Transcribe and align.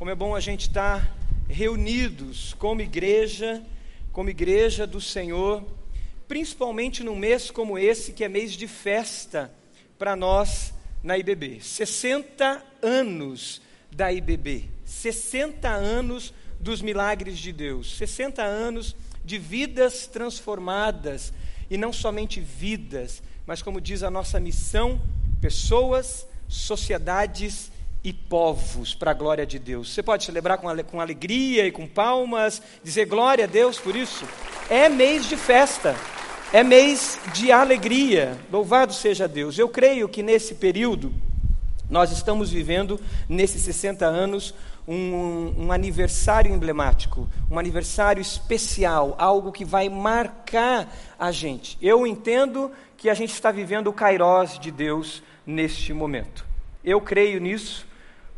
Como 0.00 0.10
é 0.10 0.14
bom 0.14 0.34
a 0.34 0.40
gente 0.40 0.62
estar 0.62 1.14
reunidos 1.46 2.54
como 2.54 2.80
igreja, 2.80 3.62
como 4.12 4.30
igreja 4.30 4.86
do 4.86 4.98
Senhor, 4.98 5.62
principalmente 6.26 7.04
num 7.04 7.14
mês 7.14 7.50
como 7.50 7.78
esse, 7.78 8.14
que 8.14 8.24
é 8.24 8.28
mês 8.28 8.52
de 8.52 8.66
festa 8.66 9.52
para 9.98 10.16
nós 10.16 10.72
na 11.02 11.18
IBB. 11.18 11.60
60 11.60 12.64
anos 12.80 13.60
da 13.92 14.10
IBB, 14.10 14.70
60 14.86 15.68
anos 15.68 16.32
dos 16.58 16.80
milagres 16.80 17.38
de 17.38 17.52
Deus, 17.52 17.98
60 17.98 18.42
anos 18.42 18.96
de 19.22 19.36
vidas 19.36 20.06
transformadas, 20.06 21.30
e 21.68 21.76
não 21.76 21.92
somente 21.92 22.40
vidas, 22.40 23.22
mas 23.44 23.60
como 23.60 23.78
diz 23.78 24.02
a 24.02 24.10
nossa 24.10 24.40
missão, 24.40 24.98
pessoas, 25.42 26.26
sociedades 26.48 27.70
e 28.02 28.12
povos 28.12 28.94
para 28.94 29.10
a 29.10 29.14
glória 29.14 29.46
de 29.46 29.58
Deus. 29.58 29.92
Você 29.92 30.02
pode 30.02 30.24
celebrar 30.24 30.58
com, 30.58 30.68
com 30.84 31.00
alegria 31.00 31.66
e 31.66 31.72
com 31.72 31.86
palmas, 31.86 32.62
dizer 32.82 33.06
glória 33.06 33.44
a 33.44 33.48
Deus 33.48 33.78
por 33.78 33.94
isso? 33.94 34.24
É 34.68 34.88
mês 34.88 35.28
de 35.28 35.36
festa, 35.36 35.94
é 36.52 36.62
mês 36.62 37.18
de 37.34 37.52
alegria, 37.52 38.38
louvado 38.50 38.92
seja 38.92 39.28
Deus. 39.28 39.58
Eu 39.58 39.68
creio 39.68 40.08
que 40.08 40.22
nesse 40.22 40.54
período, 40.54 41.12
nós 41.90 42.10
estamos 42.12 42.50
vivendo, 42.50 43.00
nesses 43.28 43.62
60 43.62 44.06
anos, 44.06 44.54
um, 44.86 45.66
um, 45.66 45.72
aniversário 45.72 46.52
emblemático, 46.52 47.28
um 47.50 47.58
aniversário 47.58 48.20
especial, 48.20 49.14
algo 49.18 49.52
que 49.52 49.64
vai 49.64 49.88
marcar 49.88 50.92
a 51.18 51.30
gente. 51.30 51.76
Eu 51.82 52.06
entendo 52.06 52.72
que 52.96 53.10
a 53.10 53.14
gente 53.14 53.32
está 53.32 53.50
vivendo 53.50 53.88
o 53.88 53.92
Kairós 53.92 54.58
de 54.58 54.70
Deus 54.70 55.22
neste 55.46 55.92
momento. 55.92 56.46
Eu 56.82 57.00
creio 57.00 57.40
nisso, 57.40 57.86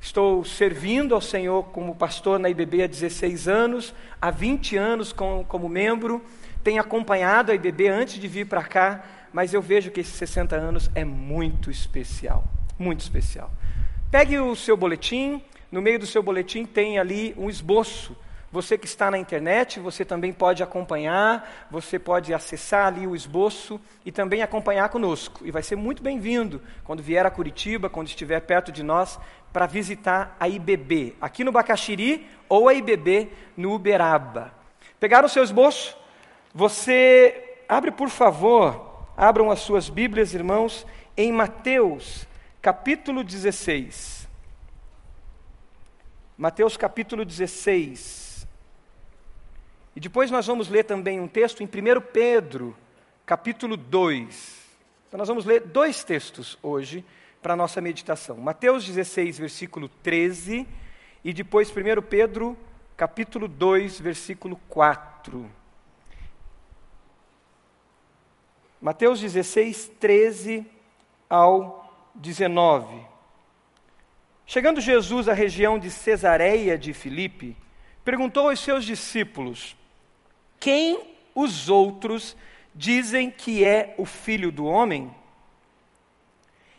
Estou 0.03 0.45
servindo 0.45 1.15
ao 1.15 1.21
Senhor 1.21 1.63
como 1.67 1.95
pastor 1.95 2.37
na 2.37 2.51
IBB 2.51 2.83
há 2.83 2.87
16 2.89 3.47
anos, 3.47 3.95
há 4.21 4.33
20 4.33 4.77
anos 4.77 5.13
com, 5.13 5.45
como 5.47 5.69
membro, 5.69 6.21
tenho 6.65 6.81
acompanhado 6.81 7.53
a 7.53 7.55
IBB 7.55 7.87
antes 7.87 8.15
de 8.19 8.27
vir 8.27 8.49
para 8.49 8.65
cá, 8.65 9.05
mas 9.33 9.55
eu 9.55 9.63
vejo 9.63 9.93
que 9.93 10.01
esses 10.01 10.15
60 10.15 10.57
anos 10.57 10.91
é 10.97 11.05
muito 11.05 11.71
especial, 11.71 12.43
muito 12.77 12.99
especial. 12.99 13.53
Pegue 14.11 14.41
o 14.41 14.57
seu 14.57 14.77
boletim, 14.77 15.41
no 15.71 15.81
meio 15.81 16.01
do 16.01 16.07
seu 16.07 16.21
boletim 16.21 16.67
tem 16.67 16.99
ali 16.99 17.33
um 17.39 17.49
esboço. 17.49 18.17
Você 18.53 18.77
que 18.77 18.85
está 18.85 19.11
na 19.11 19.17
internet, 19.17 19.81
você 19.81 20.05
também 20.05 20.31
pode 20.31 20.63
acompanhar, 20.63 21.67
você 21.71 21.99
pode 21.99 22.35
acessar 22.35 22.89
ali 22.89 23.07
o 23.07 23.17
esboço 23.17 23.81
e 24.05 24.13
também 24.13 24.43
acompanhar 24.43 24.91
conosco. 24.91 25.41
E 25.43 25.51
vai 25.51 25.63
ser 25.63 25.77
muito 25.77 26.03
bem-vindo 26.03 26.61
quando 26.85 27.03
vier 27.03 27.25
a 27.25 27.31
Curitiba, 27.31 27.89
quando 27.89 28.09
estiver 28.09 28.41
perto 28.41 28.71
de 28.71 28.83
nós, 28.83 29.19
para 29.53 29.67
visitar 29.67 30.37
a 30.41 30.49
IBB, 30.49 31.15
aqui 31.21 31.45
no 31.45 31.53
Bacaxiri 31.53 32.27
ou 32.49 32.69
a 32.69 32.75
IBB 32.75 33.29
no 33.57 33.75
Uberaba. 33.75 34.53
Pegaram 34.99 35.27
o 35.27 35.29
seu 35.29 35.43
esboço? 35.43 35.97
Você 36.55 37.59
abre, 37.69 37.91
por 37.91 38.09
favor, 38.09 39.07
abram 39.17 39.51
as 39.51 39.61
suas 39.61 39.89
Bíblias, 39.89 40.33
irmãos, 40.33 40.87
em 41.17 41.33
Mateus, 41.33 42.27
capítulo 42.61 43.23
16. 43.23 44.29
Mateus 46.37 46.77
capítulo 46.77 47.25
16. 47.25 48.47
E 49.95 50.01
depois 50.01 50.31
nós 50.31 50.47
vamos 50.47 50.69
ler 50.69 50.85
também 50.85 51.21
um 51.21 51.29
texto 51.29 51.63
em 51.63 51.67
1 51.67 52.01
Pedro, 52.13 52.77
capítulo 53.27 53.77
2. 53.77 54.63
Então 55.09 55.19
nós 55.19 55.29
vamos 55.29 55.45
ler 55.45 55.61
dois 55.61 56.03
textos 56.03 56.59
hoje 56.63 57.05
para 57.43 57.55
a 57.55 57.57
nossa 57.57 57.81
meditação. 57.81 58.37
Mateus 58.37 58.87
16, 58.87 59.39
versículo 59.39 59.89
13, 59.89 60.67
e 61.25 61.33
depois 61.33 61.71
1 61.71 62.01
Pedro, 62.09 62.57
capítulo 62.97 63.49
2, 63.49 64.01
versículo 64.01 64.59
4. 64.69 65.51
Mateus 68.81 69.21
16, 69.21 69.91
13 69.99 70.65
ao 71.29 72.11
19. 72.15 73.05
Chegando 74.47 74.81
Jesus 74.81 75.29
à 75.29 75.33
região 75.33 75.79
de 75.79 75.91
Cesareia 75.91 76.79
de 76.79 76.93
Filipe, 76.93 77.57
perguntou 78.05 78.51
aos 78.51 78.61
seus 78.61 78.85
discípulos: 78.85 79.77
Quem 80.61 81.01
os 81.35 81.69
outros 81.69 82.37
dizem 82.75 83.31
que 83.31 83.65
é 83.65 83.95
o 83.99 84.05
filho 84.05 84.53
do 84.53 84.65
homem? 84.65 85.13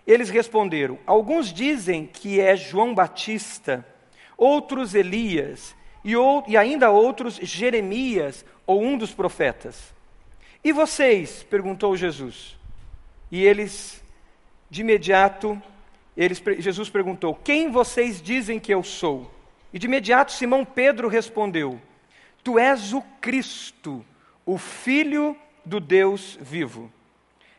Eles 0.05 0.29
responderam: 0.29 0.99
Alguns 1.05 1.51
dizem 1.53 2.05
que 2.05 2.39
é 2.39 2.55
João 2.55 2.93
Batista, 2.93 3.85
outros 4.37 4.93
Elias, 4.93 5.75
e, 6.03 6.15
ou, 6.15 6.43
e 6.47 6.57
ainda 6.57 6.89
outros 6.89 7.35
Jeremias 7.35 8.45
ou 8.67 8.81
um 8.81 8.97
dos 8.97 9.13
profetas. 9.13 9.93
E 10.63 10.71
vocês? 10.71 11.43
perguntou 11.43 11.95
Jesus. 11.95 12.57
E 13.31 13.43
eles, 13.43 14.03
de 14.69 14.81
imediato, 14.81 15.61
eles, 16.15 16.41
Jesus 16.59 16.89
perguntou: 16.89 17.35
Quem 17.35 17.71
vocês 17.71 18.21
dizem 18.21 18.59
que 18.59 18.73
eu 18.73 18.83
sou? 18.83 19.31
E 19.73 19.79
de 19.79 19.87
imediato 19.87 20.31
Simão 20.31 20.63
Pedro 20.63 21.07
respondeu: 21.07 21.81
Tu 22.43 22.59
és 22.59 22.93
o 22.93 23.01
Cristo, 23.19 24.05
o 24.45 24.57
Filho 24.57 25.35
do 25.65 25.79
Deus 25.79 26.37
vivo. 26.41 26.91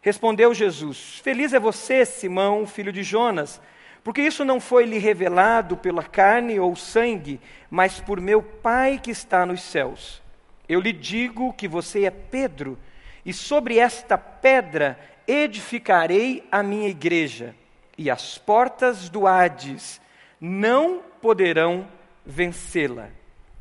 Respondeu 0.04 0.52
Jesus: 0.52 1.18
Feliz 1.20 1.54
é 1.54 1.58
você, 1.58 2.04
Simão, 2.04 2.66
filho 2.66 2.92
de 2.92 3.02
Jonas, 3.02 3.58
porque 4.02 4.20
isso 4.20 4.44
não 4.44 4.60
foi 4.60 4.84
lhe 4.84 4.98
revelado 4.98 5.78
pela 5.78 6.02
carne 6.02 6.60
ou 6.60 6.76
sangue, 6.76 7.40
mas 7.70 8.00
por 8.00 8.20
meu 8.20 8.42
Pai 8.42 9.00
que 9.02 9.10
está 9.10 9.46
nos 9.46 9.62
céus. 9.62 10.22
Eu 10.68 10.78
lhe 10.78 10.92
digo 10.92 11.54
que 11.54 11.66
você 11.66 12.04
é 12.04 12.10
Pedro, 12.10 12.78
e 13.24 13.32
sobre 13.32 13.78
esta 13.78 14.18
pedra 14.18 14.98
edificarei 15.26 16.46
a 16.52 16.62
minha 16.62 16.90
igreja, 16.90 17.54
e 17.96 18.10
as 18.10 18.36
portas 18.36 19.08
do 19.08 19.26
Hades 19.26 20.02
não 20.38 21.00
poderão 21.22 21.88
vencê-la. 22.26 23.08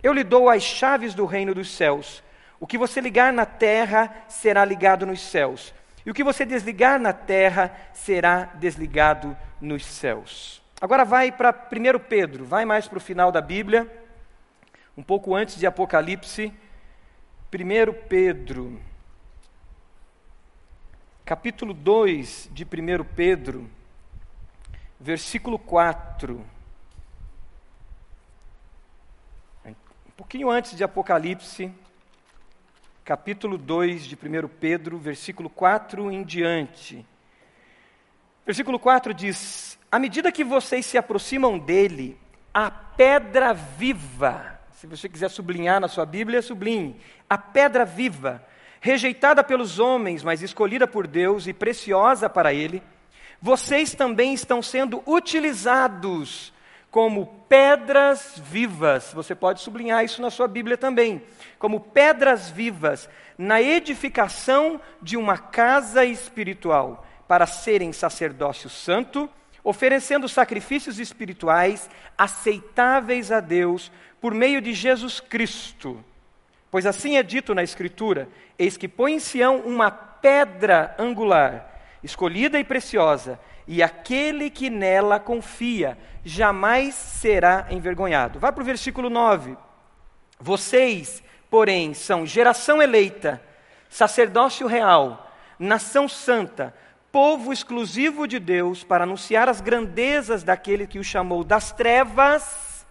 Eu 0.03 0.11
lhe 0.11 0.25
dou 0.25 0.49
as 0.49 0.61
chaves 0.61 1.13
do 1.13 1.25
reino 1.25 1.55
dos 1.55 1.69
céus. 1.69 2.21
O 2.59 2.67
que 2.67 2.77
você 2.77 2.99
ligar 2.99 3.31
na 3.31 3.45
terra 3.45 4.25
será 4.27 4.65
ligado 4.65 5.05
nos 5.05 5.21
céus 5.21 5.73
e 6.05 6.11
o 6.11 6.13
que 6.13 6.23
você 6.23 6.45
desligar 6.45 6.99
na 6.99 7.13
terra 7.13 7.75
será 7.93 8.45
desligado 8.55 9.37
nos 9.59 9.85
céus. 9.85 10.61
Agora 10.81 11.05
vai 11.05 11.31
para 11.31 11.51
1 11.51 11.99
Pedro, 12.09 12.43
vai 12.43 12.65
mais 12.65 12.87
para 12.87 12.97
o 12.97 13.01
final 13.01 13.31
da 13.31 13.39
Bíblia, 13.39 13.89
um 14.97 15.03
pouco 15.03 15.33
antes 15.33 15.57
de 15.57 15.65
Apocalipse. 15.65 16.53
1 17.53 18.07
Pedro, 18.09 18.81
capítulo 21.23 21.73
2 21.73 22.49
de 22.51 22.65
1 22.65 23.03
Pedro, 23.15 23.69
versículo 24.99 25.59
4. 25.59 26.43
Um 29.65 29.73
pouquinho 30.17 30.49
antes 30.49 30.75
de 30.75 30.83
Apocalipse, 30.83 31.71
capítulo 33.03 33.57
2 33.57 34.05
de 34.05 34.15
1 34.15 34.47
Pedro, 34.47 34.97
versículo 34.97 35.49
4 35.49 36.09
em 36.09 36.23
diante. 36.23 37.05
Versículo 38.45 38.79
4 38.79 39.13
diz: 39.13 39.77
À 39.91 39.99
medida 39.99 40.31
que 40.31 40.43
vocês 40.43 40.85
se 40.85 40.97
aproximam 40.97 41.59
dele, 41.59 42.17
a 42.53 42.71
pedra 42.71 43.53
viva, 43.53 44.59
se 44.71 44.87
você 44.87 45.09
quiser 45.09 45.29
sublinhar 45.29 45.81
na 45.81 45.89
sua 45.89 46.05
Bíblia, 46.05 46.41
sublinhe, 46.41 46.95
a 47.29 47.37
pedra 47.37 47.83
viva, 47.83 48.41
rejeitada 48.79 49.43
pelos 49.43 49.79
homens, 49.79 50.23
mas 50.23 50.41
escolhida 50.41 50.87
por 50.87 51.05
Deus 51.05 51.45
e 51.45 51.53
preciosa 51.53 52.29
para 52.29 52.53
ele, 52.53 52.81
vocês 53.41 53.93
também 53.93 54.33
estão 54.33 54.61
sendo 54.61 55.03
utilizados 55.05 56.53
como 56.93 57.25
pedras 57.49 58.35
vivas. 58.37 59.11
Você 59.15 59.33
pode 59.33 59.61
sublinhar 59.61 60.05
isso 60.05 60.21
na 60.21 60.29
sua 60.29 60.47
Bíblia 60.47 60.77
também. 60.77 61.23
Como 61.57 61.79
pedras 61.79 62.51
vivas 62.51 63.09
na 63.35 63.59
edificação 63.59 64.79
de 65.01 65.17
uma 65.17 65.35
casa 65.35 66.05
espiritual, 66.05 67.03
para 67.27 67.47
serem 67.47 67.91
sacerdócio 67.91 68.69
santo, 68.69 69.27
oferecendo 69.63 70.29
sacrifícios 70.29 70.99
espirituais 70.99 71.89
aceitáveis 72.15 73.31
a 73.31 73.39
Deus 73.39 73.91
por 74.21 74.31
meio 74.35 74.61
de 74.61 74.71
Jesus 74.71 75.19
Cristo. 75.19 76.05
Pois 76.69 76.85
assim 76.85 77.17
é 77.17 77.23
dito 77.23 77.55
na 77.55 77.63
Escritura: 77.63 78.29
Eis 78.57 78.77
que 78.77 78.87
põe 78.87 79.13
em 79.13 79.19
Sião 79.19 79.61
uma 79.61 79.89
pedra 79.89 80.93
angular, 80.99 81.71
escolhida 82.03 82.59
e 82.59 82.63
preciosa, 82.63 83.39
e 83.67 83.81
aquele 83.81 84.49
que 84.49 84.69
nela 84.69 85.19
confia 85.19 85.97
jamais 86.23 86.95
será 86.95 87.67
envergonhado. 87.69 88.39
Vai 88.39 88.51
para 88.51 88.61
o 88.61 88.65
versículo 88.65 89.09
9. 89.09 89.57
Vocês, 90.39 91.23
porém, 91.49 91.93
são 91.93 92.25
geração 92.25 92.81
eleita, 92.81 93.41
sacerdócio 93.89 94.67
real, 94.67 95.31
nação 95.57 96.07
santa, 96.07 96.73
povo 97.11 97.53
exclusivo 97.53 98.27
de 98.27 98.39
Deus, 98.39 98.83
para 98.83 99.03
anunciar 99.03 99.47
as 99.47 99.61
grandezas 99.61 100.43
daquele 100.43 100.87
que 100.87 100.99
o 100.99 101.03
chamou 101.03 101.43
das 101.43 101.71
trevas 101.71 102.85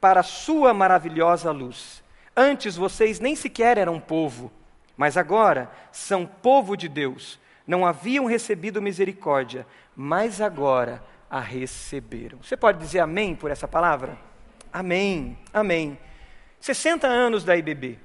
para 0.00 0.20
a 0.20 0.24
sua 0.24 0.72
maravilhosa 0.72 1.50
luz. 1.50 2.02
Antes 2.36 2.76
vocês 2.76 3.18
nem 3.18 3.34
sequer 3.34 3.76
eram 3.76 3.98
povo, 3.98 4.52
mas 4.96 5.16
agora 5.16 5.70
são 5.90 6.24
povo 6.24 6.76
de 6.76 6.88
Deus. 6.88 7.38
Não 7.66 7.84
haviam 7.84 8.24
recebido 8.24 8.80
misericórdia, 8.80 9.66
mas 10.00 10.40
agora 10.40 11.02
a 11.28 11.40
receberam. 11.40 12.38
Você 12.40 12.56
pode 12.56 12.78
dizer 12.78 13.00
amém 13.00 13.34
por 13.34 13.50
essa 13.50 13.66
palavra? 13.66 14.16
Amém, 14.72 15.36
amém. 15.52 15.98
60 16.60 17.08
anos 17.08 17.42
da 17.42 17.56
IBB. 17.56 17.98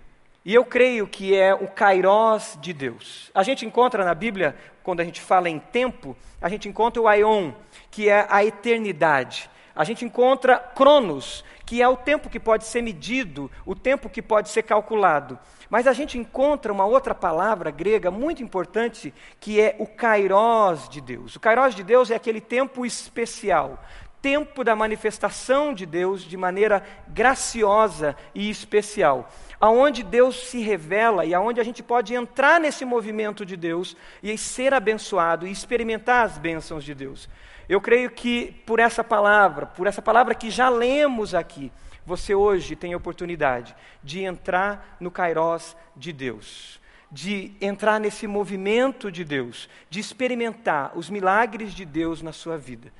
E 0.43 0.55
eu 0.55 0.65
creio 0.65 1.05
que 1.05 1.35
é 1.35 1.53
o 1.53 1.67
kairós 1.67 2.57
de 2.59 2.73
Deus. 2.73 3.29
A 3.31 3.43
gente 3.43 3.63
encontra 3.63 4.03
na 4.03 4.15
Bíblia, 4.15 4.55
quando 4.81 5.01
a 5.01 5.03
gente 5.03 5.21
fala 5.21 5.47
em 5.47 5.59
tempo, 5.59 6.17
a 6.41 6.49
gente 6.49 6.67
encontra 6.67 6.99
o 6.99 7.07
aion, 7.07 7.51
que 7.91 8.09
é 8.09 8.25
a 8.27 8.43
eternidade. 8.43 9.47
A 9.75 9.83
gente 9.83 10.05
encontra 10.05 10.59
cronos, 10.59 11.43
que 11.65 11.81
é 11.81 11.87
o 11.87 11.97
tempo 11.97 12.29
que 12.29 12.39
pode 12.39 12.65
ser 12.65 12.81
medido, 12.81 13.49
o 13.65 13.73
tempo 13.73 14.09
que 14.09 14.21
pode 14.21 14.49
ser 14.49 14.63
calculado. 14.63 15.39
Mas 15.69 15.87
a 15.87 15.93
gente 15.93 16.17
encontra 16.17 16.71
uma 16.71 16.85
outra 16.85 17.15
palavra 17.15 17.71
grega 17.71 18.11
muito 18.11 18.43
importante, 18.43 19.13
que 19.39 19.59
é 19.59 19.75
o 19.79 19.87
kairós 19.87 20.87
de 20.87 21.01
Deus. 21.01 21.35
O 21.35 21.39
kairós 21.39 21.73
de 21.73 21.83
Deus 21.83 22.11
é 22.11 22.15
aquele 22.15 22.39
tempo 22.39 22.85
especial, 22.85 23.83
tempo 24.21 24.63
da 24.63 24.75
manifestação 24.75 25.73
de 25.73 25.85
Deus 25.85 26.21
de 26.21 26.37
maneira 26.37 26.81
graciosa 27.07 28.15
e 28.33 28.49
especial, 28.49 29.29
aonde 29.59 30.01
Deus 30.01 30.47
se 30.47 30.61
revela 30.61 31.25
e 31.25 31.33
aonde 31.33 31.59
a 31.59 31.63
gente 31.63 31.81
pode 31.81 32.13
entrar 32.13 32.59
nesse 32.59 32.85
movimento 32.85 33.45
de 33.45 33.57
Deus 33.57 33.97
e 34.21 34.37
ser 34.37 34.73
abençoado 34.73 35.45
e 35.45 35.51
experimentar 35.51 36.25
as 36.25 36.37
bênçãos 36.37 36.85
de 36.85 36.93
Deus. 36.93 37.27
Eu 37.67 37.79
creio 37.79 38.09
que 38.09 38.51
por 38.65 38.79
essa 38.79 39.03
palavra, 39.03 39.65
por 39.65 39.87
essa 39.87 40.01
palavra 40.01 40.35
que 40.35 40.49
já 40.49 40.69
lemos 40.69 41.33
aqui, 41.33 41.71
você 42.05 42.35
hoje 42.35 42.75
tem 42.75 42.93
a 42.93 42.97
oportunidade 42.97 43.75
de 44.03 44.21
entrar 44.21 44.97
no 44.99 45.09
Kairós 45.09 45.75
de 45.95 46.11
Deus, 46.11 46.79
de 47.11 47.53
entrar 47.61 47.99
nesse 47.99 48.27
movimento 48.27 49.11
de 49.11 49.23
Deus, 49.23 49.69
de 49.89 49.99
experimentar 49.99 50.91
os 50.95 51.09
milagres 51.09 51.73
de 51.73 51.85
Deus 51.85 52.21
na 52.21 52.33
sua 52.33 52.57
vida. 52.57 52.91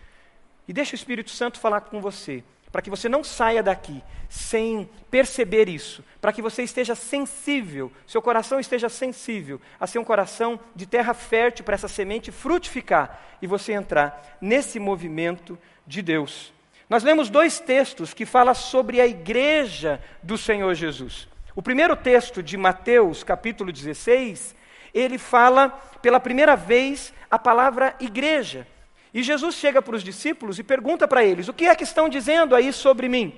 E 0.67 0.71
deixa 0.71 0.93
o 0.93 0.95
Espírito 0.95 1.31
Santo 1.31 1.59
falar 1.59 1.81
com 1.81 1.99
você, 1.99 2.43
para 2.73 2.81
que 2.81 2.89
você 2.89 3.07
não 3.07 3.23
saia 3.23 3.61
daqui 3.61 4.03
sem 4.27 4.89
perceber 5.11 5.69
isso, 5.69 6.03
para 6.19 6.33
que 6.33 6.41
você 6.41 6.63
esteja 6.63 6.95
sensível, 6.95 7.91
seu 8.07 8.19
coração 8.19 8.59
esteja 8.59 8.89
sensível 8.89 9.61
a 9.79 9.85
ser 9.85 9.99
um 9.99 10.03
coração 10.03 10.59
de 10.75 10.87
terra 10.87 11.13
fértil 11.13 11.63
para 11.63 11.75
essa 11.75 11.87
semente 11.87 12.31
frutificar 12.31 13.21
e 13.39 13.45
você 13.45 13.73
entrar 13.73 14.39
nesse 14.41 14.79
movimento 14.79 15.55
de 15.85 16.01
Deus. 16.01 16.51
Nós 16.89 17.03
lemos 17.03 17.29
dois 17.29 17.59
textos 17.59 18.11
que 18.11 18.25
falam 18.25 18.55
sobre 18.55 18.99
a 18.99 19.05
igreja 19.05 20.01
do 20.23 20.35
Senhor 20.35 20.73
Jesus. 20.73 21.27
O 21.55 21.61
primeiro 21.61 21.95
texto 21.95 22.41
de 22.41 22.57
Mateus, 22.57 23.23
capítulo 23.23 23.71
16, 23.71 24.55
ele 24.95 25.19
fala 25.19 25.69
pela 26.01 26.19
primeira 26.19 26.55
vez 26.55 27.13
a 27.29 27.37
palavra 27.37 27.95
igreja. 27.99 28.65
E 29.13 29.21
Jesus 29.21 29.55
chega 29.55 29.81
para 29.81 29.95
os 29.95 30.03
discípulos 30.03 30.57
e 30.57 30.63
pergunta 30.63 31.07
para 31.07 31.23
eles: 31.23 31.47
o 31.47 31.53
que 31.53 31.67
é 31.67 31.75
que 31.75 31.83
estão 31.83 32.09
dizendo 32.09 32.55
aí 32.55 32.73
sobre 32.73 33.07
mim? 33.07 33.33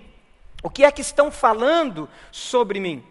O 0.63 0.69
que 0.69 0.83
é 0.83 0.91
que 0.91 1.01
estão 1.01 1.29
falando 1.29 2.09
sobre 2.31 2.79
mim? 2.79 3.03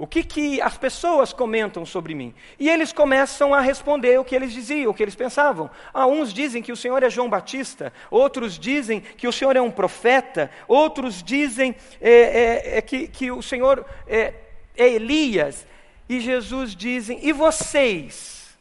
O 0.00 0.06
que, 0.06 0.24
que 0.24 0.62
as 0.62 0.78
pessoas 0.78 1.30
comentam 1.30 1.84
sobre 1.84 2.14
mim? 2.14 2.34
E 2.58 2.70
eles 2.70 2.90
começam 2.90 3.52
a 3.52 3.60
responder 3.60 4.18
o 4.18 4.24
que 4.24 4.34
eles 4.34 4.50
diziam, 4.50 4.90
o 4.90 4.94
que 4.94 5.02
eles 5.02 5.14
pensavam. 5.14 5.70
Ah, 5.92 6.06
uns 6.06 6.32
dizem 6.32 6.62
que 6.62 6.72
o 6.72 6.76
Senhor 6.76 7.02
é 7.02 7.10
João 7.10 7.28
Batista, 7.28 7.92
outros 8.10 8.58
dizem 8.58 9.02
que 9.02 9.28
o 9.28 9.32
Senhor 9.32 9.54
é 9.56 9.60
um 9.60 9.70
profeta, 9.70 10.50
outros 10.66 11.22
dizem 11.22 11.76
é, 12.00 12.12
é, 12.12 12.78
é 12.78 12.80
que, 12.80 13.08
que 13.08 13.30
o 13.30 13.42
Senhor 13.42 13.84
é, 14.06 14.32
é 14.74 14.88
Elias. 14.88 15.66
E 16.08 16.18
Jesus 16.18 16.74
dizem: 16.74 17.20
e 17.22 17.30
vocês? 17.30 18.56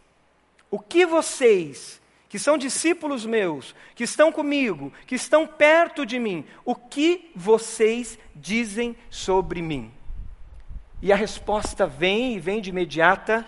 O 0.70 0.78
que 0.78 1.06
vocês, 1.06 2.02
que 2.30 2.38
são 2.38 2.60
discípulos 2.60 3.26
meus, 3.26 3.76
que 3.96 4.04
estão 4.04 4.32
comigo, 4.32 4.94
que 5.08 5.16
estão 5.16 5.48
perto 5.48 6.06
de 6.06 6.20
mim, 6.20 6.46
o 6.64 6.76
que 6.76 7.32
vocês 7.36 8.20
dizem 8.36 8.96
sobre 9.10 9.64
mim? 9.64 9.92
E 11.02 11.12
a 11.12 11.16
resposta 11.16 11.88
vem 11.88 12.36
e 12.36 12.40
vem 12.40 12.62
de 12.62 12.70
imediata 12.70 13.46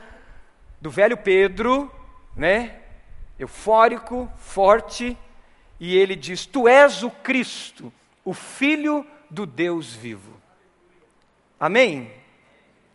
do 0.82 0.90
velho 0.90 1.16
Pedro, 1.16 1.92
né? 2.36 2.80
Eufórico, 3.38 4.32
forte, 4.38 5.16
e 5.80 5.96
ele 5.96 6.16
diz: 6.16 6.46
Tu 6.46 6.68
és 6.68 7.04
o 7.04 7.12
Cristo, 7.12 7.94
o 8.26 8.34
Filho 8.34 9.06
do 9.30 9.46
Deus 9.46 9.94
vivo. 9.94 10.34
Amém? 11.60 12.12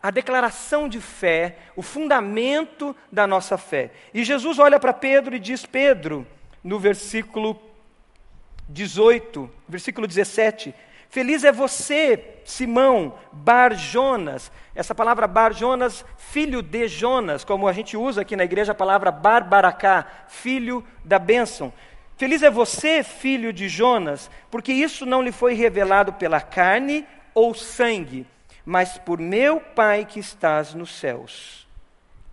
A 0.01 0.11
declaração 0.11 0.87
de 0.87 1.01
fé, 1.01 1.57
o 1.75 1.81
fundamento 1.81 2.95
da 3.11 3.25
nossa 3.25 3.57
fé. 3.57 3.91
E 4.13 4.23
Jesus 4.23 4.59
olha 4.59 4.79
para 4.79 4.93
Pedro 4.93 5.35
e 5.35 5.39
diz: 5.39 5.65
Pedro, 5.65 6.25
no 6.63 6.79
versículo 6.79 7.59
18, 8.69 9.49
versículo 9.67 10.07
17: 10.07 10.73
Feliz 11.09 11.43
é 11.43 11.51
você, 11.51 12.41
Simão, 12.43 13.15
Bar 13.31 13.75
Jonas. 13.75 14.51
Essa 14.75 14.93
palavra 14.93 15.25
Bar 15.25 15.53
Jonas, 15.53 16.05
filho 16.17 16.61
de 16.61 16.87
Jonas, 16.87 17.43
como 17.43 17.67
a 17.67 17.73
gente 17.73 17.95
usa 17.95 18.21
aqui 18.21 18.35
na 18.35 18.43
igreja 18.43 18.73
a 18.73 18.75
palavra 18.75 19.09
Barbaracá, 19.09 20.05
filho 20.27 20.85
da 21.03 21.17
bênção. 21.17 21.73
Feliz 22.17 22.41
é 22.41 22.49
você, 22.49 23.03
filho 23.03 23.53
de 23.53 23.69
Jonas, 23.69 24.29
porque 24.49 24.73
isso 24.73 25.05
não 25.05 25.21
lhe 25.21 25.31
foi 25.31 25.53
revelado 25.53 26.13
pela 26.13 26.41
carne 26.41 27.05
ou 27.33 27.53
sangue, 27.53 28.25
mas 28.67 28.97
por 28.97 29.17
meu 29.17 29.61
Pai 29.61 30.03
que 30.03 30.19
estás 30.19 30.73
nos 30.73 30.93
céus. 30.93 31.65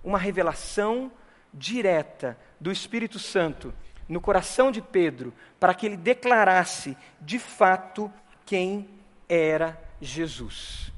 Uma 0.03 0.19
revelação 0.19 1.13
direta 1.53 2.37
do 2.59 2.73
Espírito 2.73 3.21
Santo 3.21 3.73
no 4.09 4.21
coração 4.21 4.73
de 4.73 4.83
Pedro, 4.83 5.33
para 5.61 5.73
que 5.73 5.87
ele 5.87 5.97
declarasse 5.97 6.97
de 7.21 7.39
fato 7.39 8.13
quem 8.45 8.89
era 9.29 9.81
Jesus. 10.01 10.93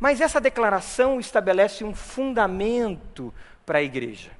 Mas 0.00 0.20
essa 0.20 0.40
declaração 0.40 1.20
estabelece 1.20 1.84
um 1.84 1.94
fundamento 1.94 3.32
para 3.64 3.78
a 3.78 3.82
igreja, 3.82 4.32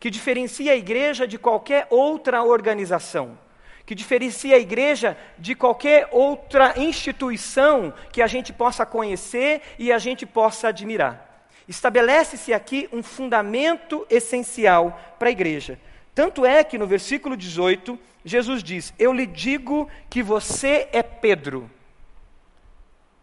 que 0.00 0.10
diferencia 0.10 0.72
a 0.72 0.76
igreja 0.76 1.24
de 1.24 1.38
qualquer 1.38 1.86
outra 1.88 2.42
organização, 2.42 3.38
que 3.84 3.94
diferencia 3.94 4.56
a 4.56 4.60
igreja 4.60 5.16
de 5.38 5.54
qualquer 5.54 6.08
outra 6.10 6.74
instituição 6.76 7.92
que 8.12 8.22
a 8.22 8.26
gente 8.26 8.52
possa 8.52 8.86
conhecer 8.86 9.60
e 9.78 9.92
a 9.92 9.98
gente 9.98 10.24
possa 10.24 10.68
admirar. 10.68 11.46
Estabelece-se 11.68 12.52
aqui 12.52 12.88
um 12.92 13.02
fundamento 13.02 14.06
essencial 14.10 14.98
para 15.18 15.28
a 15.28 15.32
igreja. 15.32 15.78
Tanto 16.14 16.44
é 16.44 16.62
que 16.62 16.78
no 16.78 16.86
versículo 16.86 17.36
18, 17.36 17.98
Jesus 18.24 18.62
diz: 18.62 18.92
Eu 18.98 19.12
lhe 19.12 19.26
digo 19.26 19.88
que 20.10 20.22
você 20.22 20.88
é 20.92 21.02
Pedro, 21.02 21.70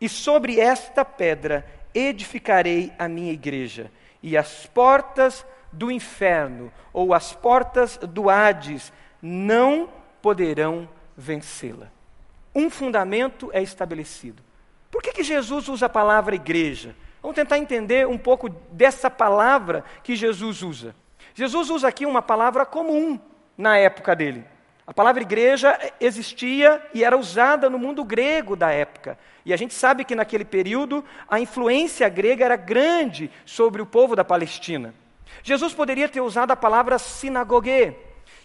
e 0.01 0.07
sobre 0.09 0.59
esta 0.59 1.03
pedra 1.03 1.65
edificarei 1.93 2.91
a 2.97 3.07
minha 3.07 3.31
igreja, 3.31 3.91
e 4.23 4.37
as 4.37 4.65
portas 4.65 5.45
do 5.71 5.91
inferno, 5.91 6.71
ou 6.91 7.13
as 7.13 7.33
portas 7.33 7.97
do 7.97 8.29
Hades, 8.29 8.91
não 9.21 9.89
poderão 10.21 10.87
vencê-la. 11.15 11.91
Um 12.53 12.69
fundamento 12.69 13.49
é 13.53 13.61
estabelecido. 13.61 14.41
Por 14.91 15.01
que, 15.01 15.13
que 15.13 15.23
Jesus 15.23 15.67
usa 15.67 15.85
a 15.85 15.89
palavra 15.89 16.35
igreja? 16.35 16.95
Vamos 17.21 17.35
tentar 17.35 17.57
entender 17.57 18.07
um 18.07 18.17
pouco 18.17 18.49
dessa 18.71 19.09
palavra 19.09 19.83
que 20.03 20.15
Jesus 20.15 20.61
usa. 20.61 20.95
Jesus 21.33 21.69
usa 21.69 21.87
aqui 21.87 22.05
uma 22.05 22.21
palavra 22.21 22.65
comum 22.65 23.19
na 23.57 23.77
época 23.77 24.15
dele. 24.15 24.45
A 24.87 24.93
palavra 24.93 25.21
igreja 25.21 25.77
existia 25.99 26.81
e 26.93 27.03
era 27.03 27.15
usada 27.15 27.69
no 27.69 27.77
mundo 27.77 28.03
grego 28.03 28.55
da 28.55 28.71
época. 28.71 29.19
E 29.45 29.53
a 29.53 29.57
gente 29.57 29.73
sabe 29.73 30.03
que 30.03 30.15
naquele 30.15 30.43
período 30.43 31.05
a 31.27 31.39
influência 31.39 32.09
grega 32.09 32.45
era 32.45 32.55
grande 32.55 33.29
sobre 33.45 33.81
o 33.81 33.85
povo 33.85 34.15
da 34.15 34.23
Palestina. 34.23 34.95
Jesus 35.43 35.73
poderia 35.73 36.09
ter 36.09 36.21
usado 36.21 36.51
a 36.51 36.55
palavra 36.55 36.97
sinagogue, 36.97 37.95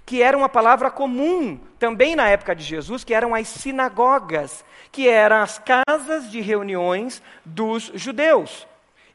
que 0.07 0.23
era 0.23 0.37
uma 0.37 0.49
palavra 0.49 0.91
comum 0.91 1.59
também 1.79 2.15
na 2.15 2.29
época 2.29 2.55
de 2.55 2.63
Jesus, 2.63 3.05
que 3.05 3.15
eram 3.15 3.35
as 3.35 3.49
sinagogas, 3.49 4.65
que 4.93 5.09
eram 5.09 5.37
as 5.37 5.59
casas 5.59 6.31
de 6.31 6.41
reuniões 6.41 7.23
dos 7.45 7.91
judeus. 7.95 8.67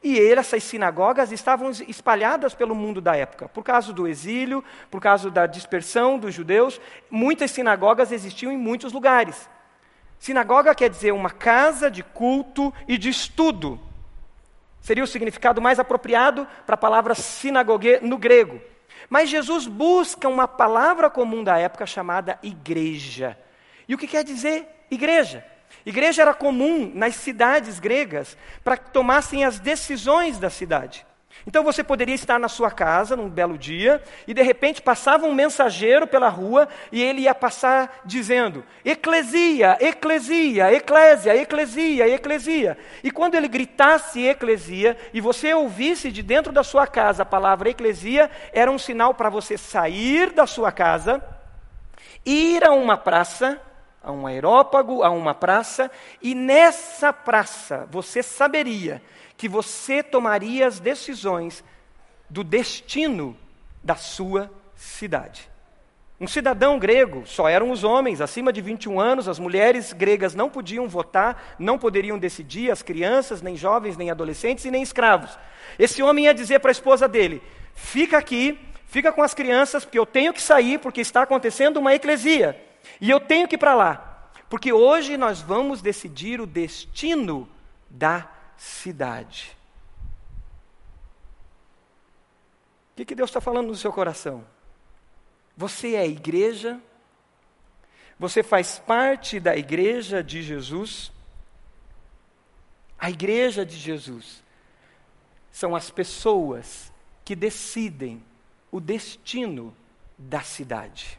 E 0.02 0.18
ele, 0.18 0.40
essas 0.40 0.64
sinagogas 0.64 1.32
estavam 1.32 1.70
espalhadas 1.88 2.54
pelo 2.54 2.74
mundo 2.74 3.02
da 3.02 3.16
época. 3.16 3.50
Por 3.50 3.64
causa 3.64 3.92
do 3.92 4.08
exílio, 4.08 4.64
por 4.90 5.02
causa 5.02 5.30
da 5.30 5.46
dispersão 5.46 6.18
dos 6.18 6.34
judeus, 6.34 6.80
muitas 7.12 7.52
sinagogas 7.52 8.12
existiam 8.12 8.52
em 8.52 8.58
muitos 8.58 8.94
lugares. 8.94 9.50
Sinagoga 10.18 10.74
quer 10.74 10.90
dizer 10.90 11.12
uma 11.12 11.30
casa 11.30 11.92
de 11.92 12.02
culto 12.02 12.74
e 12.88 12.98
de 12.98 13.10
estudo. 13.10 13.80
Seria 14.82 15.04
o 15.04 15.08
significado 15.08 15.62
mais 15.62 15.80
apropriado 15.80 16.48
para 16.66 16.76
a 16.76 16.78
palavra 16.78 17.14
sinagogue 17.14 18.00
no 18.02 18.18
grego. 18.18 18.62
Mas 19.10 19.30
Jesus 19.30 19.66
busca 19.66 20.30
uma 20.30 20.48
palavra 20.48 21.10
comum 21.10 21.44
da 21.44 21.58
época 21.58 21.86
chamada 21.86 22.38
igreja. 22.44 23.38
E 23.88 23.96
o 23.96 23.98
que 23.98 24.08
quer 24.08 24.24
dizer 24.24 24.86
igreja? 24.92 25.44
Igreja 25.86 26.22
era 26.22 26.34
comum 26.34 26.92
nas 26.94 27.16
cidades 27.16 27.80
gregas 27.80 28.38
para 28.64 28.78
que 28.78 28.92
tomassem 28.92 29.44
as 29.44 29.60
decisões 29.60 30.38
da 30.38 30.50
cidade. 30.50 31.06
Então 31.48 31.64
você 31.64 31.84
poderia 31.84 32.16
estar 32.16 32.40
na 32.40 32.48
sua 32.48 32.70
casa 32.70 33.16
num 33.16 33.30
belo 33.30 33.58
dia 33.58 34.02
e 34.28 34.34
de 34.34 34.42
repente 34.42 34.82
passava 34.82 35.26
um 35.26 35.34
mensageiro 35.34 36.06
pela 36.06 36.30
rua 36.30 36.68
e 36.92 37.02
ele 37.02 37.22
ia 37.22 37.34
passar 37.34 38.02
dizendo: 38.06 38.64
Eclesia, 38.84 39.78
Eclesia, 39.80 40.74
Eclésia, 40.74 41.36
Eclesia, 41.36 42.08
Eclesia. 42.08 42.78
E 43.04 43.12
quando 43.12 43.36
ele 43.36 43.48
gritasse 43.48 44.26
Eclesia 44.26 44.98
e 45.14 45.22
você 45.22 45.54
ouvisse 45.54 46.12
de 46.12 46.22
dentro 46.22 46.52
da 46.52 46.64
sua 46.64 46.86
casa 46.86 47.24
a 47.24 47.26
palavra 47.26 47.70
Eclesia, 47.70 48.30
era 48.52 48.70
um 48.70 48.78
sinal 48.78 49.14
para 49.14 49.30
você 49.30 49.58
sair 49.58 50.32
da 50.32 50.46
sua 50.46 50.72
casa, 50.72 51.24
ir 52.26 52.64
a 52.64 52.72
uma 52.72 52.98
praça 52.98 53.60
a 54.02 54.12
um 54.12 54.26
aerópago, 54.26 55.04
a 55.04 55.10
uma 55.10 55.36
praça, 55.36 55.92
e 56.22 56.34
nessa 56.34 57.12
praça 57.12 57.86
você 57.92 58.24
saberia 58.24 59.02
que 59.40 59.48
você 59.48 60.04
tomaria 60.04 60.68
as 60.68 60.82
decisões 60.82 61.64
do 62.30 62.44
destino 62.44 63.38
da 63.82 63.96
sua 63.96 64.52
cidade. 64.76 65.50
Um 66.20 66.28
cidadão 66.28 66.78
grego, 66.78 67.26
só 67.26 67.48
eram 67.48 67.72
os 67.72 67.86
homens, 67.86 68.20
acima 68.20 68.52
de 68.52 68.60
21 68.60 69.00
anos, 69.00 69.30
as 69.30 69.40
mulheres 69.40 69.94
gregas 69.94 70.36
não 70.36 70.50
podiam 70.50 70.90
votar, 70.90 71.56
não 71.58 71.80
poderiam 71.80 72.20
decidir, 72.20 72.70
as 72.70 72.82
crianças, 72.82 73.42
nem 73.42 73.56
jovens, 73.56 73.96
nem 73.96 74.12
adolescentes 74.12 74.66
e 74.66 74.72
nem 74.72 74.84
escravos. 74.84 75.40
Esse 75.80 76.04
homem 76.04 76.26
ia 76.26 76.34
dizer 76.34 76.60
para 76.60 76.72
a 76.72 76.74
esposa 76.74 77.08
dele: 77.08 77.42
fica 77.74 78.18
aqui, 78.18 78.60
fica 78.88 79.10
com 79.10 79.24
as 79.24 79.34
crianças, 79.34 79.86
porque 79.86 80.00
eu 80.00 80.06
tenho 80.06 80.34
que 80.34 80.42
sair, 80.42 80.80
porque 80.80 81.00
está 81.00 81.22
acontecendo 81.22 81.78
uma 81.78 81.96
eclesia. 81.96 82.62
E 83.00 83.10
eu 83.10 83.22
tenho 83.22 83.48
que 83.48 83.56
ir 83.56 83.58
para 83.58 83.74
lá, 83.74 84.30
porque 84.50 84.74
hoje 84.74 85.16
nós 85.16 85.40
vamos 85.40 85.82
decidir 85.82 86.42
o 86.42 86.46
destino 86.46 87.48
da 87.90 88.28
cidade. 88.60 89.58
O 92.92 92.96
que, 92.98 93.06
que 93.06 93.16
Deus 93.16 93.30
está 93.30 93.40
falando 93.40 93.68
no 93.68 93.76
seu 93.76 93.94
coração? 93.94 94.46
Você 95.56 95.96
é 95.96 96.06
igreja, 96.06 96.80
você 98.20 98.44
faz 98.44 98.78
parte 98.78 99.40
da 99.40 99.56
igreja 99.56 100.22
de 100.22 100.44
Jesus. 100.44 101.12
A 102.98 103.10
igreja 103.10 103.66
de 103.66 103.78
Jesus 103.78 104.44
são 105.52 105.74
as 105.74 105.90
pessoas 105.90 106.92
que 107.24 107.36
decidem 107.36 108.22
o 108.70 108.82
destino 108.82 109.74
da 110.18 110.42
cidade. 110.42 111.18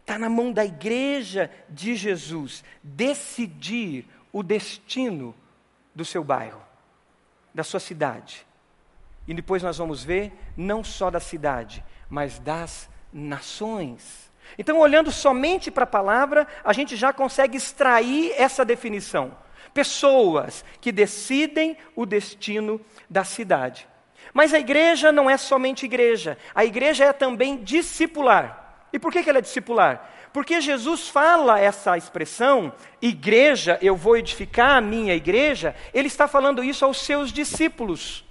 Está 0.00 0.18
na 0.18 0.30
mão 0.30 0.52
da 0.52 0.64
igreja 0.64 1.50
de 1.68 1.94
Jesus 1.94 2.64
decidir 2.82 4.06
o 4.34 4.42
destino 4.42 5.32
do 5.94 6.04
seu 6.04 6.24
bairro, 6.24 6.60
da 7.54 7.62
sua 7.62 7.78
cidade. 7.78 8.44
E 9.28 9.32
depois 9.32 9.62
nós 9.62 9.78
vamos 9.78 10.02
ver, 10.02 10.32
não 10.56 10.82
só 10.82 11.08
da 11.08 11.20
cidade, 11.20 11.84
mas 12.10 12.40
das 12.40 12.90
nações. 13.12 14.32
Então, 14.58 14.80
olhando 14.80 15.12
somente 15.12 15.70
para 15.70 15.84
a 15.84 15.86
palavra, 15.86 16.48
a 16.64 16.72
gente 16.72 16.96
já 16.96 17.12
consegue 17.12 17.56
extrair 17.56 18.32
essa 18.36 18.64
definição. 18.64 19.38
Pessoas 19.72 20.64
que 20.80 20.90
decidem 20.90 21.78
o 21.94 22.04
destino 22.04 22.80
da 23.08 23.22
cidade. 23.22 23.86
Mas 24.32 24.52
a 24.52 24.58
igreja 24.58 25.12
não 25.12 25.30
é 25.30 25.36
somente 25.36 25.86
igreja, 25.86 26.36
a 26.52 26.64
igreja 26.64 27.04
é 27.04 27.12
também 27.12 27.62
discipular. 27.62 28.88
E 28.92 28.98
por 28.98 29.12
que, 29.12 29.22
que 29.22 29.30
ela 29.30 29.38
é 29.38 29.42
discipular? 29.42 30.10
Porque 30.34 30.60
Jesus 30.60 31.08
fala 31.08 31.60
essa 31.60 31.96
expressão, 31.96 32.72
igreja, 33.00 33.78
eu 33.80 33.94
vou 33.94 34.16
edificar 34.16 34.78
a 34.78 34.80
minha 34.80 35.14
igreja, 35.14 35.76
ele 35.94 36.08
está 36.08 36.26
falando 36.26 36.64
isso 36.64 36.84
aos 36.84 36.96
seus 36.96 37.32
discípulos, 37.32 38.24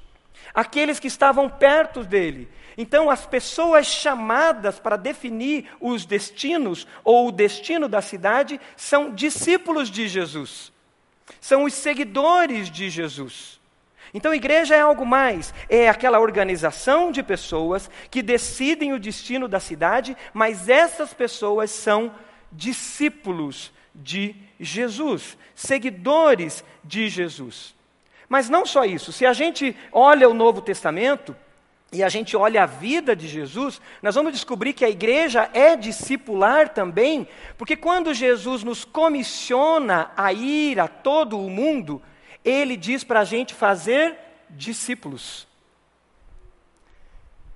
aqueles 0.53 0.99
que 0.99 1.07
estavam 1.07 1.49
perto 1.49 2.03
dele. 2.03 2.49
Então, 2.77 3.09
as 3.09 3.25
pessoas 3.25 3.87
chamadas 3.87 4.79
para 4.79 4.97
definir 4.97 5.69
os 5.79 6.05
destinos 6.05 6.85
ou 7.05 7.29
o 7.29 7.31
destino 7.31 7.87
da 7.87 8.01
cidade 8.01 8.59
são 8.75 9.15
discípulos 9.15 9.89
de 9.89 10.05
Jesus, 10.09 10.73
são 11.39 11.63
os 11.63 11.73
seguidores 11.73 12.69
de 12.69 12.89
Jesus. 12.89 13.61
Então, 14.13 14.33
igreja 14.33 14.75
é 14.75 14.79
algo 14.79 15.05
mais, 15.05 15.53
é 15.67 15.89
aquela 15.89 16.19
organização 16.19 17.11
de 17.11 17.23
pessoas 17.23 17.89
que 18.11 18.21
decidem 18.21 18.93
o 18.93 18.99
destino 18.99 19.47
da 19.47 19.59
cidade, 19.59 20.15
mas 20.31 20.69
essas 20.69 21.13
pessoas 21.13 21.71
são 21.71 22.13
discípulos 22.51 23.71
de 23.93 24.35
Jesus, 24.59 25.35
seguidores 25.55 26.63
de 26.83 27.09
Jesus. 27.09 27.73
Mas 28.29 28.49
não 28.49 28.65
só 28.65 28.85
isso, 28.85 29.11
se 29.11 29.25
a 29.25 29.33
gente 29.33 29.75
olha 29.91 30.29
o 30.29 30.33
Novo 30.33 30.61
Testamento, 30.61 31.35
e 31.91 32.01
a 32.01 32.09
gente 32.09 32.35
olha 32.35 32.63
a 32.63 32.65
vida 32.65 33.15
de 33.15 33.27
Jesus, 33.27 33.79
nós 34.01 34.15
vamos 34.15 34.33
descobrir 34.33 34.73
que 34.73 34.83
a 34.83 34.89
igreja 34.89 35.47
é 35.53 35.75
discipular 35.75 36.69
também, 36.69 37.27
porque 37.55 37.75
quando 37.75 38.13
Jesus 38.15 38.63
nos 38.63 38.83
comissiona 38.83 40.11
a 40.17 40.33
ir 40.33 40.79
a 40.79 40.87
todo 40.87 41.39
o 41.39 41.51
mundo, 41.51 42.01
ele 42.43 42.75
diz 42.75 43.03
para 43.03 43.21
a 43.21 43.25
gente 43.25 43.53
fazer 43.53 44.17
discípulos. 44.49 45.47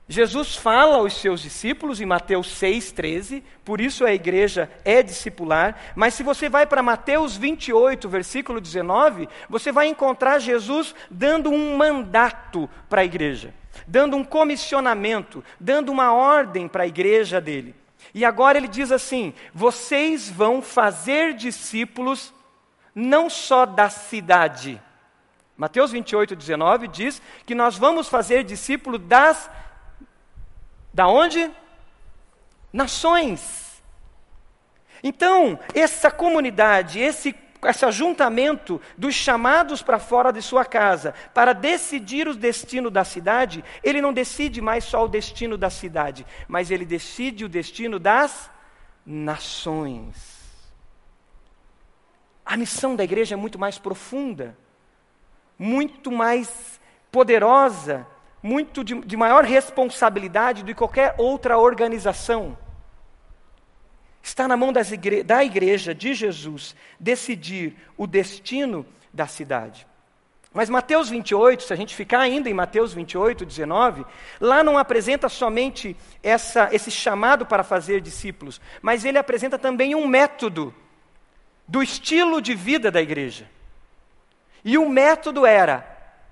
Jesus 0.09 0.55
fala 0.55 0.97
aos 0.97 1.17
seus 1.17 1.41
discípulos 1.41 1.99
em 1.99 2.05
Mateus 2.05 2.47
6,13, 2.47 3.43
por 3.65 3.81
isso 3.81 4.05
a 4.05 4.13
igreja 4.13 4.71
é 4.85 5.03
discipular, 5.03 5.75
mas 5.95 6.13
se 6.13 6.23
você 6.23 6.47
vai 6.47 6.65
para 6.65 6.81
Mateus 6.81 7.35
28, 7.35 8.07
versículo 8.07 8.61
19, 8.61 9.27
você 9.49 9.69
vai 9.69 9.87
encontrar 9.87 10.39
Jesus 10.39 10.95
dando 11.11 11.49
um 11.49 11.75
mandato 11.75 12.69
para 12.87 13.01
a 13.01 13.05
igreja, 13.05 13.53
dando 13.85 14.15
um 14.15 14.23
comissionamento, 14.23 15.43
dando 15.59 15.91
uma 15.91 16.13
ordem 16.13 16.69
para 16.69 16.83
a 16.83 16.87
igreja 16.87 17.41
dele. 17.41 17.75
E 18.13 18.23
agora 18.23 18.57
ele 18.57 18.69
diz 18.69 18.93
assim: 18.93 19.33
vocês 19.53 20.29
vão 20.29 20.61
fazer 20.61 21.33
discípulos 21.33 22.33
não 22.99 23.29
só 23.29 23.63
da 23.63 23.91
cidade. 23.91 24.81
Mateus 25.55 25.91
28, 25.91 26.35
19 26.35 26.87
diz 26.87 27.21
que 27.45 27.53
nós 27.53 27.77
vamos 27.77 28.09
fazer 28.09 28.43
discípulo 28.43 28.97
das. 28.97 29.51
Da 30.91 31.07
onde? 31.07 31.51
Nações. 32.73 33.83
Então, 35.03 35.59
essa 35.75 36.09
comunidade, 36.09 36.99
esse 36.99 37.35
esse 37.63 37.85
ajuntamento 37.85 38.79
dos 38.95 39.15
chamados 39.15 39.81
para 39.81 39.97
fora 39.97 40.31
de 40.31 40.43
sua 40.43 40.63
casa 40.63 41.13
para 41.33 41.53
decidir 41.53 42.27
o 42.27 42.35
destino 42.35 42.91
da 42.91 43.03
cidade, 43.03 43.63
ele 43.83 43.99
não 43.99 44.13
decide 44.13 44.61
mais 44.61 44.83
só 44.83 45.03
o 45.03 45.07
destino 45.07 45.57
da 45.57 45.69
cidade, 45.69 46.25
mas 46.47 46.69
ele 46.69 46.85
decide 46.85 47.43
o 47.43 47.49
destino 47.49 47.97
das 47.97 48.49
nações. 49.03 50.36
A 52.47 52.55
missão 52.55 52.95
da 52.95 53.03
igreja 53.03 53.35
é 53.35 53.37
muito 53.37 53.59
mais 53.59 53.77
profunda, 53.77 54.57
muito 55.59 56.09
mais 56.09 56.79
poderosa, 57.11 58.07
muito 58.41 58.85
de, 58.85 59.01
de 59.01 59.17
maior 59.17 59.43
responsabilidade 59.43 60.63
do 60.63 60.67
que 60.67 60.73
qualquer 60.75 61.13
outra 61.17 61.57
organização. 61.57 62.57
Está 64.23 64.47
na 64.47 64.55
mão 64.55 64.71
igre 64.93 65.23
da 65.23 65.43
igreja 65.43 65.93
de 65.93 66.13
Jesus 66.13 66.73
decidir 66.97 67.75
o 67.97 68.07
destino 68.07 68.85
da 69.13 69.27
cidade. 69.27 69.85
Mas 70.53 70.69
Mateus 70.69 71.09
28, 71.09 71.63
se 71.63 71.73
a 71.73 71.75
gente 71.75 71.93
ficar 71.93 72.19
ainda 72.19 72.49
em 72.49 72.53
Mateus 72.53 72.93
28, 72.93 73.45
19, 73.45 74.05
lá 74.39 74.63
não 74.63 74.77
apresenta 74.77 75.27
somente 75.27 75.97
essa, 76.23 76.69
esse 76.71 76.89
chamado 76.91 77.45
para 77.45 77.61
fazer 77.61 77.99
discípulos, 77.99 78.61
mas 78.81 79.03
ele 79.03 79.17
apresenta 79.17 79.59
também 79.59 79.93
um 79.93 80.07
método 80.07 80.73
do 81.67 81.83
estilo 81.83 82.41
de 82.41 82.55
vida 82.55 82.89
da 82.89 83.01
igreja. 83.01 83.49
E 84.63 84.77
o 84.77 84.89
método 84.89 85.45
era: 85.45 85.85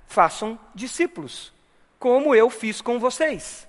façam 0.07 0.57
discípulos, 0.73 1.53
como 1.99 2.33
eu 2.33 2.49
fiz 2.49 2.81
com 2.81 2.99
vocês. 2.99 3.67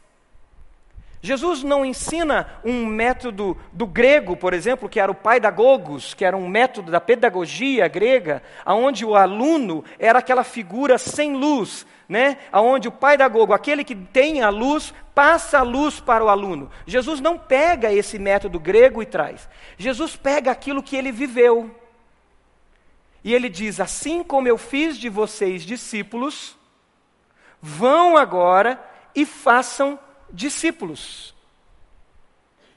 Jesus 1.27 1.65
não 1.65 1.85
ensina 1.85 2.47
um 2.65 2.87
método 2.87 3.57
do 3.73 3.85
grego, 3.85 4.37
por 4.37 4.55
exemplo, 4.55 4.89
que 4.89 5.01
era 5.01 5.11
o 5.11 5.15
paidagogos, 5.15 6.15
que 6.15 6.25
era 6.25 6.37
um 6.37 6.47
método 6.47 6.93
da 6.93 7.01
pedagogia 7.01 7.89
grega, 7.89 8.41
aonde 8.65 9.05
o 9.05 9.17
aluno 9.17 9.85
era 9.99 10.21
aquela 10.21 10.45
figura 10.45 10.99
sem 10.99 11.35
luz, 11.35 11.85
né? 12.09 12.39
Aonde 12.53 12.87
o 12.87 12.93
pedagogo, 12.93 13.53
aquele 13.53 13.83
que 13.83 13.97
tem 13.97 14.41
a 14.41 14.51
luz, 14.51 14.95
passa 15.13 15.59
a 15.59 15.63
luz 15.63 15.99
para 15.99 16.25
o 16.25 16.29
aluno. 16.29 16.71
Jesus 16.87 17.21
não 17.21 17.37
pega 17.37 17.93
esse 17.93 18.21
método 18.21 18.61
grego 18.61 19.03
e 19.03 19.07
traz. 19.07 19.49
Jesus 19.77 20.15
pega 20.15 20.53
aquilo 20.53 20.81
que 20.81 20.95
ele 20.95 21.11
viveu. 21.11 21.75
E 23.25 23.35
ele 23.35 23.49
diz: 23.49 23.81
Assim 23.81 24.23
como 24.23 24.47
eu 24.47 24.57
fiz 24.57 24.97
de 24.97 25.09
vocês 25.09 25.63
discípulos, 25.63 26.57
vão 27.61 28.17
agora 28.17 28.81
e 29.13 29.27
façam 29.27 29.99
discípulos. 30.33 31.35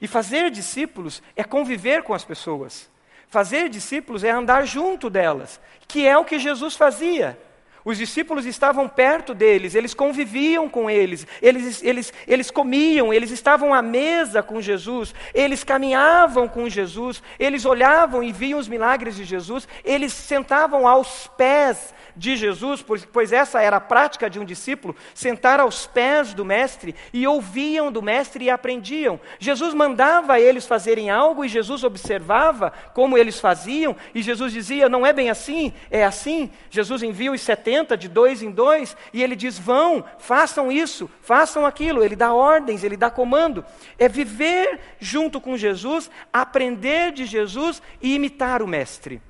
E 0.00 0.08
fazer 0.08 0.50
discípulos 0.50 1.22
é 1.36 1.44
conviver 1.44 2.02
com 2.02 2.14
as 2.14 2.24
pessoas, 2.24 2.90
Fazer 3.30 3.68
discípulos 3.68 4.24
é 4.24 4.30
andar 4.30 4.66
junto 4.66 5.08
delas, 5.08 5.60
que 5.86 6.04
é 6.04 6.18
o 6.18 6.24
que 6.24 6.36
Jesus 6.36 6.74
fazia. 6.74 7.40
Os 7.84 7.96
discípulos 7.96 8.44
estavam 8.44 8.86
perto 8.86 9.32
deles, 9.32 9.74
eles 9.74 9.94
conviviam 9.94 10.68
com 10.68 10.90
eles, 10.90 11.26
eles, 11.40 11.82
eles, 11.82 12.12
eles 12.26 12.50
comiam, 12.50 13.12
eles 13.12 13.30
estavam 13.30 13.72
à 13.72 13.80
mesa 13.80 14.42
com 14.42 14.60
Jesus, 14.60 15.14
eles 15.32 15.64
caminhavam 15.64 16.46
com 16.46 16.68
Jesus, 16.68 17.22
eles 17.38 17.64
olhavam 17.64 18.22
e 18.22 18.32
viam 18.32 18.58
os 18.58 18.68
milagres 18.68 19.16
de 19.16 19.24
Jesus, 19.24 19.66
eles 19.82 20.12
sentavam 20.12 20.86
aos 20.86 21.26
pés 21.38 21.94
de 22.14 22.36
Jesus, 22.36 22.84
pois 23.12 23.32
essa 23.32 23.62
era 23.62 23.76
a 23.76 23.80
prática 23.80 24.28
de 24.28 24.38
um 24.38 24.44
discípulo, 24.44 24.94
sentar 25.14 25.58
aos 25.58 25.86
pés 25.86 26.34
do 26.34 26.44
Mestre 26.44 26.94
e 27.14 27.26
ouviam 27.26 27.90
do 27.90 28.02
Mestre 28.02 28.44
e 28.44 28.50
aprendiam. 28.50 29.18
Jesus 29.38 29.72
mandava 29.72 30.38
eles 30.38 30.66
fazerem 30.66 31.08
algo 31.08 31.44
e 31.44 31.48
Jesus 31.48 31.82
observava 31.82 32.72
como 32.92 33.16
eles 33.16 33.40
faziam 33.40 33.96
e 34.14 34.20
Jesus 34.20 34.52
dizia: 34.52 34.88
não 34.88 35.06
é 35.06 35.12
bem 35.14 35.30
assim, 35.30 35.72
é 35.90 36.04
assim. 36.04 36.50
Jesus 36.68 37.02
envia 37.02 37.32
os 37.32 37.40
70 37.40 37.69
de 37.96 38.08
dois 38.08 38.42
em 38.42 38.50
dois 38.50 38.96
e 39.12 39.22
ele 39.22 39.36
diz: 39.36 39.58
vão, 39.58 40.04
façam 40.18 40.70
isso, 40.70 41.10
façam 41.22 41.64
aquilo. 41.64 42.02
Ele 42.02 42.16
dá 42.16 42.32
ordens, 42.32 42.84
ele 42.84 42.96
dá 42.96 43.10
comando. 43.10 43.64
É 43.98 44.08
viver 44.08 44.80
junto 44.98 45.40
com 45.40 45.56
Jesus, 45.56 46.10
aprender 46.32 47.12
de 47.12 47.24
Jesus 47.26 47.82
e 48.00 48.14
imitar 48.14 48.62
o 48.62 48.66
Mestre. 48.66 49.22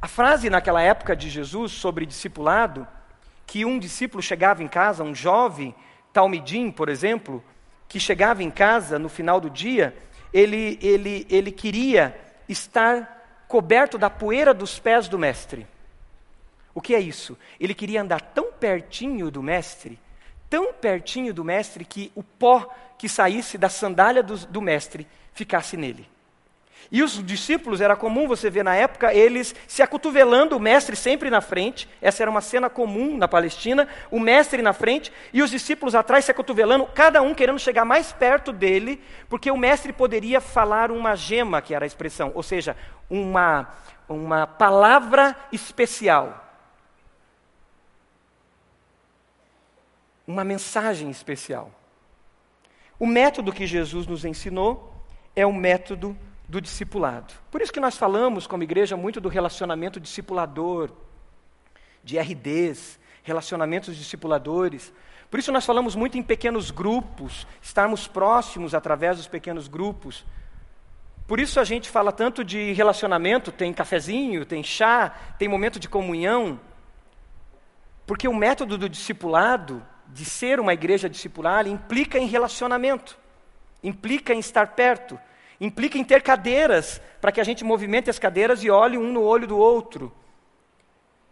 A 0.00 0.08
frase 0.08 0.50
naquela 0.50 0.82
época 0.82 1.14
de 1.14 1.30
Jesus 1.30 1.72
sobre 1.72 2.04
discipulado, 2.04 2.86
que 3.46 3.64
um 3.64 3.78
discípulo 3.78 4.22
chegava 4.22 4.62
em 4.62 4.68
casa, 4.68 5.04
um 5.04 5.14
jovem, 5.14 5.74
Talmidim, 6.12 6.70
por 6.70 6.88
exemplo, 6.88 7.42
que 7.88 8.00
chegava 8.00 8.42
em 8.42 8.50
casa 8.50 8.98
no 8.98 9.08
final 9.08 9.40
do 9.40 9.48
dia, 9.48 9.96
ele, 10.32 10.78
ele, 10.82 11.26
ele 11.30 11.52
queria 11.52 12.18
estar 12.48 13.44
coberto 13.46 13.98
da 13.98 14.08
poeira 14.08 14.54
dos 14.54 14.78
pés 14.78 15.08
do 15.08 15.18
mestre. 15.18 15.66
O 16.74 16.80
que 16.80 16.94
é 16.94 17.00
isso? 17.00 17.38
Ele 17.60 17.74
queria 17.74 18.02
andar 18.02 18.20
tão 18.20 18.52
pertinho 18.52 19.30
do 19.30 19.42
mestre, 19.42 19.98
tão 20.48 20.72
pertinho 20.72 21.34
do 21.34 21.44
mestre, 21.44 21.84
que 21.84 22.10
o 22.14 22.22
pó 22.22 22.68
que 22.98 23.08
saísse 23.08 23.58
da 23.58 23.68
sandália 23.68 24.22
do, 24.22 24.36
do 24.46 24.62
mestre 24.62 25.06
ficasse 25.32 25.76
nele. 25.76 26.06
E 26.90 27.02
os 27.02 27.24
discípulos, 27.24 27.80
era 27.80 27.96
comum 27.96 28.28
você 28.28 28.50
ver 28.50 28.62
na 28.62 28.74
época, 28.74 29.14
eles 29.14 29.54
se 29.66 29.82
acotovelando, 29.82 30.56
o 30.56 30.60
mestre 30.60 30.94
sempre 30.94 31.30
na 31.30 31.40
frente, 31.40 31.88
essa 32.02 32.22
era 32.22 32.30
uma 32.30 32.40
cena 32.40 32.68
comum 32.68 33.16
na 33.16 33.26
Palestina, 33.26 33.88
o 34.10 34.20
mestre 34.20 34.60
na 34.60 34.72
frente 34.72 35.12
e 35.32 35.42
os 35.42 35.50
discípulos 35.50 35.94
atrás 35.94 36.24
se 36.24 36.30
acotovelando, 36.30 36.86
cada 36.86 37.22
um 37.22 37.34
querendo 37.34 37.58
chegar 37.58 37.84
mais 37.84 38.12
perto 38.12 38.52
dele, 38.52 39.00
porque 39.28 39.50
o 39.50 39.56
mestre 39.56 39.92
poderia 39.92 40.40
falar 40.40 40.90
uma 40.90 41.14
gema, 41.14 41.62
que 41.62 41.74
era 41.74 41.84
a 41.84 41.86
expressão, 41.86 42.30
ou 42.34 42.42
seja, 42.42 42.76
uma, 43.08 43.70
uma 44.06 44.46
palavra 44.46 45.34
especial. 45.50 46.41
Uma 50.32 50.44
mensagem 50.44 51.10
especial. 51.10 51.70
O 52.98 53.06
método 53.06 53.52
que 53.52 53.66
Jesus 53.66 54.06
nos 54.06 54.24
ensinou 54.24 54.90
é 55.36 55.44
o 55.44 55.52
método 55.52 56.16
do 56.48 56.58
discipulado. 56.58 57.34
Por 57.50 57.60
isso 57.60 57.70
que 57.70 57.78
nós 57.78 57.98
falamos 57.98 58.46
como 58.46 58.62
igreja 58.62 58.96
muito 58.96 59.20
do 59.20 59.28
relacionamento 59.28 60.00
discipulador, 60.00 60.90
de 62.02 62.18
RDs, 62.18 62.98
relacionamentos 63.22 63.94
discipuladores. 63.94 64.90
Por 65.30 65.38
isso 65.38 65.52
nós 65.52 65.66
falamos 65.66 65.94
muito 65.94 66.16
em 66.16 66.22
pequenos 66.22 66.70
grupos, 66.70 67.46
estarmos 67.60 68.08
próximos 68.08 68.74
através 68.74 69.18
dos 69.18 69.26
pequenos 69.26 69.68
grupos. 69.68 70.24
Por 71.26 71.40
isso 71.40 71.60
a 71.60 71.64
gente 71.64 71.90
fala 71.90 72.10
tanto 72.10 72.42
de 72.42 72.72
relacionamento, 72.72 73.52
tem 73.52 73.70
cafezinho, 73.70 74.46
tem 74.46 74.62
chá, 74.62 75.10
tem 75.38 75.46
momento 75.46 75.78
de 75.78 75.90
comunhão. 75.90 76.58
Porque 78.06 78.26
o 78.26 78.34
método 78.34 78.78
do 78.78 78.88
discipulado, 78.88 79.91
de 80.12 80.24
ser 80.24 80.60
uma 80.60 80.74
igreja 80.74 81.08
discipular, 81.08 81.66
implica 81.66 82.18
em 82.18 82.26
relacionamento, 82.26 83.18
implica 83.82 84.34
em 84.34 84.38
estar 84.38 84.68
perto, 84.68 85.18
implica 85.60 85.96
em 85.96 86.04
ter 86.04 86.22
cadeiras, 86.22 87.00
para 87.20 87.32
que 87.32 87.40
a 87.40 87.44
gente 87.44 87.64
movimente 87.64 88.10
as 88.10 88.18
cadeiras 88.18 88.62
e 88.62 88.70
olhe 88.70 88.98
um 88.98 89.10
no 89.10 89.22
olho 89.22 89.46
do 89.46 89.56
outro. 89.56 90.12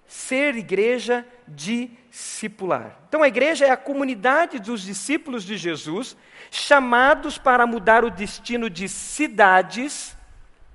Ser 0.07 0.57
igreja 0.57 1.27
discipular. 1.47 2.99
Então 3.09 3.23
a 3.23 3.29
igreja 3.29 3.67
é 3.67 3.71
a 3.71 3.77
comunidade 3.77 4.59
dos 4.59 4.83
discípulos 4.83 5.45
de 5.45 5.57
Jesus, 5.57 6.17
chamados 6.51 7.39
para 7.39 7.67
mudar 7.67 8.03
o 8.03 8.11
destino 8.11 8.71
de 8.71 8.89
cidades 8.89 10.17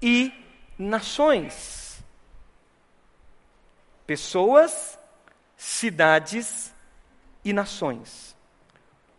e 0.02 0.32
nações. 0.78 2.04
Pessoas, 4.06 5.00
cidades 5.58 6.72
e 6.72 6.75
nações. 7.54 8.36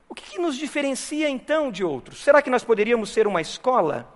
O 0.09 0.15
que, 0.15 0.31
que, 0.31 0.39
nos 0.39 0.57
diferencia 0.57 1.29
então 1.29 1.71
de 1.71 1.85
outros? 1.85 2.23
Será 2.23 2.41
que 2.41 2.51
nós 2.51 2.65
poderíamos 2.65 3.11
ser 3.11 3.27
uma 3.27 3.41
escola? 3.41 4.15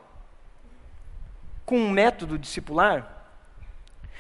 com 1.71 1.79
um 1.79 1.89
método 1.89 2.37
discipular? 2.37 3.25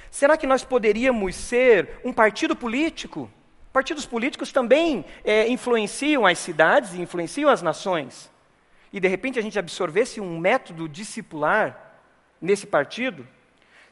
Será 0.09 0.37
que 0.37 0.46
nós 0.46 0.62
poderíamos 0.62 1.35
ser 1.35 1.98
um 2.05 2.12
partido 2.12 2.55
político? 2.55 3.29
Partidos 3.72 4.07
políticos 4.07 4.53
também 4.53 5.05
é, 5.24 5.48
influenciam 5.48 6.24
as 6.24 6.38
cidades 6.38 6.94
e 6.94 7.00
influenciam 7.00 7.50
as 7.50 7.61
nações. 7.61 8.31
E 8.92 9.00
de 9.00 9.09
repente 9.09 9.37
a 9.37 9.42
gente 9.42 9.59
absorvesse 9.59 10.20
um 10.20 10.38
método 10.38 10.88
discipular 10.88 11.98
nesse 12.40 12.68
partido? 12.68 13.26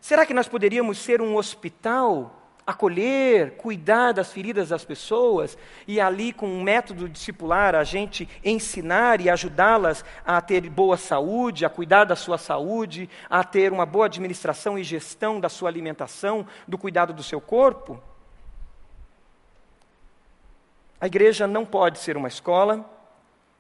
Será 0.00 0.24
que 0.24 0.32
nós 0.32 0.46
poderíamos 0.46 0.98
ser 0.98 1.20
um 1.20 1.34
hospital 1.34 2.47
acolher, 2.68 3.52
cuidar 3.52 4.12
das 4.12 4.30
feridas 4.30 4.68
das 4.68 4.84
pessoas 4.84 5.56
e 5.86 5.98
ali 5.98 6.34
com 6.34 6.46
um 6.46 6.62
método 6.62 7.08
discipular 7.08 7.74
a 7.74 7.82
gente 7.82 8.28
ensinar 8.44 9.22
e 9.22 9.30
ajudá-las 9.30 10.04
a 10.22 10.38
ter 10.42 10.68
boa 10.68 10.98
saúde, 10.98 11.64
a 11.64 11.70
cuidar 11.70 12.04
da 12.04 12.14
sua 12.14 12.36
saúde, 12.36 13.08
a 13.30 13.42
ter 13.42 13.72
uma 13.72 13.86
boa 13.86 14.04
administração 14.04 14.78
e 14.78 14.84
gestão 14.84 15.40
da 15.40 15.48
sua 15.48 15.70
alimentação, 15.70 16.46
do 16.66 16.76
cuidado 16.76 17.14
do 17.14 17.22
seu 17.22 17.40
corpo? 17.40 17.98
A 21.00 21.06
igreja 21.06 21.46
não 21.46 21.64
pode 21.64 21.98
ser 21.98 22.18
uma 22.18 22.28
escola, 22.28 22.84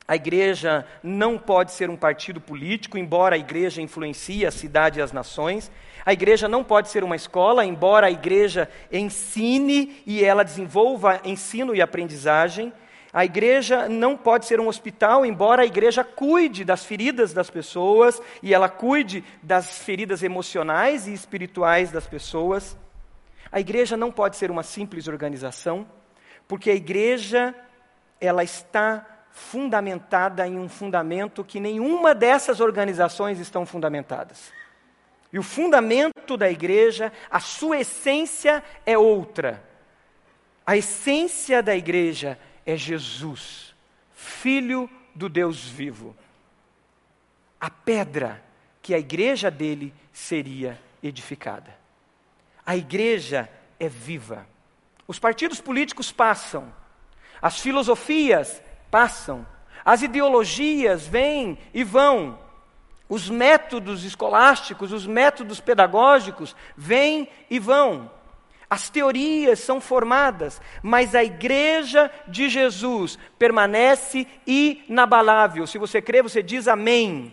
a 0.08 0.16
igreja 0.16 0.86
não 1.02 1.36
pode 1.36 1.72
ser 1.72 1.90
um 1.90 1.96
partido 1.96 2.40
político, 2.40 2.96
embora 2.96 3.36
a 3.36 3.38
igreja 3.38 3.82
influencie 3.82 4.46
a 4.46 4.50
cidade 4.50 4.98
e 4.98 5.02
as 5.02 5.12
nações. 5.12 5.70
A 6.08 6.12
igreja 6.14 6.48
não 6.48 6.64
pode 6.64 6.88
ser 6.88 7.04
uma 7.04 7.16
escola, 7.16 7.66
embora 7.66 8.06
a 8.06 8.10
igreja 8.10 8.66
ensine 8.90 10.02
e 10.06 10.24
ela 10.24 10.42
desenvolva 10.42 11.20
ensino 11.22 11.74
e 11.74 11.82
aprendizagem. 11.82 12.72
A 13.12 13.26
igreja 13.26 13.90
não 13.90 14.16
pode 14.16 14.46
ser 14.46 14.58
um 14.58 14.68
hospital, 14.68 15.26
embora 15.26 15.60
a 15.60 15.66
igreja 15.66 16.02
cuide 16.02 16.64
das 16.64 16.82
feridas 16.82 17.34
das 17.34 17.50
pessoas 17.50 18.22
e 18.42 18.54
ela 18.54 18.70
cuide 18.70 19.22
das 19.42 19.80
feridas 19.80 20.22
emocionais 20.22 21.06
e 21.06 21.12
espirituais 21.12 21.90
das 21.90 22.06
pessoas. 22.06 22.74
A 23.52 23.60
igreja 23.60 23.94
não 23.94 24.10
pode 24.10 24.38
ser 24.38 24.50
uma 24.50 24.62
simples 24.62 25.08
organização, 25.08 25.86
porque 26.48 26.70
a 26.70 26.74
igreja 26.74 27.54
ela 28.18 28.42
está 28.42 29.04
fundamentada 29.30 30.48
em 30.48 30.58
um 30.58 30.70
fundamento 30.70 31.44
que 31.44 31.60
nenhuma 31.60 32.14
dessas 32.14 32.60
organizações 32.60 33.38
estão 33.38 33.66
fundamentadas. 33.66 34.56
E 35.32 35.38
o 35.38 35.42
fundamento 35.42 36.36
da 36.36 36.50
igreja, 36.50 37.12
a 37.30 37.40
sua 37.40 37.78
essência 37.80 38.62
é 38.86 38.96
outra. 38.96 39.62
A 40.66 40.76
essência 40.76 41.62
da 41.62 41.76
igreja 41.76 42.38
é 42.64 42.76
Jesus, 42.76 43.74
Filho 44.14 44.90
do 45.14 45.28
Deus 45.28 45.64
vivo. 45.64 46.16
A 47.60 47.70
pedra 47.70 48.42
que 48.82 48.94
a 48.94 48.98
igreja 48.98 49.50
dele 49.50 49.94
seria 50.12 50.80
edificada. 51.02 51.76
A 52.64 52.76
igreja 52.76 53.48
é 53.78 53.88
viva. 53.88 54.46
Os 55.06 55.18
partidos 55.18 55.60
políticos 55.60 56.12
passam, 56.12 56.72
as 57.40 57.60
filosofias 57.60 58.62
passam, 58.90 59.46
as 59.84 60.02
ideologias 60.02 61.06
vêm 61.06 61.58
e 61.72 61.82
vão, 61.82 62.38
os 63.08 63.30
métodos 63.30 64.04
escolásticos, 64.04 64.92
os 64.92 65.06
métodos 65.06 65.60
pedagógicos 65.60 66.54
vêm 66.76 67.28
e 67.48 67.58
vão. 67.58 68.10
As 68.70 68.90
teorias 68.90 69.60
são 69.60 69.80
formadas, 69.80 70.60
mas 70.82 71.14
a 71.14 71.24
igreja 71.24 72.10
de 72.26 72.50
Jesus 72.50 73.18
permanece 73.38 74.26
inabalável. 74.46 75.66
Se 75.66 75.78
você 75.78 76.02
crê, 76.02 76.22
você 76.22 76.42
diz 76.42 76.68
amém. 76.68 77.32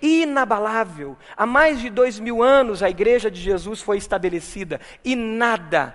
Inabalável. 0.00 1.18
Há 1.36 1.44
mais 1.44 1.80
de 1.80 1.90
dois 1.90 2.18
mil 2.18 2.42
anos 2.42 2.82
a 2.82 2.88
igreja 2.88 3.30
de 3.30 3.40
Jesus 3.40 3.82
foi 3.82 3.98
estabelecida 3.98 4.80
e 5.04 5.14
nada, 5.14 5.94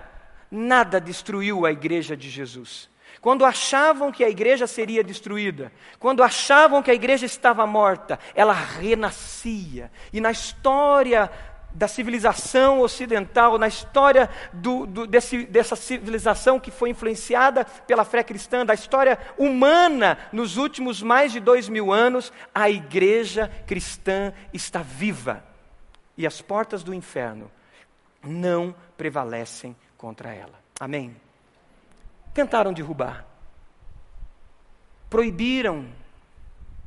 nada 0.50 1.00
destruiu 1.00 1.66
a 1.66 1.72
igreja 1.72 2.16
de 2.16 2.30
Jesus. 2.30 2.89
Quando 3.20 3.44
achavam 3.44 4.10
que 4.10 4.24
a 4.24 4.30
igreja 4.30 4.66
seria 4.66 5.04
destruída, 5.04 5.70
quando 5.98 6.22
achavam 6.22 6.82
que 6.82 6.90
a 6.90 6.94
igreja 6.94 7.26
estava 7.26 7.66
morta, 7.66 8.18
ela 8.34 8.54
renascia. 8.54 9.90
E 10.12 10.20
na 10.20 10.30
história 10.30 11.30
da 11.72 11.86
civilização 11.86 12.80
ocidental, 12.80 13.58
na 13.58 13.68
história 13.68 14.28
do, 14.52 14.86
do, 14.86 15.06
desse, 15.06 15.44
dessa 15.44 15.76
civilização 15.76 16.58
que 16.58 16.70
foi 16.70 16.90
influenciada 16.90 17.64
pela 17.64 18.04
fé 18.04 18.24
cristã, 18.24 18.64
da 18.64 18.74
história 18.74 19.18
humana 19.38 20.18
nos 20.32 20.56
últimos 20.56 21.02
mais 21.02 21.30
de 21.30 21.40
dois 21.40 21.68
mil 21.68 21.92
anos, 21.92 22.32
a 22.54 22.70
igreja 22.70 23.50
cristã 23.66 24.32
está 24.52 24.80
viva. 24.80 25.44
E 26.16 26.26
as 26.26 26.40
portas 26.40 26.82
do 26.82 26.92
inferno 26.92 27.50
não 28.22 28.74
prevalecem 28.96 29.76
contra 29.96 30.34
ela. 30.34 30.58
Amém? 30.78 31.14
Tentaram 32.32 32.72
derrubar, 32.72 33.26
proibiram, 35.08 35.90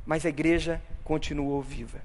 mas 0.06 0.24
a 0.24 0.28
igreja 0.28 0.82
continuou 1.04 1.60
viva. 1.60 2.00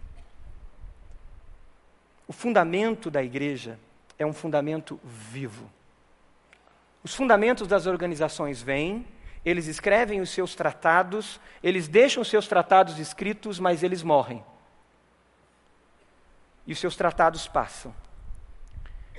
O 2.27 2.33
fundamento 2.33 3.09
da 3.09 3.23
igreja 3.23 3.79
é 4.17 4.25
um 4.25 4.33
fundamento 4.33 4.99
vivo. 5.03 5.69
Os 7.03 7.15
fundamentos 7.15 7.67
das 7.67 7.87
organizações 7.87 8.61
vêm, 8.61 9.05
eles 9.43 9.67
escrevem 9.67 10.19
os 10.19 10.29
seus 10.29 10.53
tratados, 10.53 11.39
eles 11.63 11.87
deixam 11.87 12.21
os 12.21 12.27
seus 12.27 12.47
tratados 12.47 12.99
escritos, 12.99 13.57
mas 13.57 13.81
eles 13.81 14.03
morrem. 14.03 14.43
E 16.67 16.73
os 16.73 16.79
seus 16.79 16.95
tratados 16.95 17.47
passam. 17.47 17.95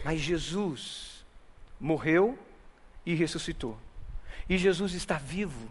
Mas 0.04 0.20
Jesus 0.20 1.24
morreu 1.80 2.38
e 3.04 3.14
ressuscitou. 3.14 3.76
E 4.50 4.58
Jesus 4.58 4.94
está 4.94 5.16
vivo. 5.16 5.70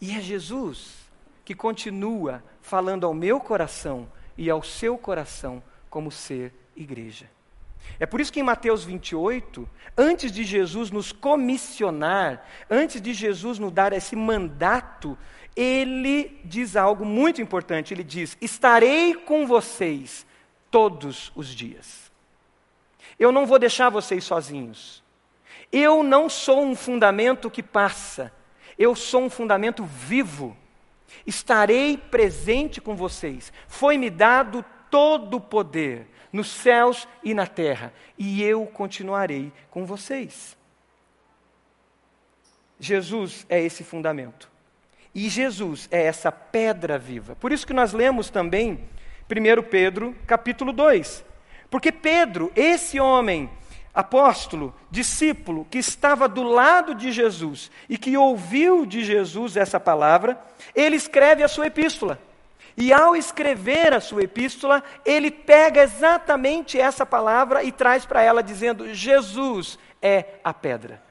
E 0.00 0.16
é 0.16 0.20
Jesus 0.20 0.96
que 1.44 1.54
continua 1.54 2.42
falando 2.60 3.06
ao 3.06 3.14
meu 3.14 3.38
coração 3.38 4.10
e 4.36 4.50
ao 4.50 4.64
seu 4.64 4.98
coração 4.98 5.62
como 5.88 6.10
ser 6.10 6.52
igreja. 6.76 7.30
É 8.00 8.04
por 8.04 8.20
isso 8.20 8.32
que 8.32 8.40
em 8.40 8.42
Mateus 8.42 8.82
28, 8.82 9.66
antes 9.96 10.32
de 10.32 10.42
Jesus 10.42 10.90
nos 10.90 11.12
comissionar, 11.12 12.44
antes 12.68 13.00
de 13.00 13.14
Jesus 13.14 13.60
nos 13.60 13.72
dar 13.72 13.92
esse 13.92 14.16
mandato, 14.16 15.16
ele 15.54 16.40
diz 16.44 16.74
algo 16.74 17.04
muito 17.04 17.40
importante. 17.40 17.94
Ele 17.94 18.02
diz: 18.02 18.36
Estarei 18.40 19.14
com 19.14 19.46
vocês 19.46 20.26
todos 20.68 21.30
os 21.36 21.46
dias. 21.46 22.10
Eu 23.16 23.30
não 23.30 23.46
vou 23.46 23.58
deixar 23.58 23.88
vocês 23.88 24.24
sozinhos. 24.24 25.06
Eu 25.72 26.02
não 26.02 26.28
sou 26.28 26.64
um 26.64 26.74
fundamento 26.74 27.50
que 27.50 27.62
passa, 27.62 28.32
eu 28.78 28.94
sou 28.94 29.22
um 29.22 29.30
fundamento 29.30 29.84
vivo 29.84 30.56
Estarei 31.26 31.96
presente 31.96 32.80
com 32.80 32.94
vocês. 32.94 33.52
Foi-me 33.66 34.10
dado 34.10 34.64
todo 34.90 35.36
o 35.36 35.40
poder 35.40 36.06
nos 36.32 36.48
céus 36.48 37.08
e 37.22 37.32
na 37.32 37.46
terra, 37.46 37.92
e 38.18 38.42
eu 38.42 38.66
continuarei 38.66 39.52
com 39.70 39.86
vocês. 39.86 40.56
Jesus 42.78 43.46
é 43.48 43.60
esse 43.60 43.82
fundamento. 43.82 44.50
E 45.14 45.28
Jesus 45.28 45.88
é 45.90 46.04
essa 46.04 46.30
pedra 46.30 46.98
viva. 46.98 47.34
Por 47.36 47.50
isso 47.50 47.66
que 47.66 47.72
nós 47.72 47.92
lemos 47.92 48.30
também 48.30 48.84
1 49.28 49.62
Pedro, 49.68 50.14
capítulo 50.26 50.72
2. 50.72 51.24
Porque 51.70 51.90
Pedro, 51.90 52.52
esse 52.54 53.00
homem 53.00 53.50
apóstolo, 53.98 54.72
discípulo, 54.88 55.66
que 55.68 55.78
estava 55.78 56.28
do 56.28 56.44
lado 56.44 56.94
de 56.94 57.10
Jesus 57.10 57.68
e 57.88 57.98
que 57.98 58.16
ouviu 58.16 58.86
de 58.86 59.02
Jesus 59.04 59.56
essa 59.56 59.80
palavra, 59.80 60.40
ele 60.72 60.94
escreve 60.94 61.42
a 61.42 61.48
sua 61.48 61.66
epístola. 61.66 62.16
E 62.76 62.92
ao 62.92 63.16
escrever 63.16 63.92
a 63.92 63.98
sua 63.98 64.22
epístola, 64.22 64.84
ele 65.04 65.32
pega 65.32 65.82
exatamente 65.82 66.78
essa 66.78 67.04
palavra 67.04 67.64
e 67.64 67.72
traz 67.72 68.06
para 68.06 68.22
ela, 68.22 68.40
dizendo: 68.40 68.94
Jesus 68.94 69.76
é 70.00 70.24
a 70.44 70.54
pedra. 70.54 71.02